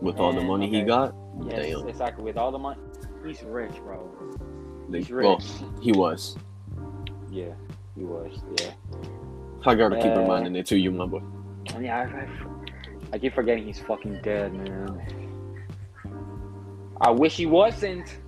With 0.00 0.18
all 0.18 0.32
the 0.32 0.40
money 0.42 0.68
he 0.68 0.82
got, 0.82 1.14
Yes, 1.44 1.66
damn. 1.66 1.88
exactly. 1.88 2.24
With 2.24 2.36
all 2.36 2.50
the 2.52 2.58
money, 2.58 2.80
he's 3.24 3.42
rich, 3.42 3.72
bro. 3.82 4.08
He's 4.92 5.10
well, 5.10 5.36
rich. 5.36 5.46
he 5.82 5.92
was. 5.92 6.36
Yeah, 7.30 7.52
he 7.96 8.04
was. 8.04 8.32
Yeah. 8.60 8.70
I 9.64 9.74
gotta 9.74 9.96
keep 9.96 10.12
Uh, 10.12 10.20
reminding 10.20 10.54
it 10.56 10.66
to 10.66 10.78
you, 10.78 10.90
my 10.92 11.06
boy. 11.06 11.22
Yeah, 11.80 11.98
I, 11.98 12.02
I, 12.04 12.28
I 13.14 13.18
keep 13.18 13.34
forgetting 13.34 13.64
he's 13.64 13.80
fucking 13.80 14.20
dead, 14.22 14.54
man. 14.54 15.02
I 17.00 17.10
wish 17.10 17.36
he 17.36 17.46
wasn't. 17.46 18.18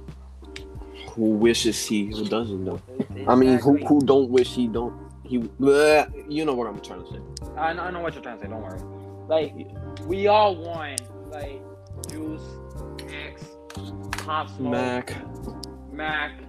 Who 1.11 1.31
wishes 1.31 1.87
he? 1.87 2.07
Who 2.07 2.25
doesn't 2.25 2.64
though? 2.64 2.81
I 3.27 3.35
mean, 3.35 3.59
who 3.59 3.77
who 3.87 4.01
don't 4.01 4.29
wish 4.31 4.55
he 4.55 4.66
don't? 4.69 4.95
He, 5.25 5.39
bleh, 5.39 6.25
you 6.33 6.45
know 6.45 6.55
what 6.55 6.66
I'm 6.66 6.81
trying 6.81 7.05
to 7.05 7.11
say. 7.12 7.21
I 7.57 7.73
know, 7.75 7.83
I 7.83 7.91
know 7.91 8.01
what 8.01 8.14
you're 8.14 8.23
trying 8.23 8.39
to 8.39 8.45
say. 8.45 8.51
Don't 8.51 8.62
worry. 8.62 8.81
Like, 9.29 9.55
we 10.07 10.27
all 10.27 10.57
want 10.57 11.03
like 11.31 11.62
Juice, 12.11 12.43
X, 13.11 13.45
Pop 14.24 14.49
Smoke, 14.57 14.70
Mac, 14.70 15.14
Mac, 15.93 16.41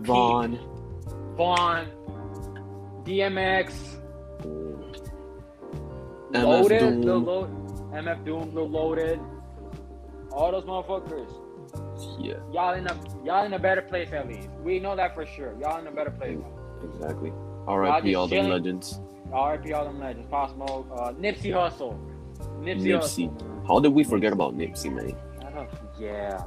Von. 0.00 0.58
Von, 1.36 1.86
DMX, 3.04 3.72
MF 6.32 6.42
Loaded, 6.44 6.80
Doom. 6.80 7.02
Lil 7.02 7.18
Load, 7.20 7.50
MF 7.92 8.24
Doom, 8.24 8.54
Lil 8.54 8.68
Loaded, 8.68 9.20
all 10.32 10.50
those 10.52 10.64
motherfuckers. 10.64 11.30
Yeah, 12.18 12.34
Y'all 12.52 12.74
in 12.74 12.86
a 12.86 12.96
y'all 13.24 13.44
in 13.46 13.52
a 13.54 13.58
better 13.58 13.82
place 13.82 14.12
at 14.12 14.28
least. 14.28 14.48
We 14.62 14.78
know 14.80 14.96
that 14.96 15.14
for 15.14 15.26
sure. 15.26 15.54
Y'all 15.60 15.78
in 15.78 15.86
a 15.86 15.90
better 15.90 16.10
place. 16.10 16.38
exactly. 16.84 17.32
R.I.P. 17.66 18.08
just 18.12 18.16
all 18.16 18.28
them 18.28 18.48
legends. 18.48 19.00
R.I.P. 19.32 19.72
all 19.72 19.84
them 19.84 19.98
legends. 20.00 20.26
Pop 20.30 20.54
Smoke, 20.54 20.86
uh, 20.92 21.12
Nipsey 21.12 21.50
Hussle, 21.52 21.98
Nipsey, 22.60 22.86
Nipsey. 22.86 23.66
How 23.66 23.80
did 23.80 23.92
we 23.92 24.04
forget 24.04 24.32
about 24.32 24.56
Nipsey, 24.56 24.92
man? 24.92 25.14
Yeah. 25.98 26.42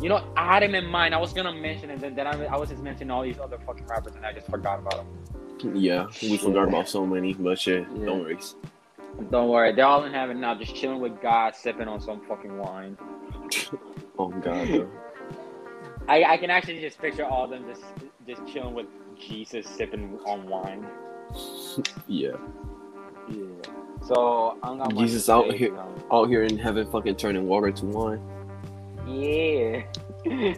You 0.00 0.08
know, 0.08 0.24
I 0.36 0.46
had 0.54 0.62
him 0.62 0.74
in 0.74 0.86
mind. 0.86 1.14
I 1.14 1.18
was 1.18 1.32
gonna 1.32 1.52
mention 1.52 1.90
it, 1.90 2.00
then, 2.00 2.14
then 2.14 2.26
I, 2.26 2.44
I 2.46 2.56
was 2.56 2.68
just 2.70 2.82
mentioning 2.82 3.10
all 3.10 3.22
these 3.22 3.38
other 3.38 3.58
fucking 3.66 3.86
rappers, 3.86 4.14
and 4.14 4.24
I 4.24 4.32
just 4.32 4.46
forgot 4.48 4.78
about 4.78 5.04
them. 5.62 5.74
Yeah, 5.76 6.06
we 6.22 6.38
forgot 6.38 6.68
about 6.68 6.88
so 6.88 7.04
many, 7.04 7.34
but 7.34 7.58
shit, 7.58 7.86
Yeah. 7.94 8.06
don't 8.06 8.20
worry. 8.20 8.38
Don't 9.30 9.48
worry, 9.50 9.72
they're 9.74 9.84
all 9.86 10.04
in 10.04 10.12
heaven 10.12 10.40
now, 10.40 10.54
just 10.54 10.74
chilling 10.74 11.00
with 11.00 11.20
God, 11.20 11.54
sipping 11.54 11.86
on 11.88 12.00
some 12.00 12.20
fucking 12.26 12.56
wine. 12.58 12.96
Oh 14.18 14.28
god. 14.28 14.86
I, 16.06 16.24
I 16.24 16.36
can 16.36 16.50
actually 16.50 16.80
just 16.80 16.98
picture 17.00 17.24
all 17.24 17.44
of 17.44 17.50
them 17.50 17.64
just 17.66 17.82
just 18.26 18.46
chilling 18.52 18.74
with 18.74 18.86
Jesus, 19.18 19.66
sipping 19.66 20.18
on 20.26 20.46
wine. 20.46 20.86
Yeah. 22.06 22.32
So 24.12 24.58
I'm 24.64 24.78
gonna 24.78 24.92
Jesus 24.96 25.28
out 25.28 25.54
here. 25.54 25.72
out 26.10 26.28
here 26.28 26.42
in 26.42 26.58
heaven, 26.58 26.90
fucking 26.90 27.14
turning 27.14 27.46
water 27.46 27.70
to 27.70 27.86
wine. 27.86 28.20
Yeah. 29.06 29.84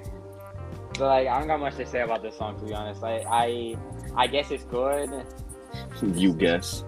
so 0.96 1.06
like 1.06 1.28
I 1.28 1.38
don't 1.38 1.48
got 1.48 1.60
much 1.60 1.76
to 1.76 1.84
say 1.84 2.00
about 2.00 2.22
this 2.22 2.38
song 2.38 2.58
to 2.60 2.64
be 2.64 2.72
honest. 2.72 3.02
Like 3.02 3.26
I 3.28 3.76
I 4.16 4.26
guess 4.26 4.50
it's 4.50 4.64
good. 4.64 5.10
You 6.02 6.32
guess. 6.32 6.84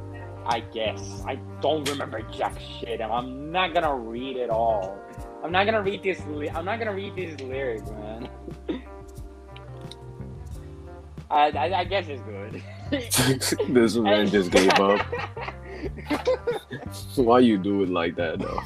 I 0.47 0.61
guess. 0.61 1.23
I 1.27 1.37
don't 1.61 1.89
remember 1.89 2.21
jack 2.23 2.59
shit 2.59 3.01
and 3.01 3.13
I'm 3.13 3.53
not 3.53 3.75
gonna 3.75 3.95
read 3.95 4.37
it 4.37 4.49
all. 4.51 4.99
I'm 5.43 5.53
not 5.53 5.67
gonna 5.67 5.83
read 5.83 6.03
this 6.03 6.21
li- 6.27 6.51
I'm 6.51 6.65
not 6.65 6.79
gonna 6.79 6.95
read 6.95 7.15
these 7.15 7.39
lyrics, 7.41 7.91
man. 7.91 8.29
I, 11.31 11.51
I, 11.51 11.81
I 11.81 11.85
guess 11.85 12.07
it's 12.09 12.23
good. 12.23 12.63
this 13.69 13.97
man 13.97 14.29
just 14.29 14.51
gave 14.51 14.73
up. 14.73 15.07
Why 17.17 17.39
you 17.41 17.59
do 17.59 17.83
it 17.83 17.91
like 17.91 18.17
that, 18.17 18.39
though? 18.39 18.61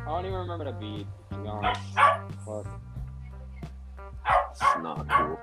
I 0.00 0.04
don't 0.06 0.26
even 0.26 0.38
remember 0.38 0.64
the 0.66 0.72
beat, 0.72 1.06
to 1.30 1.38
be 1.38 1.48
honest. 1.48 1.80
Fuck. 2.44 2.66
It's 4.50 4.60
not 4.82 5.08
cool. 5.08 5.38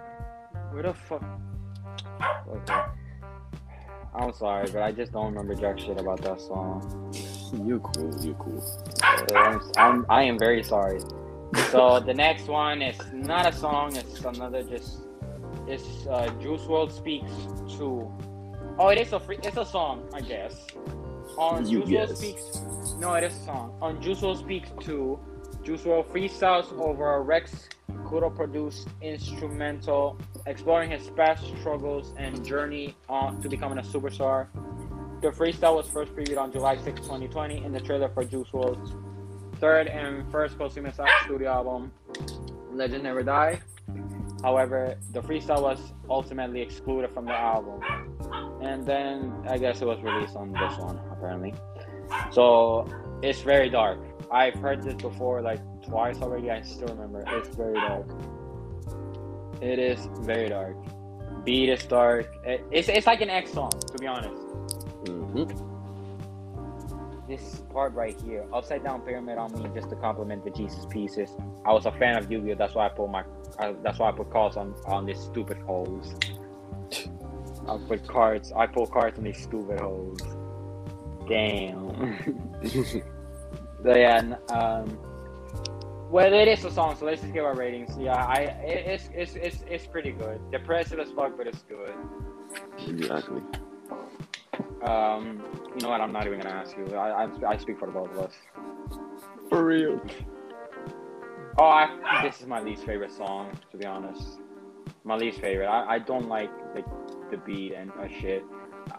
Where 0.71 0.83
the 0.83 0.93
fuck? 0.93 1.23
Okay. 2.49 2.81
I'm 4.15 4.33
sorry, 4.33 4.69
but 4.71 4.81
I 4.81 4.91
just 4.91 5.11
don't 5.11 5.25
remember 5.25 5.55
jack 5.55 5.79
shit 5.79 5.99
about 5.99 6.21
that 6.21 6.39
song. 6.39 7.11
You 7.53 7.79
cool. 7.81 8.25
You 8.25 8.33
cool. 8.39 8.63
I'm, 9.35 9.61
I'm, 9.77 10.05
I 10.09 10.23
am 10.23 10.39
very 10.39 10.63
sorry. 10.63 10.99
So 11.69 11.99
the 12.05 12.13
next 12.13 12.47
one 12.47 12.81
is 12.81 12.97
not 13.13 13.45
a 13.45 13.55
song. 13.55 13.95
It's 13.95 14.21
another 14.21 14.63
just. 14.63 15.01
It's 15.67 16.07
uh, 16.07 16.33
Juice 16.41 16.61
WRLD 16.63 16.91
speaks 16.91 17.31
to. 17.77 18.11
Oh, 18.79 18.89
it 18.89 18.97
is 18.97 19.13
a 19.13 19.19
free. 19.19 19.37
It's 19.43 19.57
a 19.57 19.65
song, 19.65 20.09
I 20.13 20.21
guess. 20.21 20.65
On 21.37 21.65
You 21.65 21.79
Juice 21.81 21.89
guess. 21.89 22.17
Speaks. 22.17 22.61
No, 22.97 23.13
it 23.13 23.23
is 23.23 23.35
a 23.35 23.43
song. 23.45 23.77
On 23.81 24.01
Juice 24.01 24.21
WRLD 24.21 24.39
speaks 24.39 24.69
to. 24.85 25.19
Juice 25.63 25.81
WRLD 25.81 26.05
freestyles 26.07 26.71
over 26.79 27.15
a 27.15 27.21
Rex 27.21 27.69
Kudo 28.03 28.35
produced 28.35 28.89
instrumental, 29.01 30.17
exploring 30.45 30.91
his 30.91 31.09
past 31.11 31.45
struggles 31.59 32.13
and 32.17 32.45
journey 32.45 32.95
on 33.07 33.41
to 33.41 33.49
becoming 33.49 33.77
a 33.77 33.81
superstar. 33.81 34.47
the 35.21 35.29
freestyle 35.29 35.77
was 35.77 35.87
first 35.87 36.13
previewed 36.13 36.37
on 36.37 36.51
July 36.51 36.75
6, 36.75 36.99
2020, 37.01 37.63
in 37.63 37.71
the 37.71 37.79
trailer 37.79 38.09
for 38.09 38.25
Juice 38.25 38.49
WRLD's 38.49 38.91
third 39.59 39.87
and 39.87 40.29
first 40.29 40.57
posthumous 40.57 40.97
studio 41.23 41.49
album, 41.49 41.91
Legend 42.71 43.03
Never 43.03 43.23
Die. 43.23 43.61
However, 44.43 44.95
the 45.11 45.21
freestyle 45.21 45.61
was 45.61 45.79
ultimately 46.09 46.61
excluded 46.61 47.11
from 47.11 47.25
the 47.25 47.33
album, 47.33 47.81
and 48.61 48.85
then 48.85 49.33
I 49.47 49.57
guess 49.57 49.81
it 49.81 49.85
was 49.85 50.01
released 50.01 50.35
on 50.35 50.51
this 50.51 50.77
one 50.77 50.99
apparently. 51.11 51.53
So 52.31 52.85
it's 53.21 53.41
very 53.41 53.69
dark. 53.69 53.99
I've 54.31 54.55
heard 54.55 54.83
this 54.83 54.95
before 54.95 55.41
like 55.41 55.61
twice 55.81 56.17
already. 56.21 56.51
I 56.51 56.61
still 56.61 56.89
remember. 56.89 57.23
It's 57.27 57.55
very 57.55 57.75
dark. 57.75 58.05
It 59.61 59.79
is 59.79 60.09
very 60.21 60.49
dark. 60.49 60.75
Beat 61.45 61.69
is 61.69 61.85
dark. 61.85 62.27
It, 62.45 62.65
it's 62.69 62.89
it's 62.89 63.07
like 63.07 63.21
an 63.21 63.29
X 63.29 63.53
song 63.53 63.71
to 63.71 63.97
be 63.97 64.07
honest. 64.07 64.41
Mm-hmm. 65.05 65.72
This 67.27 67.61
part 67.71 67.93
right 67.93 68.19
here, 68.21 68.45
upside 68.53 68.83
down 68.83 69.01
pyramid 69.01 69.37
on 69.37 69.53
me, 69.53 69.69
just 69.73 69.89
to 69.89 69.95
compliment 69.95 70.43
the 70.43 70.51
Jesus 70.51 70.85
pieces. 70.89 71.29
I 71.65 71.71
was 71.71 71.85
a 71.85 71.91
fan 71.93 72.17
of 72.17 72.29
Yu-Gi-Oh. 72.29 72.55
That's 72.55 72.75
why 72.75 72.87
I 72.87 72.89
put 72.89 73.09
my. 73.09 73.23
That's 73.81 73.99
why 73.99 74.09
I 74.09 74.11
put 74.11 74.29
cards 74.29 74.57
on 74.57 74.75
on 74.85 75.05
these 75.05 75.19
stupid 75.19 75.57
holes. 75.59 76.15
I 77.67 77.77
put 77.87 78.05
cards. 78.07 78.51
I 78.51 78.67
pull 78.67 78.87
cards 78.87 79.17
on 79.17 79.23
these 79.23 79.41
stupid 79.41 79.79
holes. 79.79 80.21
Damn. 81.29 82.59
so 82.65 83.95
yeah, 83.95 84.35
um, 84.49 84.97
well, 86.13 86.31
it 86.31 86.47
is 86.47 86.63
a 86.63 86.69
song, 86.69 86.95
so 86.95 87.07
let's 87.07 87.21
just 87.21 87.33
give 87.33 87.43
our 87.43 87.55
ratings. 87.55 87.97
Yeah, 87.97 88.13
I 88.13 88.41
it, 88.63 88.85
it's 88.85 89.09
it's 89.15 89.35
it's 89.35 89.63
it's 89.67 89.87
pretty 89.87 90.11
good. 90.11 90.39
Depressive 90.51 90.99
as 90.99 91.09
fuck, 91.09 91.35
but 91.35 91.47
it's 91.47 91.63
good. 91.63 91.91
Exactly. 92.87 93.41
Um, 94.83 95.43
you 95.75 95.81
know 95.81 95.89
what? 95.89 96.01
I'm 96.01 96.11
not 96.11 96.27
even 96.27 96.39
gonna 96.39 96.55
ask 96.55 96.75
you. 96.77 96.85
I 96.95 97.25
I, 97.25 97.27
I 97.47 97.57
speak 97.57 97.79
for 97.79 97.85
the 97.85 97.93
both 97.93 98.11
of 98.11 98.19
us. 98.19 98.33
For 99.49 99.65
real. 99.65 100.01
Oh, 101.57 101.65
I, 101.65 102.21
this 102.23 102.41
is 102.41 102.47
my 102.47 102.61
least 102.61 102.83
favorite 102.83 103.11
song, 103.11 103.51
to 103.71 103.77
be 103.77 103.85
honest. 103.85 104.39
My 105.03 105.15
least 105.15 105.39
favorite. 105.39 105.67
I, 105.67 105.95
I 105.95 105.99
don't 105.99 106.27
like 106.27 106.49
the, 106.73 106.83
the 107.29 107.37
beat 107.37 107.73
and 107.73 107.91
uh, 107.91 108.07
shit. 108.07 108.43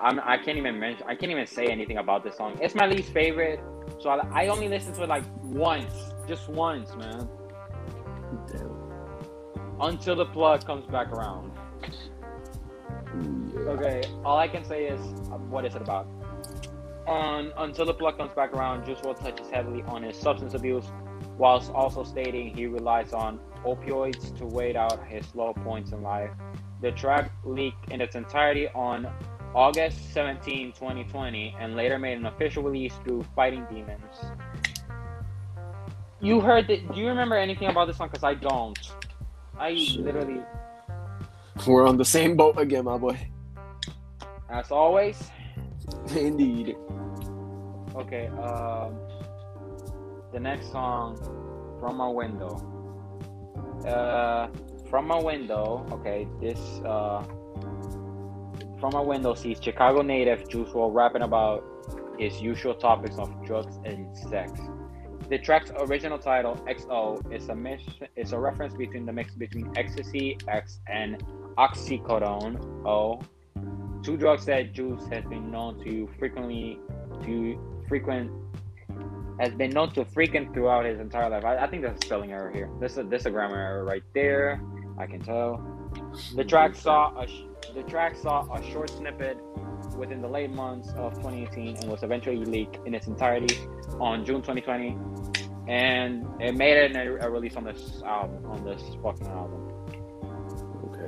I'm 0.01 0.21
I 0.21 0.39
can't 0.39 0.57
even 0.57 0.79
mention. 0.79 1.05
I 1.07 1.15
can't 1.15 1.33
even 1.33 1.47
say 1.47 1.67
anything 1.67 1.99
about 1.99 2.25
this 2.25 2.37
song. 2.37 2.57
It's 2.61 2.75
my 2.75 2.87
least 2.87 3.13
favorite. 3.13 3.61
So 4.01 4.11
I, 4.11 4.45
I 4.45 4.49
only 4.49 4.69
listen 4.69 4.93
to 4.95 5.03
it 5.03 5.09
like 5.09 5.25
once, 5.43 5.93
just 6.27 6.49
once, 6.49 6.95
man. 6.95 7.29
Damn. 8.51 8.71
Until 9.81 10.17
the 10.17 10.27
plug 10.27 10.65
comes 10.65 10.87
back 10.87 11.09
around. 11.09 11.53
Okay, 13.57 14.03
all 14.25 14.39
I 14.39 14.49
can 14.49 14.65
say 14.65 14.87
is, 14.87 15.01
uh, 15.31 15.39
what 15.39 15.65
is 15.65 15.75
it 15.75 15.83
about? 15.83 16.07
On 17.07 17.53
until 17.59 17.85
the 17.85 17.95
plug 17.95 18.19
comes 18.19 18.33
back 18.33 18.53
around, 18.53 18.85
Juice 18.87 19.01
touches 19.01 19.51
heavily 19.51 19.83
on 19.83 20.03
his 20.03 20.17
substance 20.17 20.55
abuse, 20.55 20.87
whilst 21.37 21.71
also 21.73 22.03
stating 22.03 22.55
he 22.55 22.67
relies 22.67 23.13
on 23.13 23.39
opioids 23.65 24.37
to 24.39 24.47
wait 24.47 24.77
out 24.77 25.07
his 25.07 25.35
low 25.35 25.53
points 25.53 25.93
in 25.93 26.03
life. 26.03 26.31
The 26.81 26.93
track 26.93 27.31
leaked 27.45 27.91
in 27.91 28.01
its 28.01 28.15
entirety 28.15 28.69
on 28.69 29.09
August 29.55 30.13
17, 30.13 30.73
2020, 30.73 31.57
and 31.61 31.77
later 31.77 31.99
made 31.99 32.19
an 32.19 32.27
official 32.27 32.63
release 32.63 32.95
through 33.05 33.25
Fighting 33.37 33.67
Demons. 33.71 34.17
You 36.21 36.41
heard 36.41 36.67
that? 36.69 36.93
Do 36.93 37.01
you 37.01 37.09
remember 37.09 37.37
anything 37.37 37.69
about 37.69 37.87
this 37.87 37.99
song? 37.99 38.09
Because 38.09 38.25
I 38.25 38.35
don't. 38.35 38.79
I 39.59 39.77
Shit. 39.77 40.01
literally, 40.01 40.41
We're 41.67 41.87
on 41.87 41.97
the 41.97 42.05
same 42.05 42.37
boat 42.37 42.59
again, 42.59 42.85
my 42.85 42.99
boy. 42.99 43.19
as 44.51 44.71
always, 44.71 45.31
Indeed. 46.17 46.77
Okay, 47.95 48.27
um, 48.27 48.99
the 50.33 50.41
next 50.41 50.73
song, 50.73 51.17
From 51.81 51.97
My 51.97 52.09
Window. 52.09 52.57
Uh, 53.87 54.49
From 54.91 55.07
My 55.07 55.21
Window, 55.23 55.87
okay, 55.93 56.27
this, 56.41 56.59
uh, 56.85 57.23
From 58.81 58.91
My 58.93 59.01
Window 59.01 59.35
sees 59.35 59.59
Chicago 59.63 60.03
native 60.03 60.49
Juice 60.49 60.71
WRLD 60.71 60.93
rapping 60.95 61.23
about 61.23 61.65
his 62.19 62.41
usual 62.41 62.75
topics 62.75 63.17
of 63.17 63.31
drugs 63.47 63.79
and 63.85 64.17
sex. 64.17 64.53
The 65.31 65.39
track's 65.39 65.71
original 65.79 66.19
title, 66.19 66.57
XO, 66.69 67.33
is 67.33 67.49
a 67.49 67.55
mix, 67.55 67.83
is 68.17 68.33
a 68.33 68.39
reference 68.39 68.75
between 68.75 69.07
the 69.07 69.13
mix 69.13 69.35
between 69.35 69.73
ecstasy, 69.77 70.37
X, 70.49 70.81
and 70.87 71.23
oxycodone, 71.57 72.87
O, 72.87 73.21
two 74.03 74.17
drugs 74.17 74.45
that 74.47 74.73
Juice 74.73 75.07
has 75.11 75.25
been 75.25 75.51
known 75.51 75.83
to 75.85 76.09
frequently 76.19 76.79
to 77.25 77.59
frequent 77.89 78.31
has 79.41 79.53
been 79.55 79.71
known 79.71 79.93
to 79.93 80.05
frequent 80.05 80.55
throughout 80.55 80.85
his 80.85 81.01
entire 81.01 81.29
life. 81.29 81.45
I, 81.45 81.57
I 81.59 81.67
think 81.67 81.83
there's 81.83 81.99
a 81.99 82.07
spelling 82.07 82.33
error 82.33 82.51
here. 82.51 82.71
This 82.81 82.97
is 82.97 83.09
this 83.09 83.23
is 83.23 83.27
a 83.27 83.31
grammar 83.31 83.57
error 83.57 83.85
right 83.85 84.03
there. 84.15 84.61
I 84.99 85.07
can 85.07 85.21
tell. 85.21 85.63
The 86.37 86.45
track 86.45 86.75
saw 86.75 87.21
a 87.21 87.27
the 87.75 87.83
track 87.85 88.17
saw 88.17 88.53
a 88.55 88.63
short 88.71 88.91
snippet 88.91 89.39
within 89.97 90.21
the 90.21 90.29
late 90.29 90.51
months 90.51 90.89
of 90.97 91.15
2018 91.15 91.77
and 91.79 91.91
was 91.91 92.03
eventually 92.03 92.37
leaked 92.37 92.79
in 92.87 92.95
its 92.95 93.07
entirety 93.07 93.59
on 94.01 94.25
June 94.25 94.43
2020, 94.43 94.97
and 95.69 96.27
it 96.41 96.57
made 96.57 96.77
it 96.77 96.97
a, 96.97 97.27
a 97.27 97.31
release 97.31 97.57
on 97.57 97.65
this 97.65 98.03
album 98.05 98.45
on 98.47 98.65
this 98.65 98.83
fucking 99.03 99.27
album. 99.27 99.74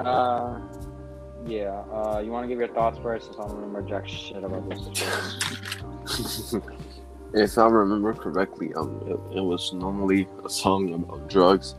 Uh, 0.01 0.61
yeah. 1.47 1.82
Uh, 1.92 2.20
you 2.24 2.30
want 2.30 2.44
to 2.44 2.49
give 2.49 2.59
your 2.59 2.68
thoughts 2.68 2.99
first? 3.03 3.26
Since 3.26 3.38
I 3.38 3.42
don't 3.47 3.57
remember 3.57 3.82
jack 3.82 4.09
shit 4.09 4.42
about 4.42 4.68
this. 4.68 6.55
if 7.34 7.59
I 7.59 7.66
remember 7.66 8.12
correctly, 8.14 8.72
um, 8.74 9.01
it, 9.07 9.38
it 9.38 9.40
was 9.40 9.72
normally 9.72 10.28
a 10.44 10.51
song 10.51 10.92
about 10.94 11.28
drugs, 11.28 11.74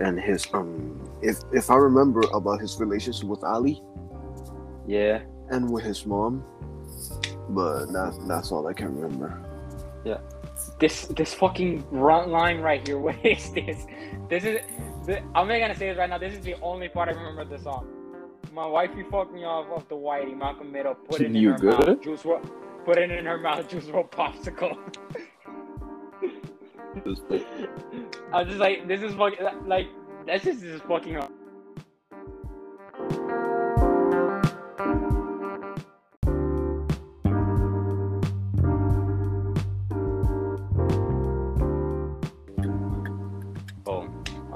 and 0.00 0.18
his 0.20 0.46
um, 0.52 1.00
if 1.22 1.38
if 1.52 1.70
I 1.70 1.76
remember 1.76 2.22
about 2.32 2.60
his 2.60 2.78
relationship 2.80 3.24
with 3.28 3.42
Ali 3.44 3.82
Yeah. 4.86 5.20
and 5.50 5.70
with 5.70 5.84
his 5.84 6.06
mom, 6.06 6.44
but 7.50 7.86
that 7.92 8.18
that's 8.28 8.52
all 8.52 8.66
I 8.66 8.72
can 8.72 8.94
remember. 8.94 9.40
Yeah. 10.04 10.18
This 10.78 11.06
this 11.06 11.34
fucking 11.34 11.84
line 11.90 12.60
right 12.60 12.86
here. 12.86 12.98
What 13.06 13.16
is 13.24 13.50
this? 13.52 13.86
This 14.28 14.44
is. 14.44 14.60
This, 15.10 15.22
I'm 15.34 15.48
not 15.48 15.58
gonna 15.58 15.74
say 15.74 15.88
this 15.88 15.98
right 15.98 16.08
now. 16.08 16.18
This 16.18 16.34
is 16.34 16.40
the 16.44 16.54
only 16.62 16.88
part 16.88 17.08
I 17.08 17.12
remember 17.12 17.42
of 17.42 17.48
the 17.50 17.58
song. 17.58 17.84
My 18.52 18.64
wifey 18.64 19.02
fucked 19.10 19.34
me 19.34 19.42
off 19.42 19.66
of 19.74 19.88
the 19.88 19.96
whitey 19.96 20.38
Malcolm 20.38 20.70
Middle. 20.70 20.94
Put 20.94 21.20
it 21.20 21.26
in 21.26 21.34
You 21.34 21.50
her 21.50 21.58
good? 21.58 21.88
mouth. 21.88 22.00
Juice 22.00 22.22
WRLD. 22.22 22.48
Put 22.84 22.96
it 22.96 23.10
in 23.10 23.26
her 23.26 23.36
mouth. 23.36 23.68
Juice 23.68 23.86
WRLD 23.86 24.10
popsicle. 24.12 24.78
I 28.32 28.38
was 28.38 28.46
just 28.46 28.60
like, 28.60 28.86
this 28.86 29.02
is 29.02 29.12
fucking 29.16 29.44
like 29.66 29.88
that's 30.28 30.44
just 30.44 30.60
this 30.60 30.74
is 30.74 30.80
fucking 30.82 31.16
up. 31.16 31.32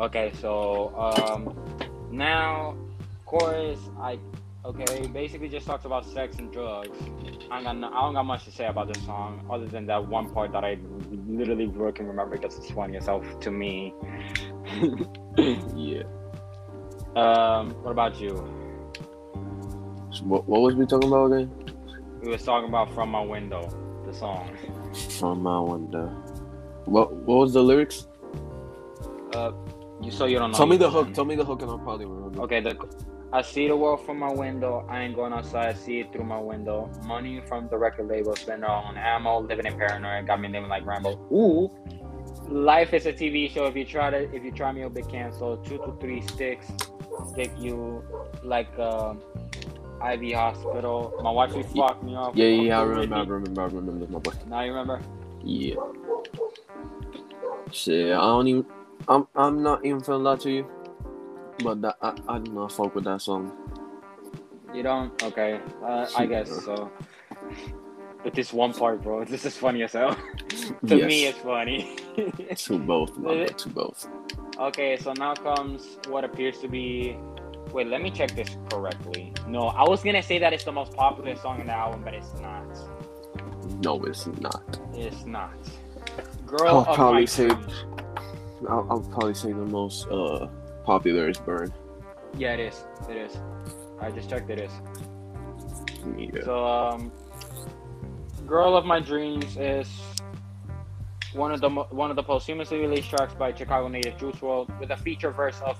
Okay, 0.04 0.32
so 0.38 0.92
um, 0.98 1.56
now 2.10 2.76
chorus, 3.24 3.78
I 3.98 4.18
okay, 4.62 5.06
basically 5.06 5.48
just 5.48 5.66
talks 5.66 5.86
about 5.86 6.04
sex 6.04 6.36
and 6.36 6.52
drugs. 6.52 6.98
I 7.50 7.62
don't, 7.62 7.64
got 7.64 7.76
no, 7.78 7.88
I 7.88 8.02
don't 8.02 8.12
got 8.12 8.26
much 8.26 8.44
to 8.44 8.50
say 8.50 8.66
about 8.66 8.92
this 8.92 9.02
song 9.06 9.46
other 9.50 9.64
than 9.64 9.86
that 9.86 10.06
one 10.06 10.28
part 10.28 10.52
that 10.52 10.62
I 10.62 10.76
literally 11.26 11.66
can 11.92 12.06
remember 12.06 12.36
because 12.36 12.58
it's 12.58 12.70
funny 12.70 12.98
hell 12.98 13.24
to 13.40 13.50
me. 13.50 13.94
Yeah. 15.74 16.04
Um, 17.16 17.70
what 17.82 17.90
about 17.90 18.20
you? 18.20 18.34
What 20.22 20.46
what 20.46 20.60
was 20.60 20.74
we 20.74 20.84
talking 20.84 21.08
about 21.08 21.32
again? 21.32 21.50
We 22.20 22.28
was 22.28 22.44
talking 22.44 22.68
about 22.68 22.94
from 22.94 23.08
my 23.08 23.22
window, 23.22 23.68
the 24.06 24.12
song. 24.12 24.50
From 25.18 25.42
my 25.42 25.58
window. 25.58 26.08
What 26.84 27.12
what 27.14 27.38
was 27.38 27.54
the 27.54 27.62
lyrics? 27.62 28.06
Uh, 29.32 29.50
you 30.00 30.10
so 30.10 30.26
you 30.26 30.38
don't 30.38 30.50
know. 30.50 30.56
Tell 30.56 30.66
me 30.66 30.76
the 30.76 30.90
hook. 30.90 31.12
Tell 31.14 31.24
me 31.24 31.36
the 31.36 31.44
hook, 31.44 31.62
and 31.62 31.70
I'll 31.70 31.78
probably 31.78 32.06
remember. 32.06 32.42
Okay, 32.42 32.60
the 32.60 32.76
I 33.32 33.42
see 33.42 33.66
the 33.66 33.76
world 33.76 34.06
from 34.06 34.20
my 34.20 34.32
window. 34.32 34.86
I 34.88 35.00
ain't 35.00 35.16
going 35.16 35.32
outside. 35.32 35.66
I 35.66 35.72
see 35.74 35.98
it 35.98 36.12
through 36.12 36.24
my 36.24 36.38
window. 36.38 36.88
Money 37.04 37.42
from 37.48 37.68
the 37.68 37.76
record 37.76 38.06
label, 38.06 38.36
spend 38.36 38.64
on 38.64 38.96
ammo. 38.96 39.40
Living 39.40 39.66
in 39.66 39.76
paranoia, 39.76 40.22
got 40.22 40.40
me 40.40 40.48
living 40.48 40.68
like 40.68 40.86
Rambo. 40.86 41.18
Ooh, 41.32 41.68
life 42.48 42.94
is 42.94 43.06
a 43.06 43.12
TV 43.12 43.50
show. 43.50 43.64
If 43.66 43.74
you 43.74 43.84
try 43.84 44.10
to, 44.10 44.32
if 44.32 44.44
you 44.44 44.52
try 44.52 44.70
me, 44.70 44.82
you'll 44.82 44.90
be 44.90 45.02
canceled. 45.02 45.64
Two 45.66 45.78
to 45.78 45.96
three 46.00 46.20
sticks, 46.22 46.70
stick 47.32 47.50
you 47.58 48.04
like 48.44 48.70
uh, 48.78 49.14
Ivy 50.00 50.32
Hospital. 50.32 51.12
My 51.22 51.30
wife 51.32 51.54
she 51.54 51.62
fucked 51.62 52.04
me 52.04 52.14
off. 52.14 52.36
Yeah, 52.36 52.46
yeah, 52.46 52.78
I 52.78 52.82
remember, 52.84 53.16
I 53.16 53.24
remember, 53.24 53.62
I 53.62 53.64
remember, 53.64 54.06
my 54.06 54.18
boy. 54.20 54.32
Now 54.46 54.60
you 54.60 54.72
remember? 54.72 55.02
Yeah. 55.42 55.74
Shit, 57.72 58.12
I 58.12 58.20
don't 58.20 58.46
even. 58.46 58.66
I'm 59.08 59.26
I'm 59.34 59.62
not 59.62 59.84
even 59.84 60.00
feeling 60.00 60.24
that 60.24 60.40
to 60.40 60.50
you, 60.50 60.66
but 61.62 61.80
that 61.82 61.96
I 62.02 62.14
I 62.28 62.38
do 62.38 62.52
not 62.52 62.72
fuck 62.72 62.94
with 62.94 63.04
that 63.04 63.20
song. 63.22 63.52
You 64.72 64.82
don't? 64.82 65.22
Okay, 65.22 65.60
uh, 65.84 66.06
I 66.16 66.26
guess 66.26 66.48
so. 66.64 66.90
But 68.22 68.32
this 68.34 68.52
one 68.54 68.72
part, 68.72 69.02
bro, 69.02 69.24
this 69.24 69.44
is 69.44 69.56
funny 69.56 69.82
as 69.82 69.92
hell. 69.92 70.16
to 70.86 70.96
Yes. 70.96 71.06
me, 71.08 71.26
it's 71.26 71.38
funny. 71.40 71.96
To 72.56 72.78
both, 72.78 73.14
boy, 73.22 73.46
to 73.46 73.68
both. 73.68 74.08
okay, 74.58 74.96
so 74.96 75.12
now 75.12 75.34
comes 75.34 75.98
what 76.08 76.24
appears 76.24 76.58
to 76.60 76.68
be. 76.68 77.16
Wait, 77.72 77.86
let 77.88 78.00
me 78.00 78.10
check 78.10 78.30
this 78.34 78.56
correctly. 78.70 79.32
No, 79.46 79.62
I 79.68 79.86
was 79.88 80.02
gonna 80.02 80.22
say 80.22 80.38
that 80.38 80.52
it's 80.52 80.64
the 80.64 80.72
most 80.72 80.92
popular 80.94 81.36
song 81.36 81.60
in 81.60 81.66
the 81.66 81.74
album, 81.74 82.02
but 82.02 82.14
it's 82.14 82.32
not. 82.40 82.64
No, 83.82 84.02
it's 84.04 84.26
not. 84.40 84.78
It's 84.94 85.24
not. 85.26 85.52
Girl 86.46 86.68
I'll 86.68 86.78
of 86.90 86.94
probably 86.96 87.26
say- 87.26 87.48
dreams. 87.48 87.84
I'll, 88.68 88.86
I'll 88.90 89.00
probably 89.00 89.34
say 89.34 89.52
the 89.52 89.66
most 89.66 90.08
uh 90.08 90.48
popular 90.84 91.28
is 91.28 91.38
Burn. 91.38 91.72
Yeah, 92.36 92.54
it 92.54 92.60
is. 92.60 92.84
It 93.08 93.16
is. 93.16 93.36
I 94.00 94.10
just 94.10 94.28
checked. 94.28 94.50
It 94.50 94.60
is. 94.60 94.72
Yeah. 96.16 96.42
So, 96.44 96.66
um, 96.66 97.12
"Girl 98.46 98.76
of 98.76 98.84
My 98.84 99.00
Dreams" 99.00 99.56
is 99.56 99.88
one 101.32 101.52
of 101.52 101.60
the 101.60 101.70
one 101.70 102.10
of 102.10 102.16
the 102.16 102.22
posthumously 102.22 102.78
released 102.78 103.10
tracks 103.10 103.34
by 103.34 103.52
Chicago 103.52 103.88
native 103.88 104.18
Juice 104.18 104.36
WRLD 104.36 104.78
with 104.80 104.90
a 104.90 104.96
feature 104.96 105.30
verse 105.30 105.60
of 105.64 105.78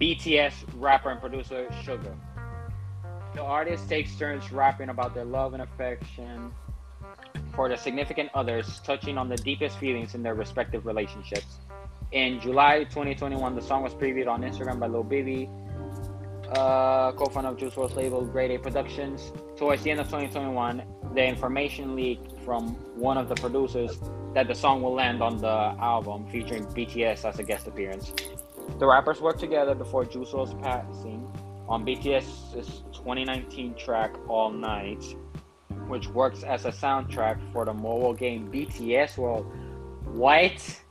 BTS 0.00 0.52
rapper 0.76 1.10
and 1.10 1.20
producer 1.20 1.66
Suga. 1.84 2.14
The 3.34 3.42
artist 3.42 3.88
takes 3.88 4.14
turns 4.16 4.52
rapping 4.52 4.90
about 4.90 5.14
their 5.14 5.24
love 5.24 5.54
and 5.54 5.62
affection 5.62 6.52
for 7.54 7.68
the 7.68 7.76
significant 7.76 8.30
others, 8.34 8.80
touching 8.84 9.18
on 9.18 9.28
the 9.28 9.36
deepest 9.36 9.78
feelings 9.78 10.14
in 10.14 10.22
their 10.22 10.34
respective 10.34 10.86
relationships. 10.86 11.58
In 12.12 12.40
July 12.40 12.84
2021, 12.84 13.54
the 13.54 13.62
song 13.62 13.82
was 13.82 13.94
previewed 13.94 14.28
on 14.28 14.42
Instagram 14.42 14.78
by 14.78 14.86
Lil 14.86 15.02
Bibby, 15.02 15.48
uh, 16.50 17.10
co-founder 17.12 17.48
of 17.48 17.56
Juice 17.56 17.72
WRLD's 17.72 17.96
label 17.96 18.26
Grade 18.26 18.50
A 18.50 18.58
Productions. 18.58 19.32
Towards 19.56 19.82
the 19.82 19.92
end 19.92 20.00
of 20.00 20.08
2021, 20.08 20.82
the 21.14 21.24
information 21.24 21.96
leaked 21.96 22.38
from 22.44 22.74
one 22.96 23.16
of 23.16 23.30
the 23.30 23.34
producers 23.36 23.98
that 24.34 24.46
the 24.46 24.54
song 24.54 24.82
will 24.82 24.92
land 24.92 25.22
on 25.22 25.38
the 25.38 25.48
album 25.48 26.26
featuring 26.30 26.66
BTS 26.66 27.26
as 27.26 27.38
a 27.38 27.42
guest 27.42 27.66
appearance. 27.66 28.12
The 28.78 28.86
rappers 28.86 29.22
worked 29.22 29.40
together 29.40 29.74
before 29.74 30.04
Juice 30.04 30.32
WRLD's 30.32 30.54
passing 30.62 31.26
on 31.66 31.86
BTS's 31.86 32.82
2019 32.92 33.74
track 33.74 34.14
All 34.28 34.50
Night, 34.50 35.02
which 35.88 36.08
works 36.08 36.42
as 36.42 36.66
a 36.66 36.72
soundtrack 36.72 37.40
for 37.54 37.64
the 37.64 37.72
mobile 37.72 38.12
game 38.12 38.52
BTS 38.52 39.16
World. 39.16 39.50
What? 40.04 40.81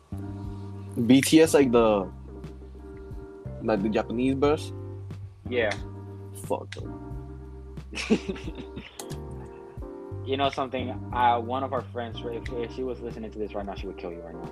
BTS 0.98 1.54
like 1.54 1.72
the 1.72 2.10
like 3.64 3.82
the 3.84 3.90
Japanese 3.90 4.36
verse. 4.36 4.72
Yeah. 5.50 5.72
Fuck 6.46 6.74
them. 6.76 6.98
you 10.26 10.38
know 10.38 10.50
something? 10.50 10.90
Uh, 11.14 11.40
one 11.40 11.64
of 11.64 11.74
our 11.74 11.82
friends, 11.82 12.18
if, 12.24 12.52
if 12.54 12.74
she 12.76 12.84
was 12.84 13.00
listening 13.02 13.32
to 13.32 13.40
this 13.40 13.54
right 13.54 13.66
now, 13.66 13.76
she 13.76 13.88
would 13.88 13.98
kill 13.98 14.12
you 14.12 14.22
right 14.22 14.36
now. 14.36 14.52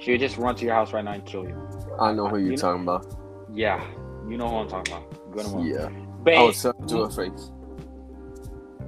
she 0.00 0.12
would 0.12 0.20
just 0.20 0.36
run 0.36 0.54
to 0.56 0.64
your 0.64 0.74
house 0.74 0.92
right 0.92 1.04
now 1.04 1.12
and 1.12 1.24
kill 1.26 1.44
you. 1.44 1.56
I 2.00 2.12
know 2.12 2.28
who 2.28 2.38
You 2.38 2.42
you're 2.44 2.50
know- 2.52 2.56
talking 2.56 2.82
about. 2.82 3.16
Yeah, 3.52 3.84
you 4.26 4.36
know 4.38 4.48
who 4.48 4.56
I'm 4.56 4.68
talking 4.68 4.94
about. 4.94 5.32
Good. 5.32 5.46
Yeah. 5.66 5.88
But 6.24 6.34
I 6.34 6.44
it 6.44 6.88
to 6.88 7.04
her 7.04 7.10
face. 7.10 7.50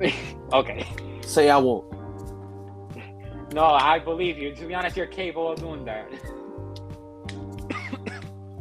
okay. 0.53 0.87
Say 1.23 1.51
I 1.51 1.59
won't. 1.59 1.93
No, 3.55 3.67
I 3.67 4.01
believe 4.01 4.37
you. 4.37 4.53
To 4.53 4.67
be 4.67 4.75
honest, 4.75 4.97
you're 4.97 5.07
capable 5.07 5.53
of 5.53 5.61
doing 5.61 5.85
that. 5.85 6.11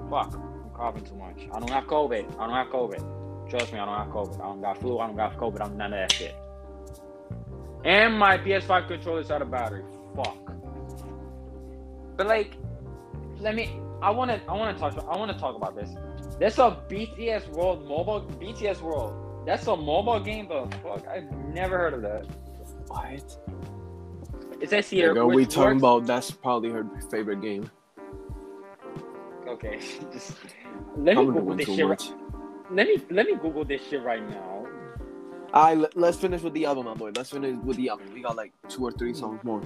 Fuck, 0.08 0.36
I'm 0.36 0.70
coughing 0.72 1.04
too 1.04 1.16
much. 1.16 1.50
I 1.52 1.60
don't 1.60 1.72
have 1.72 1.86
COVID. 1.86 2.39
I 2.39 2.46
don't 2.46 2.54
have 2.54 2.68
COVID. 2.68 3.50
Trust 3.50 3.74
me, 3.74 3.80
I 3.80 3.86
don't 3.86 3.98
have 3.98 4.10
COVID. 4.10 4.36
I 4.36 4.44
don't 4.44 4.62
got 4.62 4.78
flu. 4.78 5.00
I 5.00 5.08
don't 5.08 5.16
got 5.16 5.36
COVID. 5.36 5.62
I'm 5.62 5.76
none 5.78 5.94
of 5.94 6.00
that 6.00 6.12
shit. 6.12 6.36
And 7.84 8.14
my 8.20 8.38
PS5 8.38 8.88
controller's 8.88 9.32
out 9.32 9.41
of 9.41 9.50
battery. 9.50 9.84
Fuck. 10.16 10.38
But 12.16 12.28
like, 12.28 12.56
let 13.39 13.56
me. 13.56 13.72
I 14.00 14.12
want 14.12 14.30
to. 14.30 14.39
I 14.48 14.54
want 14.54 14.78
to 14.78 14.80
talk. 14.80 14.94
I 15.10 15.18
want 15.18 15.32
to 15.32 15.39
talk 15.39 15.56
about 15.56 15.76
this. 15.76 15.89
There's 16.38 16.60
a 16.60 16.78
BTS 16.88 17.50
World 17.50 17.88
mobile. 17.88 18.22
BTS 18.39 18.80
World. 18.82 19.16
That's 19.48 19.66
a 19.66 19.76
mobile 19.76 20.20
game, 20.20 20.46
but 20.48 20.72
fuck, 20.84 21.08
I've 21.08 21.32
never 21.52 21.80
heard 21.80 21.96
of 21.96 22.04
that. 22.04 22.28
What? 22.88 23.38
It 24.64 24.70
says 24.70 24.89
here. 24.89 25.14
Girl, 25.14 25.30
we 25.30 25.45
talking 25.45 25.78
about 25.78 26.05
that's 26.05 26.32
probably 26.32 26.70
her 26.70 26.88
favorite 27.11 27.41
game. 27.41 27.70
Okay, 29.45 29.78
just 30.14 30.38
let 30.95 31.18
me 31.18 31.26
Google 31.26 31.55
this 31.57 31.68
shit. 31.68 31.86
Right, 31.86 32.14
let 32.72 32.88
me 32.88 33.01
let 33.11 33.26
me 33.26 33.36
Google 33.36 33.66
this 33.66 33.86
shit 33.86 34.01
right 34.03 34.26
now. 34.30 34.66
Alright, 35.53 35.78
let, 35.80 35.97
let's 35.97 36.18
finish 36.18 36.41
with 36.41 36.53
the 36.53 36.66
album, 36.66 36.86
my 36.86 36.93
boy. 36.93 37.11
Let's 37.14 37.32
finish 37.32 37.57
with 37.57 37.76
the 37.76 37.89
album. 37.89 38.14
We 38.14 38.22
got 38.22 38.38
like 38.38 38.53
two 38.70 38.86
or 38.86 38.91
three 38.93 39.14
songs 39.14 39.43
more. 39.43 39.61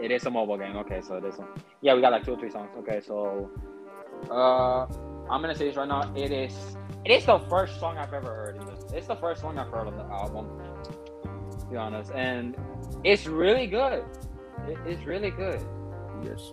It 0.00 0.12
is 0.12 0.24
a 0.24 0.30
mobile 0.30 0.56
game. 0.56 0.76
Okay, 0.76 1.00
so 1.00 1.18
this 1.18 1.38
one. 1.38 1.48
Yeah, 1.80 1.94
we 1.96 2.00
got 2.00 2.12
like 2.12 2.24
two 2.24 2.34
or 2.34 2.38
three 2.38 2.50
songs. 2.50 2.70
Okay, 2.78 3.00
so 3.04 3.50
uh, 4.30 4.84
I'm 5.28 5.40
gonna 5.42 5.56
say 5.56 5.66
this 5.66 5.76
right 5.76 5.88
now. 5.88 6.14
It 6.14 6.30
is 6.30 6.54
it 7.04 7.10
is 7.10 7.26
the 7.26 7.40
first 7.50 7.80
song 7.80 7.98
I've 7.98 8.14
ever 8.14 8.32
heard. 8.32 8.56
In 8.56 8.66
this. 8.66 8.84
It's 8.92 9.08
the 9.08 9.16
first 9.16 9.40
song 9.40 9.58
I've 9.58 9.66
heard 9.66 9.88
on 9.88 9.96
the 9.96 10.04
album. 10.04 10.46
Be 11.70 11.76
honest, 11.76 12.10
and 12.12 12.56
it's 13.04 13.26
really 13.26 13.66
good. 13.66 14.04
It, 14.66 14.78
it's 14.86 15.04
really 15.04 15.30
good. 15.30 15.60
Yes. 16.24 16.52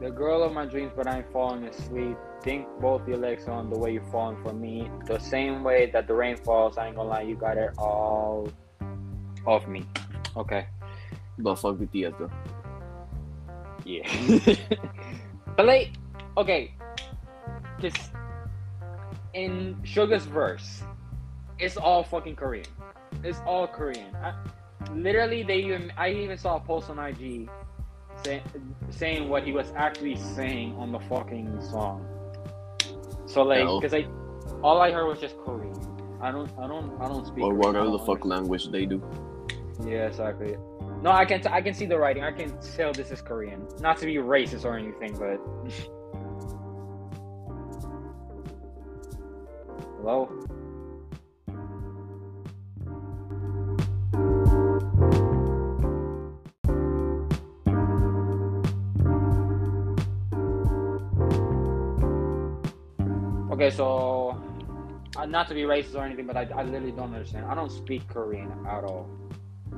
The 0.00 0.10
girl 0.10 0.42
of 0.42 0.52
my 0.52 0.66
dreams, 0.66 0.92
but 0.94 1.08
I'm 1.08 1.24
falling 1.32 1.64
asleep. 1.64 2.16
Think 2.42 2.68
both 2.80 3.08
your 3.08 3.16
legs 3.16 3.48
on 3.48 3.70
the 3.70 3.78
way 3.78 3.92
you're 3.92 4.10
falling 4.12 4.36
for 4.42 4.52
me. 4.52 4.90
The 5.06 5.18
same 5.18 5.64
way 5.64 5.90
that 5.92 6.06
the 6.06 6.14
rain 6.14 6.36
falls, 6.36 6.78
I 6.78 6.86
ain't 6.86 6.96
gonna 6.96 7.08
lie, 7.08 7.22
you 7.22 7.34
got 7.34 7.56
it 7.56 7.70
all 7.78 8.48
off 9.46 9.66
me. 9.66 9.86
Okay. 10.36 10.66
But 11.38 11.56
fuck 11.56 11.76
BTS 11.76 12.18
though. 12.18 12.30
Yeah. 13.84 14.08
but 15.56 15.66
like, 15.66 15.92
okay. 16.36 16.74
Just 17.80 18.10
in 19.34 19.76
Suga's 19.84 20.24
verse, 20.24 20.82
it's 21.58 21.76
all 21.76 22.02
fucking 22.02 22.36
Korean. 22.36 22.66
It's 23.22 23.38
all 23.46 23.66
Korean. 23.66 24.14
I, 24.16 24.34
literally, 24.92 25.42
they 25.42 25.56
even 25.56 25.92
I 25.96 26.10
even 26.10 26.38
saw 26.38 26.56
a 26.56 26.60
post 26.60 26.90
on 26.90 26.98
IG 26.98 27.48
say, 28.24 28.42
saying 28.90 29.28
what 29.28 29.44
he 29.44 29.52
was 29.52 29.72
actually 29.76 30.16
saying 30.16 30.74
on 30.76 30.92
the 30.92 31.00
fucking 31.00 31.60
song. 31.62 32.06
So 33.26 33.42
like, 33.42 33.60
Hell. 33.60 33.80
cause 33.80 33.94
I 33.94 34.06
all 34.62 34.80
I 34.80 34.90
heard 34.90 35.06
was 35.06 35.20
just 35.20 35.36
Korean. 35.38 35.74
I 36.20 36.30
don't, 36.30 36.50
I 36.58 36.66
don't, 36.66 37.00
I 37.00 37.08
don't 37.08 37.26
speak. 37.26 37.44
Or. 37.44 37.54
Whatever 37.54 37.90
the 37.90 37.98
fuck 37.98 38.24
language 38.24 38.70
they 38.70 38.86
do. 38.86 39.02
Yeah, 39.84 40.06
exactly. 40.06 40.56
No, 41.02 41.10
I 41.10 41.26
can 41.26 41.42
t- 41.42 41.50
I 41.50 41.60
can 41.60 41.74
see 41.74 41.84
the 41.86 41.98
writing. 41.98 42.24
I 42.24 42.32
can 42.32 42.58
tell 42.74 42.92
this 42.92 43.10
is 43.10 43.20
Korean. 43.20 43.66
Not 43.80 43.98
to 43.98 44.06
be 44.06 44.14
racist 44.14 44.64
or 44.64 44.78
anything, 44.78 45.12
but 45.18 45.36
hello. 49.98 50.30
Okay, 63.56 63.70
so 63.70 64.38
uh, 65.16 65.24
not 65.24 65.48
to 65.48 65.54
be 65.54 65.62
racist 65.62 65.94
or 65.94 66.04
anything, 66.04 66.26
but 66.26 66.36
I, 66.36 66.42
I 66.54 66.62
literally 66.62 66.92
don't 66.92 67.14
understand. 67.14 67.46
I 67.46 67.54
don't 67.54 67.72
speak 67.72 68.06
Korean 68.06 68.52
at 68.68 68.84
all. 68.84 69.08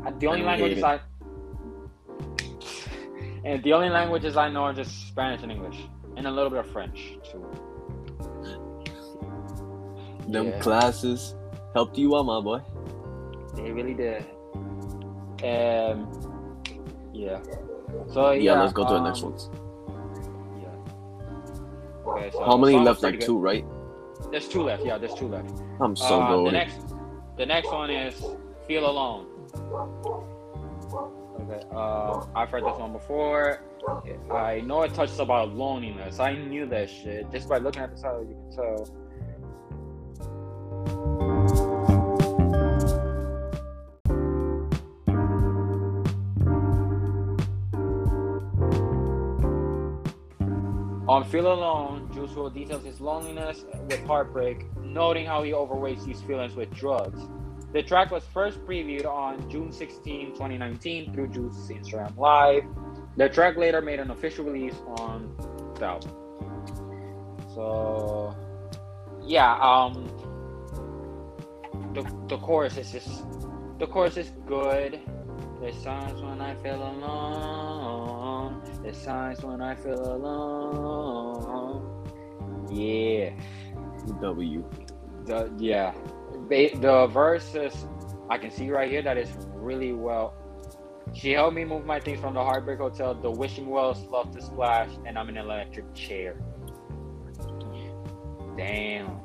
Uh, 0.05 0.11
The 0.19 0.27
only 0.27 0.43
I 0.43 0.47
languages. 0.47 0.83
I 0.83 0.99
and 3.45 3.63
the 3.63 3.73
only 3.73 3.89
languages 3.89 4.37
I 4.37 4.49
know 4.49 4.65
are 4.65 4.73
just 4.73 5.07
Spanish 5.07 5.45
and 5.45 5.53
English, 5.53 5.79
and 6.17 6.27
a 6.27 6.31
little 6.31 6.51
bit 6.51 6.59
of 6.59 6.69
French 6.73 7.19
too. 7.31 7.47
Them 10.27 10.49
Yeah. 10.49 10.59
classes 10.59 11.37
helped 11.73 11.97
you 11.97 12.17
out, 12.17 12.25
my 12.25 12.41
boy. 12.41 12.61
They 13.55 13.71
really 13.71 13.95
did. 13.95 14.25
Um, 15.47 16.09
yeah. 17.13 17.39
So 18.13 18.33
Yeah, 18.33 18.55
yeah. 18.55 18.61
let's 18.61 18.73
go 18.73 18.83
to 18.83 18.91
the 18.91 18.97
um, 18.99 19.05
next 19.05 19.23
ones. 19.23 19.49
Okay. 22.19 22.31
So 22.33 22.45
How 22.45 22.57
many 22.57 22.77
left? 22.77 23.03
Like 23.03 23.19
good. 23.19 23.27
two, 23.27 23.39
right? 23.39 23.65
There's 24.31 24.49
two 24.49 24.63
left. 24.63 24.85
Yeah, 24.85 24.99
there's 24.99 25.15
two 25.15 25.29
left. 25.29 25.51
I'm 25.81 25.95
so 25.95 26.21
Uh, 26.21 26.45
the 26.45 26.51
next, 26.51 26.95
the 27.37 27.47
next 27.47 27.71
one 27.71 27.91
is 27.91 28.15
"Feel 28.67 28.91
Alone." 28.91 29.27
Okay, 31.41 31.63
uh, 31.73 32.25
I've 32.35 32.51
heard 32.51 32.65
this 32.65 32.77
one 32.79 32.93
before. 32.93 33.63
I 34.31 34.61
know 34.61 34.83
it 34.83 34.93
touches 34.93 35.21
about 35.21 35.55
loneliness. 35.55 36.19
I 36.21 36.35
knew 36.35 36.67
that 36.67 36.91
shit 36.91 37.31
just 37.31 37.49
by 37.49 37.59
looking 37.59 37.83
at 37.83 37.95
the 37.95 38.03
title. 38.03 38.23
You 38.23 38.35
can 38.35 38.51
tell. 38.57 39.08
On 51.19 51.25
Feel 51.25 51.53
Alone, 51.53 52.09
Juice 52.15 52.31
WRLD 52.31 52.55
details 52.55 52.85
his 52.85 53.01
loneliness 53.01 53.65
with 53.89 54.07
heartbreak, 54.07 54.67
noting 54.85 55.27
how 55.27 55.43
he 55.43 55.51
overweights 55.51 56.05
these 56.07 56.23
feelings 56.23 56.55
with 56.55 56.73
drugs. 56.73 57.21
The 57.73 57.83
track 57.83 58.13
was 58.13 58.23
first 58.33 58.65
previewed 58.65 59.05
on 59.05 59.51
June 59.51 59.73
16, 59.73 60.35
2019 60.35 61.13
through 61.13 61.27
Juice's 61.31 61.71
Instagram 61.71 62.17
Live. 62.17 62.63
The 63.17 63.29
track 63.29 63.57
later 63.57 63.83
made 63.83 63.99
an 63.99 64.13
official 64.13 64.45
release 64.45 64.77
on 64.97 65.35
the 65.81 65.87
album. 65.87 66.13
So 67.53 68.37
yeah, 69.21 69.59
um 69.61 70.07
the, 71.95 72.03
the 72.29 72.39
chorus 72.39 72.77
is 72.77 72.93
just 72.93 73.25
the 73.81 73.89
chorus 73.89 74.17
is 74.17 74.31
good. 74.47 75.01
There's 75.61 75.83
times 75.83 76.23
when 76.23 76.41
I 76.41 76.55
feel 76.63 76.81
alone. 76.81 78.18
There's 78.83 79.03
times 79.05 79.43
when 79.43 79.61
I 79.61 79.75
feel 79.75 80.01
alone. 80.15 81.83
Yeah. 82.71 83.31
W. 84.21 84.65
The 85.25 85.51
yeah. 85.59 85.95
The 86.49 87.09
verses 87.13 87.87
I 88.31 88.39
can 88.39 88.51
see 88.51 88.71
right 88.71 88.91
here 88.91 89.03
that 89.03 89.17
is 89.17 89.31
really 89.55 89.93
well. 89.93 90.35
She 91.15 91.33
helped 91.33 91.55
me 91.55 91.65
move 91.65 91.87
my 91.87 92.01
things 92.01 92.21
from 92.21 92.35
the 92.35 92.45
Heartbreak 92.45 92.79
Hotel, 92.79 93.15
the 93.15 93.31
Wishing 93.31 93.69
Wells, 93.69 94.03
Love 94.11 94.31
to 94.33 94.43
Splash, 94.43 94.91
and 95.07 95.19
I'm 95.19 95.29
in 95.31 95.39
an 95.39 95.45
electric 95.47 95.95
chair. 95.95 96.37
Damn. 98.57 99.21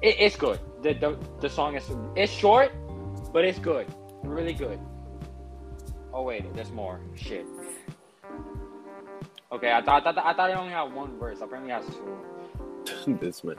It, 0.00 0.16
it's 0.18 0.36
good. 0.36 0.60
The, 0.82 0.94
the 0.94 1.18
the 1.40 1.48
song 1.48 1.76
is 1.76 1.90
it's 2.16 2.32
short, 2.32 2.72
but 3.32 3.44
it's 3.44 3.58
good. 3.58 3.86
Really 4.22 4.54
good. 4.54 4.78
Oh 6.12 6.22
wait, 6.22 6.52
there's 6.54 6.70
more. 6.70 7.00
Shit. 7.14 7.46
Okay, 9.54 9.72
I 9.72 9.82
thought 9.82 10.04
I 10.04 10.12
thought, 10.12 10.26
I 10.26 10.34
thought 10.34 10.50
I 10.50 10.54
only 10.54 10.72
had 10.72 10.92
one 10.92 11.16
verse. 11.16 11.38
Apparently, 11.40 11.70
it 11.70 11.74
has 11.74 11.86
two. 11.86 13.16
this 13.20 13.44
man. 13.44 13.54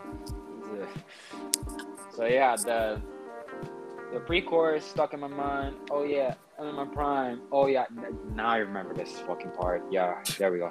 So 2.13 2.25
yeah, 2.25 2.57
the 2.57 3.01
the 4.11 4.19
pre-chorus 4.19 4.83
stuck 4.83 5.13
in 5.13 5.21
my 5.21 5.29
mind. 5.29 5.77
Oh 5.89 6.03
yeah, 6.03 6.35
I'm 6.59 6.67
in 6.67 6.75
my 6.75 6.85
prime. 6.85 7.43
Oh 7.49 7.67
yeah, 7.67 7.85
now 8.33 8.49
I 8.49 8.57
remember 8.57 8.93
this 8.93 9.19
fucking 9.21 9.51
part. 9.51 9.85
Yeah, 9.89 10.21
there 10.37 10.51
we 10.51 10.59
go. 10.59 10.69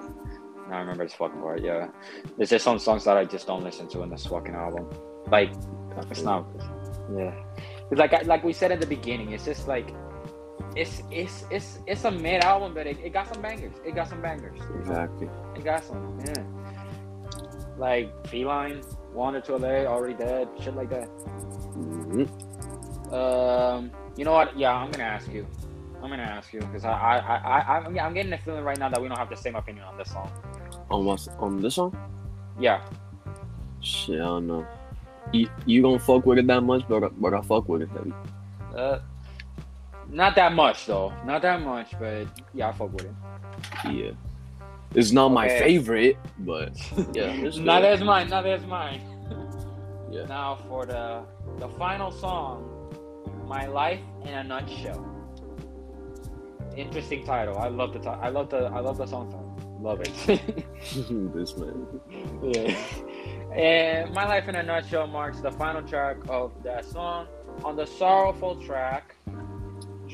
Now 0.68 0.76
I 0.76 0.80
remember 0.80 1.04
this 1.04 1.14
fucking 1.14 1.40
part. 1.40 1.62
Yeah, 1.62 1.88
there's 2.36 2.50
just 2.50 2.64
some 2.64 2.78
songs 2.78 3.04
that 3.04 3.16
I 3.16 3.24
just 3.24 3.46
don't 3.46 3.64
listen 3.64 3.88
to 3.88 4.02
in 4.02 4.10
this 4.10 4.26
fucking 4.26 4.54
album. 4.54 4.90
Like 5.28 5.52
it's 6.10 6.20
not. 6.20 6.46
Yeah, 7.16 7.34
it's 7.90 7.98
like 7.98 8.26
like 8.26 8.44
we 8.44 8.52
said 8.52 8.72
at 8.72 8.80
the 8.80 8.86
beginning. 8.86 9.32
It's 9.32 9.46
just 9.46 9.68
like. 9.68 9.88
It's 10.76 11.02
it's 11.10 11.44
it's 11.50 11.78
it's 11.86 12.04
a 12.04 12.10
mid 12.10 12.42
album, 12.44 12.74
but 12.74 12.86
it, 12.86 12.98
it 13.02 13.10
got 13.12 13.32
some 13.32 13.40
bangers. 13.42 13.74
It 13.84 13.94
got 13.94 14.08
some 14.08 14.20
bangers. 14.20 14.58
Exactly. 14.78 15.28
It 15.56 15.64
got 15.64 15.84
some, 15.84 16.18
yeah. 16.26 16.42
Like 17.78 18.26
Feline, 18.28 18.82
Wandered 19.12 19.44
to 19.46 19.56
LA, 19.56 19.84
Already 19.86 20.14
Dead, 20.14 20.48
shit 20.60 20.74
like 20.74 20.90
that. 20.90 21.08
Mhm. 21.76 22.26
Um, 23.12 23.90
you 24.16 24.24
know 24.24 24.32
what? 24.32 24.56
Yeah, 24.58 24.74
I'm 24.74 24.90
gonna 24.90 25.04
ask 25.04 25.30
you. 25.32 25.46
I'm 26.02 26.10
gonna 26.10 26.22
ask 26.22 26.52
you 26.52 26.60
because 26.60 26.84
I, 26.84 26.92
I, 26.92 27.16
I, 27.18 27.36
I, 27.60 27.78
I'm, 27.78 27.98
I'm 27.98 28.12
getting 28.14 28.30
the 28.30 28.38
feeling 28.38 28.62
right 28.62 28.78
now 28.78 28.88
that 28.90 29.00
we 29.00 29.08
don't 29.08 29.16
have 29.16 29.30
the 29.30 29.36
same 29.36 29.54
opinion 29.56 29.84
on 29.86 29.96
this 29.96 30.10
song. 30.10 30.30
On 30.90 31.04
what's 31.04 31.28
on 31.38 31.60
this 31.62 31.76
song? 31.76 31.96
Yeah, 32.60 32.82
Shit, 33.80 34.16
I 34.16 34.24
don't 34.24 34.46
know. 34.46 34.66
You, 35.32 35.48
you 35.66 35.82
don't 35.82 36.00
fuck 36.00 36.24
with 36.26 36.38
it 36.38 36.46
that 36.46 36.60
much, 36.62 36.82
but 36.88 37.04
I, 37.04 37.08
but 37.08 37.32
I 37.34 37.40
fuck 37.40 37.68
with 37.68 37.82
it 37.82 37.88
heavy. 37.90 38.12
uh, 38.76 38.98
not 40.08 40.34
that 40.36 40.52
much 40.52 40.86
though. 40.86 41.12
Not 41.24 41.42
that 41.42 41.60
much, 41.62 41.92
but 41.98 42.26
yeah, 42.52 42.68
I 42.68 42.72
fuck 42.72 42.92
with 42.92 43.04
it. 43.04 43.12
Yeah. 43.90 44.10
It's 44.94 45.10
not 45.10 45.30
my 45.30 45.48
favorite, 45.48 46.16
but 46.38 46.76
yeah. 47.14 47.32
It's 47.32 47.56
not 47.56 47.84
as 47.84 48.00
mine. 48.00 48.28
Not 48.30 48.46
as 48.46 48.64
mine. 48.64 49.02
Yeah. 50.10 50.26
Now 50.26 50.58
for 50.68 50.86
the 50.86 51.24
the 51.58 51.68
final 51.70 52.12
song, 52.12 52.70
"My 53.46 53.66
Life 53.66 54.00
in 54.22 54.34
a 54.34 54.44
Nutshell." 54.44 55.10
Interesting 56.76 57.24
title. 57.24 57.58
I 57.58 57.68
love 57.68 57.92
the 57.92 57.98
ti- 57.98 58.08
I 58.08 58.28
love 58.28 58.50
the 58.50 58.66
I 58.66 58.80
love 58.80 58.98
the 58.98 59.06
song 59.06 59.26
title. 59.30 59.78
Love 59.80 60.00
it. 60.00 60.14
this 61.34 61.56
man. 61.56 61.86
yeah. 62.42 62.76
And 63.52 64.14
"My 64.14 64.26
Life 64.26 64.48
in 64.48 64.54
a 64.54 64.62
Nutshell" 64.62 65.08
marks 65.08 65.40
the 65.40 65.50
final 65.50 65.82
track 65.82 66.18
of 66.28 66.52
that 66.62 66.84
song. 66.84 67.26
On 67.64 67.76
the 67.76 67.86
sorrowful 67.86 68.56
track, 68.64 69.16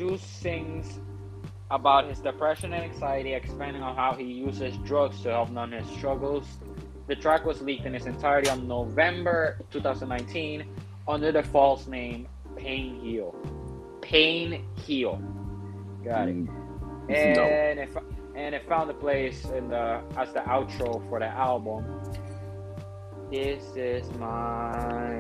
Juice 0.01 0.23
sings 0.23 0.99
about 1.71 2.09
his 2.09 2.21
depression 2.21 2.73
and 2.73 2.83
anxiety, 2.83 3.35
expanding 3.35 3.83
on 3.83 3.95
how 3.95 4.15
he 4.15 4.25
uses 4.25 4.75
drugs 4.79 5.21
to 5.21 5.29
help 5.29 5.51
numb 5.51 5.73
his 5.73 5.87
struggles. 5.91 6.47
The 7.07 7.15
track 7.15 7.45
was 7.45 7.61
leaked 7.61 7.85
in 7.85 7.95
its 7.95 8.07
entirety 8.07 8.49
on 8.49 8.67
November 8.67 9.59
2019 9.71 10.65
under 11.07 11.31
the 11.33 11.43
false 11.43 11.87
name 11.87 12.27
Pain 12.57 12.99
Heal. 13.03 13.35
Pain 14.01 14.65
Heal. 14.87 15.21
Got 16.03 16.29
it. 16.31 16.47
Mm, 16.47 17.11
And 17.11 17.79
it, 17.81 17.91
and 18.35 18.55
it 18.55 18.67
found 18.67 18.89
a 18.91 18.95
place 18.95 19.45
in 19.51 19.69
the 19.69 20.01
as 20.17 20.33
the 20.33 20.41
outro 20.41 21.07
for 21.11 21.19
the 21.19 21.27
album. 21.27 21.85
This 23.31 23.63
is 23.77 24.11
my 24.13 25.13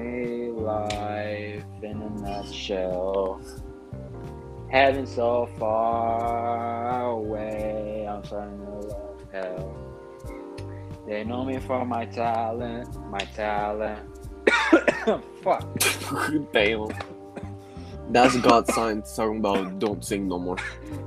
life 0.57 1.64
in 1.83 2.01
a 2.01 2.11
nutshell. 2.22 3.43
Heaven 4.71 5.07
so 5.07 5.49
far 5.59 7.11
away, 7.11 8.07
I'm 8.09 8.25
starting 8.25 8.59
to 8.59 8.73
love 8.73 9.25
hell. 9.33 9.77
They 11.09 11.25
know 11.25 11.45
me 11.45 11.59
for 11.59 11.85
my 11.85 12.07
talent, 12.07 12.95
my 13.11 13.18
talent. 13.35 13.99
Fuck. 15.43 15.66
Damn. 16.53 16.89
That's 18.11 18.37
God 18.39 18.66
sign 18.68 19.03
talking 19.03 19.39
about 19.39 19.79
don't 19.79 20.05
sing 20.05 20.29
no 20.29 20.39
more. 20.39 20.57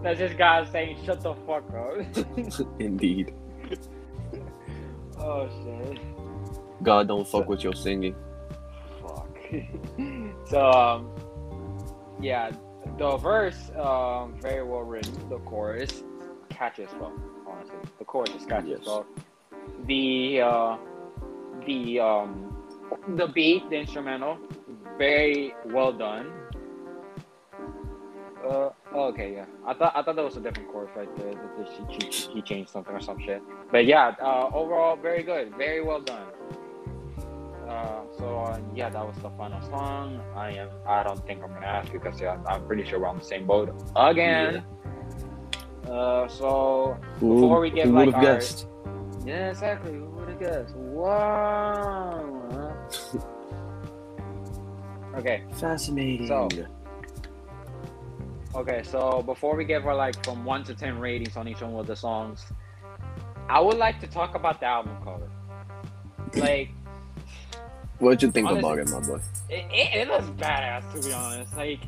That's 0.01 0.19
just 0.19 0.37
God 0.37 0.67
saying, 0.71 0.97
shut 1.05 1.21
the 1.21 1.33
fuck 1.45 1.63
up. 1.73 2.69
Indeed. 2.79 3.33
oh 5.19 5.49
shit. 5.63 5.99
God 6.81 7.07
don't 7.07 7.27
fuck 7.27 7.47
with 7.47 7.63
your 7.63 7.73
singing. 7.73 8.15
Fuck. 9.01 9.37
so 10.49 10.71
um, 10.71 11.09
yeah, 12.21 12.51
the 12.97 13.17
verse 13.17 13.71
um 13.77 14.35
very 14.41 14.63
well 14.63 14.81
written. 14.83 15.13
The 15.29 15.39
chorus 15.39 16.03
catchy 16.49 16.83
as 16.83 16.89
fuck. 16.91 17.11
Honestly, 17.47 17.75
the 17.99 18.05
chorus 18.05 18.29
is 18.35 18.45
catchy 18.45 18.73
as 18.73 18.79
Yes. 18.79 18.87
fuck. 18.87 19.05
The 19.85 20.41
uh, 20.41 20.77
the 21.65 21.99
um, 21.99 22.55
the 23.15 23.27
beat, 23.27 23.69
the 23.69 23.77
instrumental, 23.77 24.37
very 24.97 25.53
well 25.65 25.91
done. 25.93 26.31
Uh, 28.45 28.69
okay, 28.93 29.33
yeah. 29.35 29.45
I 29.65 29.73
thought 29.73 29.93
I 29.95 30.03
thought 30.03 30.15
that 30.17 30.25
was 30.25 30.35
a 30.35 30.41
different 30.41 30.69
chorus 30.71 30.91
right 30.95 31.15
there. 31.17 31.33
That 31.33 31.57
that 31.57 31.69
she, 32.01 32.11
she, 32.11 32.31
he 32.33 32.41
changed 32.41 32.69
something 32.71 32.93
or 32.93 32.99
some 33.01 33.19
shit. 33.19 33.41
But 33.71 33.85
yeah, 33.85 34.15
uh, 34.21 34.49
overall, 34.53 34.97
very 34.97 35.23
good, 35.23 35.55
very 35.55 35.81
well 35.81 36.01
done. 36.01 36.27
Uh, 37.73 38.01
so 38.19 38.37
uh, 38.37 38.59
yeah, 38.75 38.89
that 38.89 39.05
was 39.05 39.15
the 39.17 39.29
final 39.31 39.59
song. 39.69 40.21
I 40.35 40.51
am. 40.51 40.69
I 40.87 41.01
don't 41.01 41.25
think 41.25 41.41
I'm 41.43 41.51
gonna 41.53 41.65
ask 41.65 41.91
you 41.91 41.99
because 41.99 42.21
yeah, 42.21 42.37
I'm 42.47 42.65
pretty 42.67 42.83
sure 42.85 42.99
we're 42.99 43.07
on 43.07 43.17
the 43.17 43.23
same 43.23 43.47
boat 43.47 43.73
again. 43.95 44.63
Uh, 45.89 46.27
so 46.27 46.95
Who, 47.19 47.41
Before 47.41 47.59
we 47.59 47.71
get, 47.71 47.87
like, 47.89 48.13
our- 48.13 48.21
guessed? 48.21 48.67
yeah, 49.25 49.49
exactly. 49.49 49.93
Who 49.93 50.05
would 50.15 50.29
have 50.29 50.39
guessed? 50.39 50.75
Wow. 50.75 52.73
okay. 55.17 55.43
Fascinating. 55.53 56.27
So- 56.27 56.47
Okay, 58.55 58.83
so 58.83 59.23
before 59.23 59.55
we 59.55 59.65
give 59.65 59.87
our 59.87 59.95
like 59.95 60.23
from 60.23 60.45
one 60.45 60.63
to 60.65 60.75
ten 60.75 60.99
ratings 60.99 61.35
on 61.35 61.47
each 61.47 61.61
one 61.61 61.73
of 61.73 61.87
the 61.87 61.95
songs, 61.95 62.45
I 63.49 63.59
would 63.59 63.77
like 63.77 63.99
to 64.01 64.07
talk 64.07 64.35
about 64.35 64.59
the 64.59 64.67
album 64.67 64.95
cover. 65.03 65.27
Like, 66.35 66.69
What'd 68.03 68.21
you 68.21 68.31
think 68.31 68.47
Honestly- 68.49 68.69
about 68.69 68.79
it, 68.79 68.89
my 68.89 68.99
boy? 68.99 69.21
it, 69.49 69.65
it, 69.71 69.95
it 70.01 70.07
looks 70.09 70.27
badass 70.31 70.91
to 70.93 71.07
be 71.07 71.13
honest. 71.13 71.55
Like, 71.55 71.79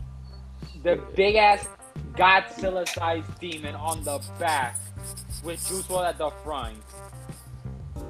the 0.81 0.95
big 1.13 1.35
ass 1.35 1.67
Godzilla 2.13 2.87
sized 2.87 3.37
demon 3.39 3.75
on 3.75 4.01
the 4.05 4.23
back 4.39 4.79
with 5.43 5.59
Juice 5.67 5.83
WRLD 5.87 6.07
at 6.07 6.17
the 6.17 6.29
front. 6.45 6.77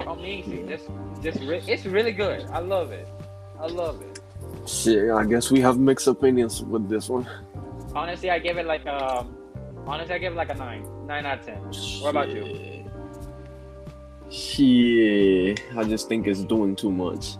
Amazing. 0.06 0.66
This, 0.66 0.82
this, 1.20 1.36
re- 1.42 1.64
it's 1.66 1.84
really 1.84 2.12
good. 2.12 2.46
I 2.52 2.60
love 2.60 2.92
it. 2.92 3.08
I 3.58 3.66
love 3.66 4.00
it. 4.02 4.20
Shit, 4.68 5.10
I 5.10 5.24
guess 5.24 5.50
we 5.50 5.60
have 5.60 5.76
mixed 5.78 6.06
opinions 6.06 6.62
with 6.62 6.88
this 6.88 7.08
one. 7.08 7.26
Honestly, 7.92 8.30
I 8.30 8.38
give 8.38 8.56
it 8.58 8.66
like 8.66 8.86
um. 8.86 9.36
Honestly, 9.86 10.14
I 10.14 10.18
give 10.18 10.32
it 10.32 10.36
like 10.36 10.50
a 10.50 10.54
nine, 10.54 10.84
nine 11.06 11.26
out 11.26 11.40
of 11.40 11.46
ten. 11.46 11.58
What 12.02 12.10
about 12.10 12.28
you? 12.28 12.84
Shit, 14.30 15.62
I 15.76 15.84
just 15.84 16.08
think 16.08 16.26
it's 16.26 16.44
doing 16.44 16.76
too 16.76 16.90
much. 16.92 17.36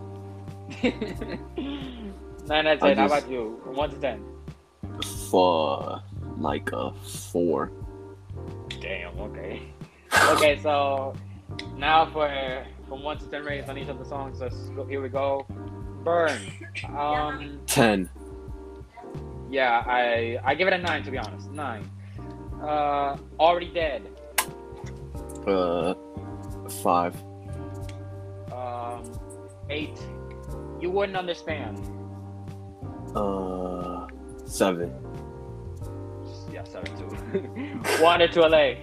nine 2.47 2.67
out 2.67 2.73
of 2.73 2.79
ten. 2.79 2.97
How 2.97 3.05
about 3.05 3.29
you? 3.29 3.59
From 3.63 3.75
one 3.75 3.89
to 3.89 3.97
ten. 3.97 4.23
For 5.29 6.01
like 6.37 6.71
a 6.71 6.93
four. 7.31 7.71
Damn. 8.81 9.19
Okay. 9.19 9.61
Okay. 10.31 10.57
So 10.63 11.13
now 11.75 12.05
for 12.05 12.29
from 12.87 13.03
one 13.03 13.17
to 13.17 13.25
ten 13.27 13.43
ratings 13.43 13.69
on 13.69 13.77
each 13.77 13.89
of 13.89 13.99
the 13.99 14.05
songs. 14.05 14.39
Let's 14.39 14.55
go. 14.69 14.85
Here 14.85 15.01
we 15.01 15.09
go. 15.09 15.45
Burn. 16.03 16.39
Um. 16.97 17.59
Ten. 17.67 18.09
Yeah, 19.49 19.83
I 19.85 20.39
I 20.43 20.55
give 20.55 20.67
it 20.67 20.73
a 20.73 20.77
nine 20.77 21.03
to 21.03 21.11
be 21.11 21.17
honest. 21.17 21.51
Nine. 21.51 21.89
Uh, 22.61 23.17
already 23.39 23.67
dead. 23.73 24.03
Uh, 25.45 25.93
five. 26.81 27.15
Um, 28.51 29.03
eight. 29.69 29.97
You 30.79 30.91
wouldn't 30.91 31.17
understand. 31.17 31.79
Uh, 33.15 34.07
seven. 34.45 34.93
Yeah, 36.51 36.63
seven 36.63 36.91
two. 36.97 38.03
Wandered 38.03 38.31
to 38.33 38.41
LA. 38.47 38.73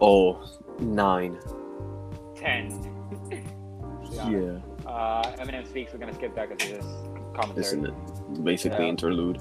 Oh, 0.00 0.42
nine. 0.78 1.38
Ten. 2.36 2.84
Yeah. 4.26 4.58
Uh, 4.84 5.22
Eminem 5.36 5.64
speaks. 5.68 5.92
We're 5.92 6.00
gonna 6.00 6.14
skip 6.14 6.34
that 6.34 6.48
because 6.48 6.70
it's 6.72 6.86
commentary. 7.36 7.60
Isn't 7.60 7.86
it 7.86 7.94
basically 8.44 8.84
Yeah. 8.84 8.90
interlude? 8.90 9.38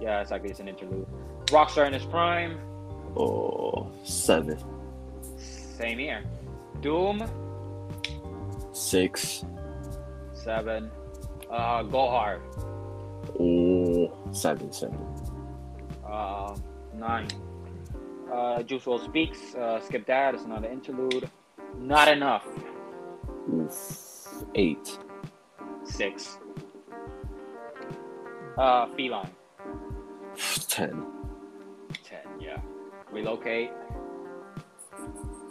Yeah, 0.00 0.20
exactly. 0.20 0.50
It's 0.50 0.60
an 0.60 0.68
interlude. 0.68 1.06
Rockstar 1.46 1.86
in 1.86 1.94
his 1.94 2.04
prime. 2.04 2.58
Oh, 3.16 3.90
seven. 4.04 4.58
Same 5.38 5.98
here. 5.98 6.24
Doom. 6.82 7.24
Six. 8.72 9.44
Seven. 10.46 10.92
Uh, 11.50 11.82
Go 11.82 12.08
Hard. 12.08 12.40
Oh, 13.40 14.16
seven, 14.30 14.72
seven. 14.72 14.96
Uh, 16.08 16.56
nine. 16.94 17.26
Uh, 18.32 18.62
Juice 18.62 18.84
WRLD 18.84 19.04
speaks. 19.06 19.56
Uh, 19.56 19.80
skip 19.80 20.06
that. 20.06 20.34
It's 20.34 20.44
another 20.44 20.68
interlude. 20.68 21.28
Not 21.80 22.06
enough. 22.06 22.46
Oof. 23.52 24.44
Eight. 24.54 24.96
Six. 25.82 26.38
Uh, 28.56 28.86
Feline. 28.94 29.28
Ten. 30.68 31.06
Ten. 32.04 32.20
Yeah. 32.38 32.60
Relocate. 33.10 33.72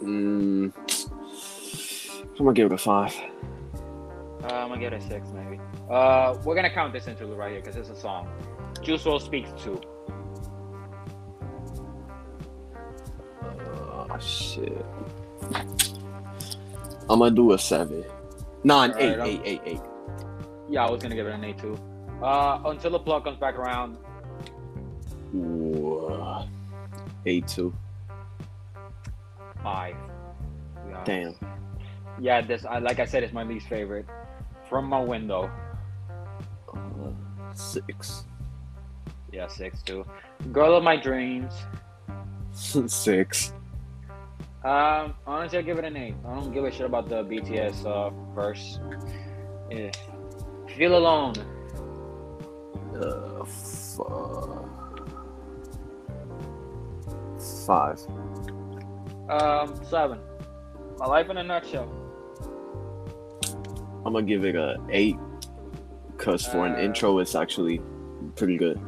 Mm, 0.02 0.72
I'm 2.30 2.38
gonna 2.38 2.54
give 2.54 2.72
it 2.72 2.74
a 2.74 2.78
five. 2.78 3.14
Uh, 4.48 4.54
I'm 4.54 4.68
gonna 4.68 4.80
get 4.80 4.92
a 4.92 5.00
six, 5.00 5.28
maybe. 5.30 5.60
Uh, 5.90 6.36
we're 6.44 6.54
gonna 6.54 6.70
count 6.70 6.92
this 6.92 7.08
interlude 7.08 7.36
right 7.38 7.50
here 7.52 7.60
because 7.60 7.76
it's 7.76 7.88
a 7.90 7.96
song. 8.00 8.28
Juice 8.82 9.02
WRLD 9.02 9.20
speaks 9.22 9.50
two. 9.62 9.80
Oh 13.42 14.18
shit. 14.20 14.84
I'm 17.08 17.18
gonna 17.18 17.30
do 17.32 17.52
a 17.52 17.58
seven. 17.58 18.04
Nine, 18.64 18.90
Alright, 18.92 19.04
eight, 19.04 19.18
I'm- 19.18 19.26
eight, 19.26 19.40
eight, 19.44 19.60
eight. 19.64 19.80
Yeah, 20.68 20.84
I 20.86 20.90
was 20.90 21.02
gonna 21.02 21.14
give 21.14 21.26
it 21.26 21.34
an 21.34 21.44
eight 21.44 21.58
too. 21.58 21.76
Uh, 22.22 22.60
until 22.66 22.90
the 22.92 22.98
plug 22.98 23.24
comes 23.24 23.38
back 23.38 23.56
around. 23.58 23.96
Ooh, 25.34 26.06
uh, 26.06 26.46
eight 27.26 27.46
two. 27.48 27.74
Five. 29.62 29.96
to 29.96 30.92
honest. 30.92 31.04
Damn. 31.06 31.34
Yeah, 32.20 32.40
this 32.42 32.64
I 32.64 32.78
like 32.78 33.00
I 33.00 33.04
said, 33.06 33.22
it's 33.24 33.32
my 33.32 33.42
least 33.42 33.68
favorite. 33.68 34.06
From 34.68 34.86
my 34.86 35.00
window. 35.00 35.50
Uh, 36.72 37.52
six. 37.54 38.24
Yeah, 39.32 39.46
six 39.48 39.82
too. 39.82 40.04
Girl 40.52 40.74
of 40.76 40.82
my 40.82 40.96
dreams. 40.96 41.52
six. 42.52 43.52
Um, 44.64 45.14
honestly, 45.26 45.58
I'll 45.58 45.64
give 45.64 45.78
it 45.78 45.84
an 45.84 45.96
eight. 45.96 46.14
I 46.26 46.34
don't 46.34 46.52
give 46.52 46.64
a 46.64 46.72
shit 46.72 46.86
about 46.86 47.08
the 47.08 47.22
BTS 47.22 47.84
uh, 47.86 48.10
verse. 48.34 48.80
Yeah. 49.70 49.90
Feel 50.76 50.96
alone. 50.96 51.34
Uh, 52.94 53.42
f- 53.42 54.00
uh, 54.00 54.62
five. 57.66 58.00
Um, 59.28 59.84
seven. 59.84 60.18
My 60.98 61.06
life 61.06 61.28
in 61.30 61.36
a 61.36 61.44
nutshell. 61.44 61.88
I'm 64.06 64.12
gonna 64.12 64.24
give 64.24 64.44
it 64.44 64.54
a 64.54 64.76
eight, 64.90 65.16
cause 66.16 66.46
for 66.46 66.64
an 66.64 66.76
Uh, 66.76 66.78
intro, 66.78 67.18
it's 67.18 67.34
actually 67.34 67.80
pretty 68.36 68.56
good. 68.56 68.78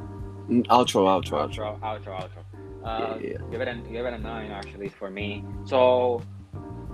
Mm, 0.48 0.64
Outro, 0.68 1.06
outro, 1.08 1.48
outro. 1.48 1.80
Outro, 1.80 2.12
outro. 2.22 2.42
Uh, 2.84 3.18
Yeah. 3.20 3.38
Give 3.50 3.60
it 3.60 3.66
a 3.68 3.74
give 3.90 4.06
it 4.06 4.14
a 4.14 4.18
nine 4.18 4.52
actually 4.52 4.88
for 4.88 5.10
me. 5.10 5.44
So 5.64 6.22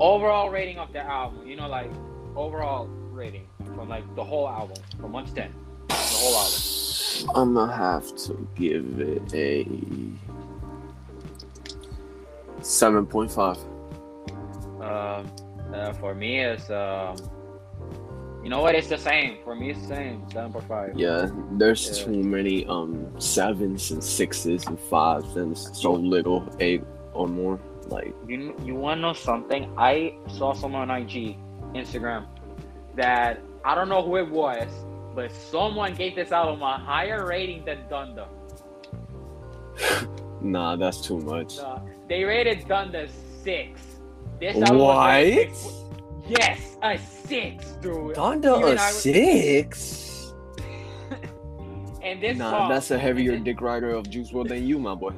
overall 0.00 0.48
rating 0.48 0.78
of 0.78 0.90
the 0.94 1.00
album, 1.00 1.46
you 1.46 1.54
know, 1.54 1.68
like 1.68 1.90
overall 2.34 2.86
rating 3.12 3.46
from 3.76 3.90
like 3.90 4.04
the 4.16 4.24
whole 4.24 4.48
album 4.48 4.78
from 4.98 5.12
one 5.12 5.26
to 5.26 5.34
ten, 5.34 5.52
the 5.88 5.94
whole 5.94 6.34
album. 6.34 6.60
I'm 7.36 7.52
gonna 7.54 7.72
have 7.76 8.16
to 8.24 8.48
give 8.54 8.98
it 9.00 9.34
a 9.34 9.68
seven 12.62 13.04
point 13.06 13.30
five. 13.30 13.58
Um, 14.80 15.26
uh, 15.74 15.92
for 16.00 16.14
me, 16.14 16.40
it's 16.40 16.70
um, 16.70 17.16
you 18.44 18.50
know 18.50 18.60
what? 18.60 18.74
It's 18.74 18.88
the 18.88 18.98
same. 18.98 19.38
For 19.42 19.54
me, 19.56 19.70
it's 19.70 19.80
the 19.80 19.94
same. 19.96 20.30
Seven 20.30 20.52
point 20.52 20.68
five. 20.68 20.90
Yeah, 20.96 21.28
there's 21.52 21.82
Yeah. 21.98 22.04
too 22.04 22.22
many 22.22 22.66
um 22.66 23.08
sevens 23.18 23.90
and 23.90 24.02
sixes 24.04 24.66
and 24.66 24.78
fives, 24.78 25.36
and 25.36 25.56
so 25.56 25.92
little 25.92 26.44
eight 26.60 26.82
or 27.14 27.26
more. 27.26 27.58
Like, 27.88 28.14
You 28.28 28.54
you 28.62 28.74
want 28.76 28.98
to 28.98 29.02
know 29.02 29.12
something? 29.12 29.62
I 29.76 30.14
saw 30.28 30.52
someone 30.54 30.90
on 30.90 31.02
IG, 31.02 31.36
Instagram, 31.74 32.26
that 32.96 33.40
I 33.64 33.74
don't 33.74 33.88
know 33.88 34.02
who 34.02 34.16
it 34.16 34.28
was, 34.30 34.68
but 35.14 35.30
someone 35.32 35.94
gave 35.94 36.14
this 36.14 36.32
album 36.32 36.62
a 36.62 36.76
higher 36.78 37.26
rating 37.26 37.64
than 37.64 37.78
Donda. 37.90 38.26
nah, 40.40 40.76
that's 40.76 41.00
too 41.00 41.18
much. 41.20 41.58
Uh, 41.58 41.78
they 42.08 42.24
rated 42.24 42.60
Donda 42.66 43.08
six. 43.42 43.80
This 44.40 44.56
album 44.56 44.78
What? 44.78 45.04
Yes, 46.28 46.76
a 46.82 46.98
six, 46.98 47.72
dude. 47.82 48.14
Donda 48.16 48.58
Even 48.58 48.78
a 48.78 48.80
I- 48.80 48.90
six? 48.90 50.34
And 52.02 52.22
this 52.22 52.36
Nah, 52.36 52.50
song, 52.50 52.68
that's 52.68 52.90
a 52.90 52.98
heavier 52.98 53.38
dick 53.38 53.62
rider 53.62 53.90
of 53.90 54.10
Juice 54.10 54.30
WRLD 54.30 54.48
than 54.48 54.66
you, 54.66 54.78
my 54.78 54.94
boy. 54.94 55.12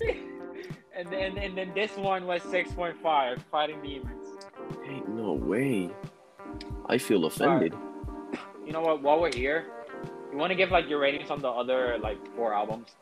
and 0.96 1.06
then 1.10 1.36
and 1.36 1.56
then 1.56 1.72
this 1.74 1.94
one 1.96 2.26
was 2.26 2.42
six 2.42 2.72
point 2.72 2.96
five, 3.02 3.42
Fighting 3.50 3.82
Demons. 3.82 4.24
Ain't 4.88 5.08
no 5.10 5.34
way. 5.34 5.90
I 6.88 6.96
feel 6.96 7.26
offended. 7.26 7.74
You 8.64 8.72
know 8.72 8.80
what? 8.80 9.02
While 9.02 9.20
we're 9.20 9.32
here, 9.34 9.66
you 10.32 10.38
want 10.38 10.50
to 10.52 10.56
give 10.56 10.70
like 10.70 10.88
your 10.88 11.00
ratings 11.00 11.30
on 11.30 11.40
the 11.42 11.50
other 11.50 11.98
like 12.00 12.16
four 12.34 12.54
albums, 12.54 12.96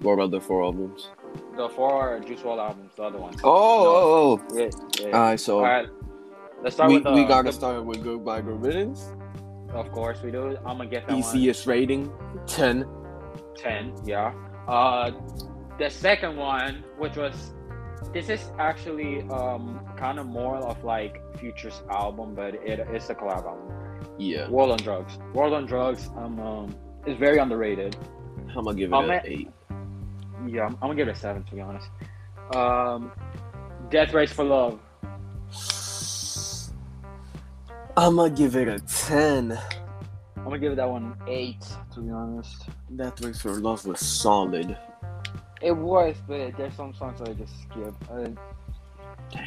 What 0.00 0.12
about 0.12 0.30
the 0.30 0.40
four 0.40 0.62
albums? 0.62 1.08
the 1.56 1.68
four 1.68 2.20
Juice 2.26 2.40
WRLD 2.40 2.58
albums, 2.68 2.92
the 2.94 3.02
other 3.02 3.18
ones. 3.18 3.40
Oh, 3.42 4.38
oh, 4.48 4.56
Yeah, 4.56 4.70
oh. 4.72 4.88
yeah. 5.00 5.06
Alright, 5.16 5.40
so 5.40 5.56
All 5.58 5.64
right, 5.64 5.88
let's 6.64 6.74
start 6.74 6.88
we, 6.88 6.94
with 6.96 7.04
the. 7.04 7.12
we 7.12 7.24
gotta 7.24 7.50
the- 7.50 7.52
start 7.52 7.84
with 7.84 8.02
Goodbye 8.02 8.40
Good 8.40 8.60
Riddance. 8.60 9.12
Of 9.72 9.90
course, 9.92 10.22
we 10.22 10.30
do. 10.30 10.56
I'm 10.66 10.78
gonna 10.78 10.86
get 10.86 11.06
that 11.06 11.12
one. 11.12 11.20
Easiest 11.20 11.66
rating, 11.66 12.10
10. 12.46 12.84
10 13.56 13.94
yeah 14.04 14.32
uh 14.68 15.10
the 15.78 15.88
second 15.88 16.36
one 16.36 16.82
which 16.98 17.16
was 17.16 17.52
this 18.12 18.28
is 18.28 18.50
actually 18.58 19.22
um 19.30 19.80
kind 19.96 20.18
of 20.18 20.26
more 20.26 20.56
of 20.56 20.82
like 20.84 21.22
future's 21.38 21.82
album 21.90 22.34
but 22.34 22.54
it, 22.54 22.80
it's 22.92 23.08
a 23.10 23.14
collab 23.14 23.44
album 23.46 23.72
Yeah. 24.18 24.46
WRLD 24.48 24.72
on 24.72 24.78
Drugs 24.78 25.18
WRLD 25.34 25.52
on 25.56 25.66
Drugs 25.66 26.10
um, 26.16 26.40
um 26.40 26.76
is 27.06 27.16
very 27.16 27.38
underrated 27.38 27.96
I'm 28.56 28.64
gonna 28.64 28.74
give 28.76 28.92
it 28.92 28.96
I'm 28.96 29.04
an 29.04 29.10
at- 29.16 29.28
8. 29.28 29.48
yeah 30.48 30.62
I'm, 30.66 30.74
I'm 30.74 30.80
gonna 30.80 30.94
give 30.96 31.08
it 31.08 31.12
a 31.16 31.18
seven 31.18 31.44
to 31.44 31.54
be 31.54 31.60
honest 31.60 31.88
um 32.54 33.12
death 33.90 34.12
race 34.12 34.32
for 34.32 34.44
love 34.44 34.80
I'm 37.96 38.16
gonna 38.16 38.30
give 38.34 38.56
it 38.56 38.68
a 38.68 38.78
10. 38.80 39.52
i'm 40.36 40.44
gonna 40.44 40.58
give 40.58 40.76
that 40.76 40.88
one 40.88 41.04
an 41.04 41.14
eight 41.28 41.64
to 41.94 42.00
be 42.00 42.10
honest 42.10 42.64
Death 42.96 43.20
Race 43.22 43.40
for 43.40 43.52
Love 43.54 43.86
was 43.86 44.00
solid. 44.00 44.76
it 45.62 45.72
was 45.72 46.16
but 46.26 46.56
there's 46.56 46.74
some 46.74 46.92
songs 46.94 47.20
that 47.20 47.28
i 47.28 47.32
just 47.32 47.54
skip 47.62 47.94
uh, 48.10 48.28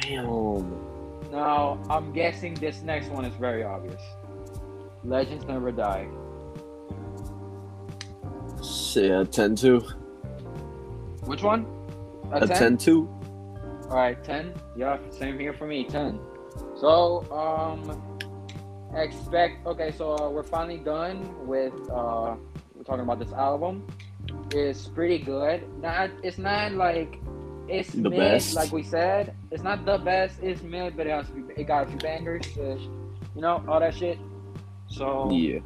Damn. 0.02 1.30
now 1.30 1.78
i'm 1.90 2.12
guessing 2.12 2.54
this 2.54 2.82
next 2.82 3.08
one 3.10 3.24
is 3.24 3.34
very 3.36 3.62
obvious 3.62 4.02
legends 5.04 5.44
never 5.44 5.70
die 5.70 6.08
Shit, 8.64 9.10
a 9.12 9.24
10 9.24 9.54
2. 9.54 9.80
Which 11.26 11.42
one? 11.42 11.64
A 12.32 12.44
10 12.46 12.76
2. 12.76 13.08
All 13.88 13.96
right, 13.96 14.22
ten. 14.24 14.52
Yeah, 14.76 14.98
same 15.10 15.38
here 15.38 15.52
for 15.52 15.66
me. 15.66 15.84
Ten. 15.84 16.18
So, 16.80 17.24
um, 17.30 18.17
expect. 18.94 19.66
Okay, 19.66 19.92
so 19.92 20.16
uh, 20.16 20.30
we're 20.30 20.42
finally 20.42 20.78
done 20.78 21.46
with. 21.46 21.72
Uh, 21.90 22.36
we're 22.74 22.84
talking 22.84 23.02
about 23.02 23.18
this 23.18 23.32
album. 23.32 23.86
It's 24.52 24.86
pretty 24.88 25.18
good. 25.18 25.64
Not. 25.80 26.10
It's 26.22 26.38
not 26.38 26.72
like. 26.72 27.18
It's 27.68 27.92
The 27.92 28.08
mid, 28.08 28.18
best. 28.18 28.54
like 28.54 28.72
we 28.72 28.82
said. 28.82 29.34
It's 29.50 29.62
not 29.62 29.84
the 29.84 29.98
best. 29.98 30.40
It's 30.42 30.62
mid, 30.62 30.96
but 30.96 31.06
it 31.06 31.10
has 31.10 31.26
to 31.28 31.32
be. 31.34 31.52
It 31.60 31.64
got 31.66 31.86
a 31.86 31.90
few 31.90 31.98
bangers. 31.98 32.46
you 32.56 32.78
know 33.36 33.62
all 33.68 33.80
that 33.80 33.94
shit. 33.94 34.18
So 34.88 35.30
Yeah. 35.30 35.60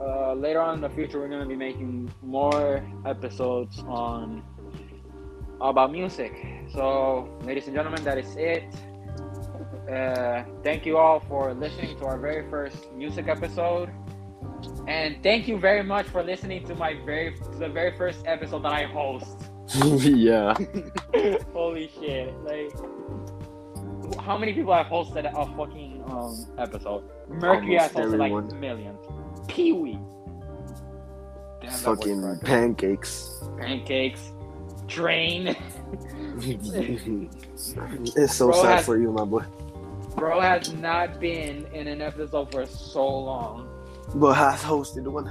uh, 0.00 0.32
later 0.32 0.60
on 0.62 0.76
in 0.76 0.80
the 0.80 0.88
future, 0.88 1.20
we're 1.20 1.28
gonna 1.28 1.44
be 1.46 1.56
making 1.56 2.10
more 2.22 2.82
episodes 3.04 3.84
on 3.86 4.42
about 5.60 5.92
music. 5.92 6.32
So, 6.72 7.28
ladies 7.44 7.66
and 7.66 7.76
gentlemen, 7.76 8.02
that 8.04 8.16
is 8.16 8.34
it. 8.36 8.64
Uh, 9.90 10.44
thank 10.62 10.86
you 10.86 10.96
all 10.98 11.18
for 11.20 11.52
listening 11.54 11.98
to 11.98 12.04
our 12.06 12.16
very 12.18 12.48
first 12.48 12.92
music 12.92 13.26
episode, 13.28 13.90
and 14.86 15.20
thank 15.22 15.48
you 15.48 15.58
very 15.58 15.82
much 15.82 16.06
for 16.06 16.22
listening 16.22 16.64
to 16.66 16.74
my 16.76 16.94
very 17.04 17.34
to 17.34 17.58
the 17.58 17.68
very 17.68 17.96
first 17.96 18.20
episode 18.26 18.62
that 18.62 18.72
I 18.72 18.84
host. 18.84 19.50
yeah. 20.04 20.54
Holy 21.52 21.90
shit! 21.98 22.32
Like, 22.44 22.70
how 24.20 24.38
many 24.38 24.52
people 24.52 24.72
have 24.72 24.86
hosted 24.86 25.24
a 25.26 25.56
fucking 25.56 26.04
um 26.08 26.46
episode? 26.58 27.02
Mercury 27.28 27.76
Almost 27.78 27.94
has 27.96 28.06
hosted 28.12 28.18
like 28.18 28.54
millions. 28.60 28.98
Pee 29.48 29.72
Wee. 29.72 29.98
Damn, 31.60 31.70
Fucking 31.72 32.38
pancakes. 32.44 33.42
pancakes. 33.58 34.30
Train. 34.88 35.48
it's 36.40 38.34
so 38.34 38.46
Bro 38.46 38.62
sad 38.62 38.76
has- 38.76 38.86
for 38.86 38.96
you, 38.96 39.10
my 39.12 39.24
boy. 39.24 39.44
Bro 40.20 40.40
has 40.40 40.72
not 40.74 41.18
been 41.18 41.64
in 41.72 41.88
an 41.88 42.02
episode 42.02 42.52
for 42.52 42.66
so 42.66 43.06
long. 43.08 43.66
But 44.14 44.34
has 44.34 44.62
hosted 44.62 45.04
one. 45.10 45.26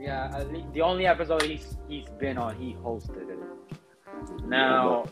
Yeah, 0.00 0.42
the 0.72 0.80
only 0.80 1.06
episode 1.06 1.42
he's 1.42 1.76
he's 1.86 2.08
been 2.18 2.38
on, 2.38 2.56
he 2.56 2.72
hosted 2.82 3.28
it. 3.28 3.38
Now, 4.46 5.04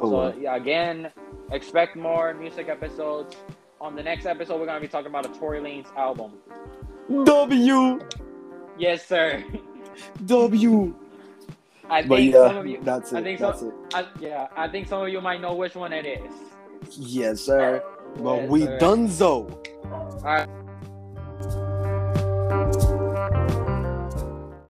Oh, 0.00 0.30
so 0.30 0.52
again, 0.52 1.10
expect 1.52 1.96
more 1.96 2.34
music 2.34 2.68
episodes. 2.68 3.34
On 3.80 3.96
the 3.96 4.02
next 4.02 4.26
episode, 4.26 4.60
we're 4.60 4.66
gonna 4.66 4.80
be 4.80 4.88
talking 4.88 5.06
about 5.08 5.24
a 5.24 5.30
Tory 5.38 5.60
Lanez 5.60 5.86
album. 5.96 6.32
W 7.24 7.98
Yes, 8.78 9.06
sir. 9.06 9.42
W. 10.26 10.94
I 11.88 12.02
But 12.02 12.16
think 12.16 12.34
yeah, 12.34 12.48
some 12.48 12.56
of 12.58 12.66
you. 12.66 12.78
that's 12.82 13.12
it. 13.12 13.16
I 13.16 13.22
think 13.22 13.40
That's 13.40 13.62
it. 13.62 13.72
I, 13.94 14.06
yeah, 14.20 14.48
I 14.54 14.68
think 14.68 14.86
some 14.86 15.00
of 15.02 15.08
you 15.08 15.22
might 15.22 15.40
know 15.40 15.54
which 15.54 15.74
one 15.74 15.94
it 15.94 16.04
is. 16.04 16.32
Yes, 16.98 17.40
sir. 17.40 17.82
But 17.82 17.97
well, 18.16 18.46
we 18.46 18.66
right. 18.66 18.80
donezo. 18.80 19.50
All 19.90 20.20
right. 20.24 20.48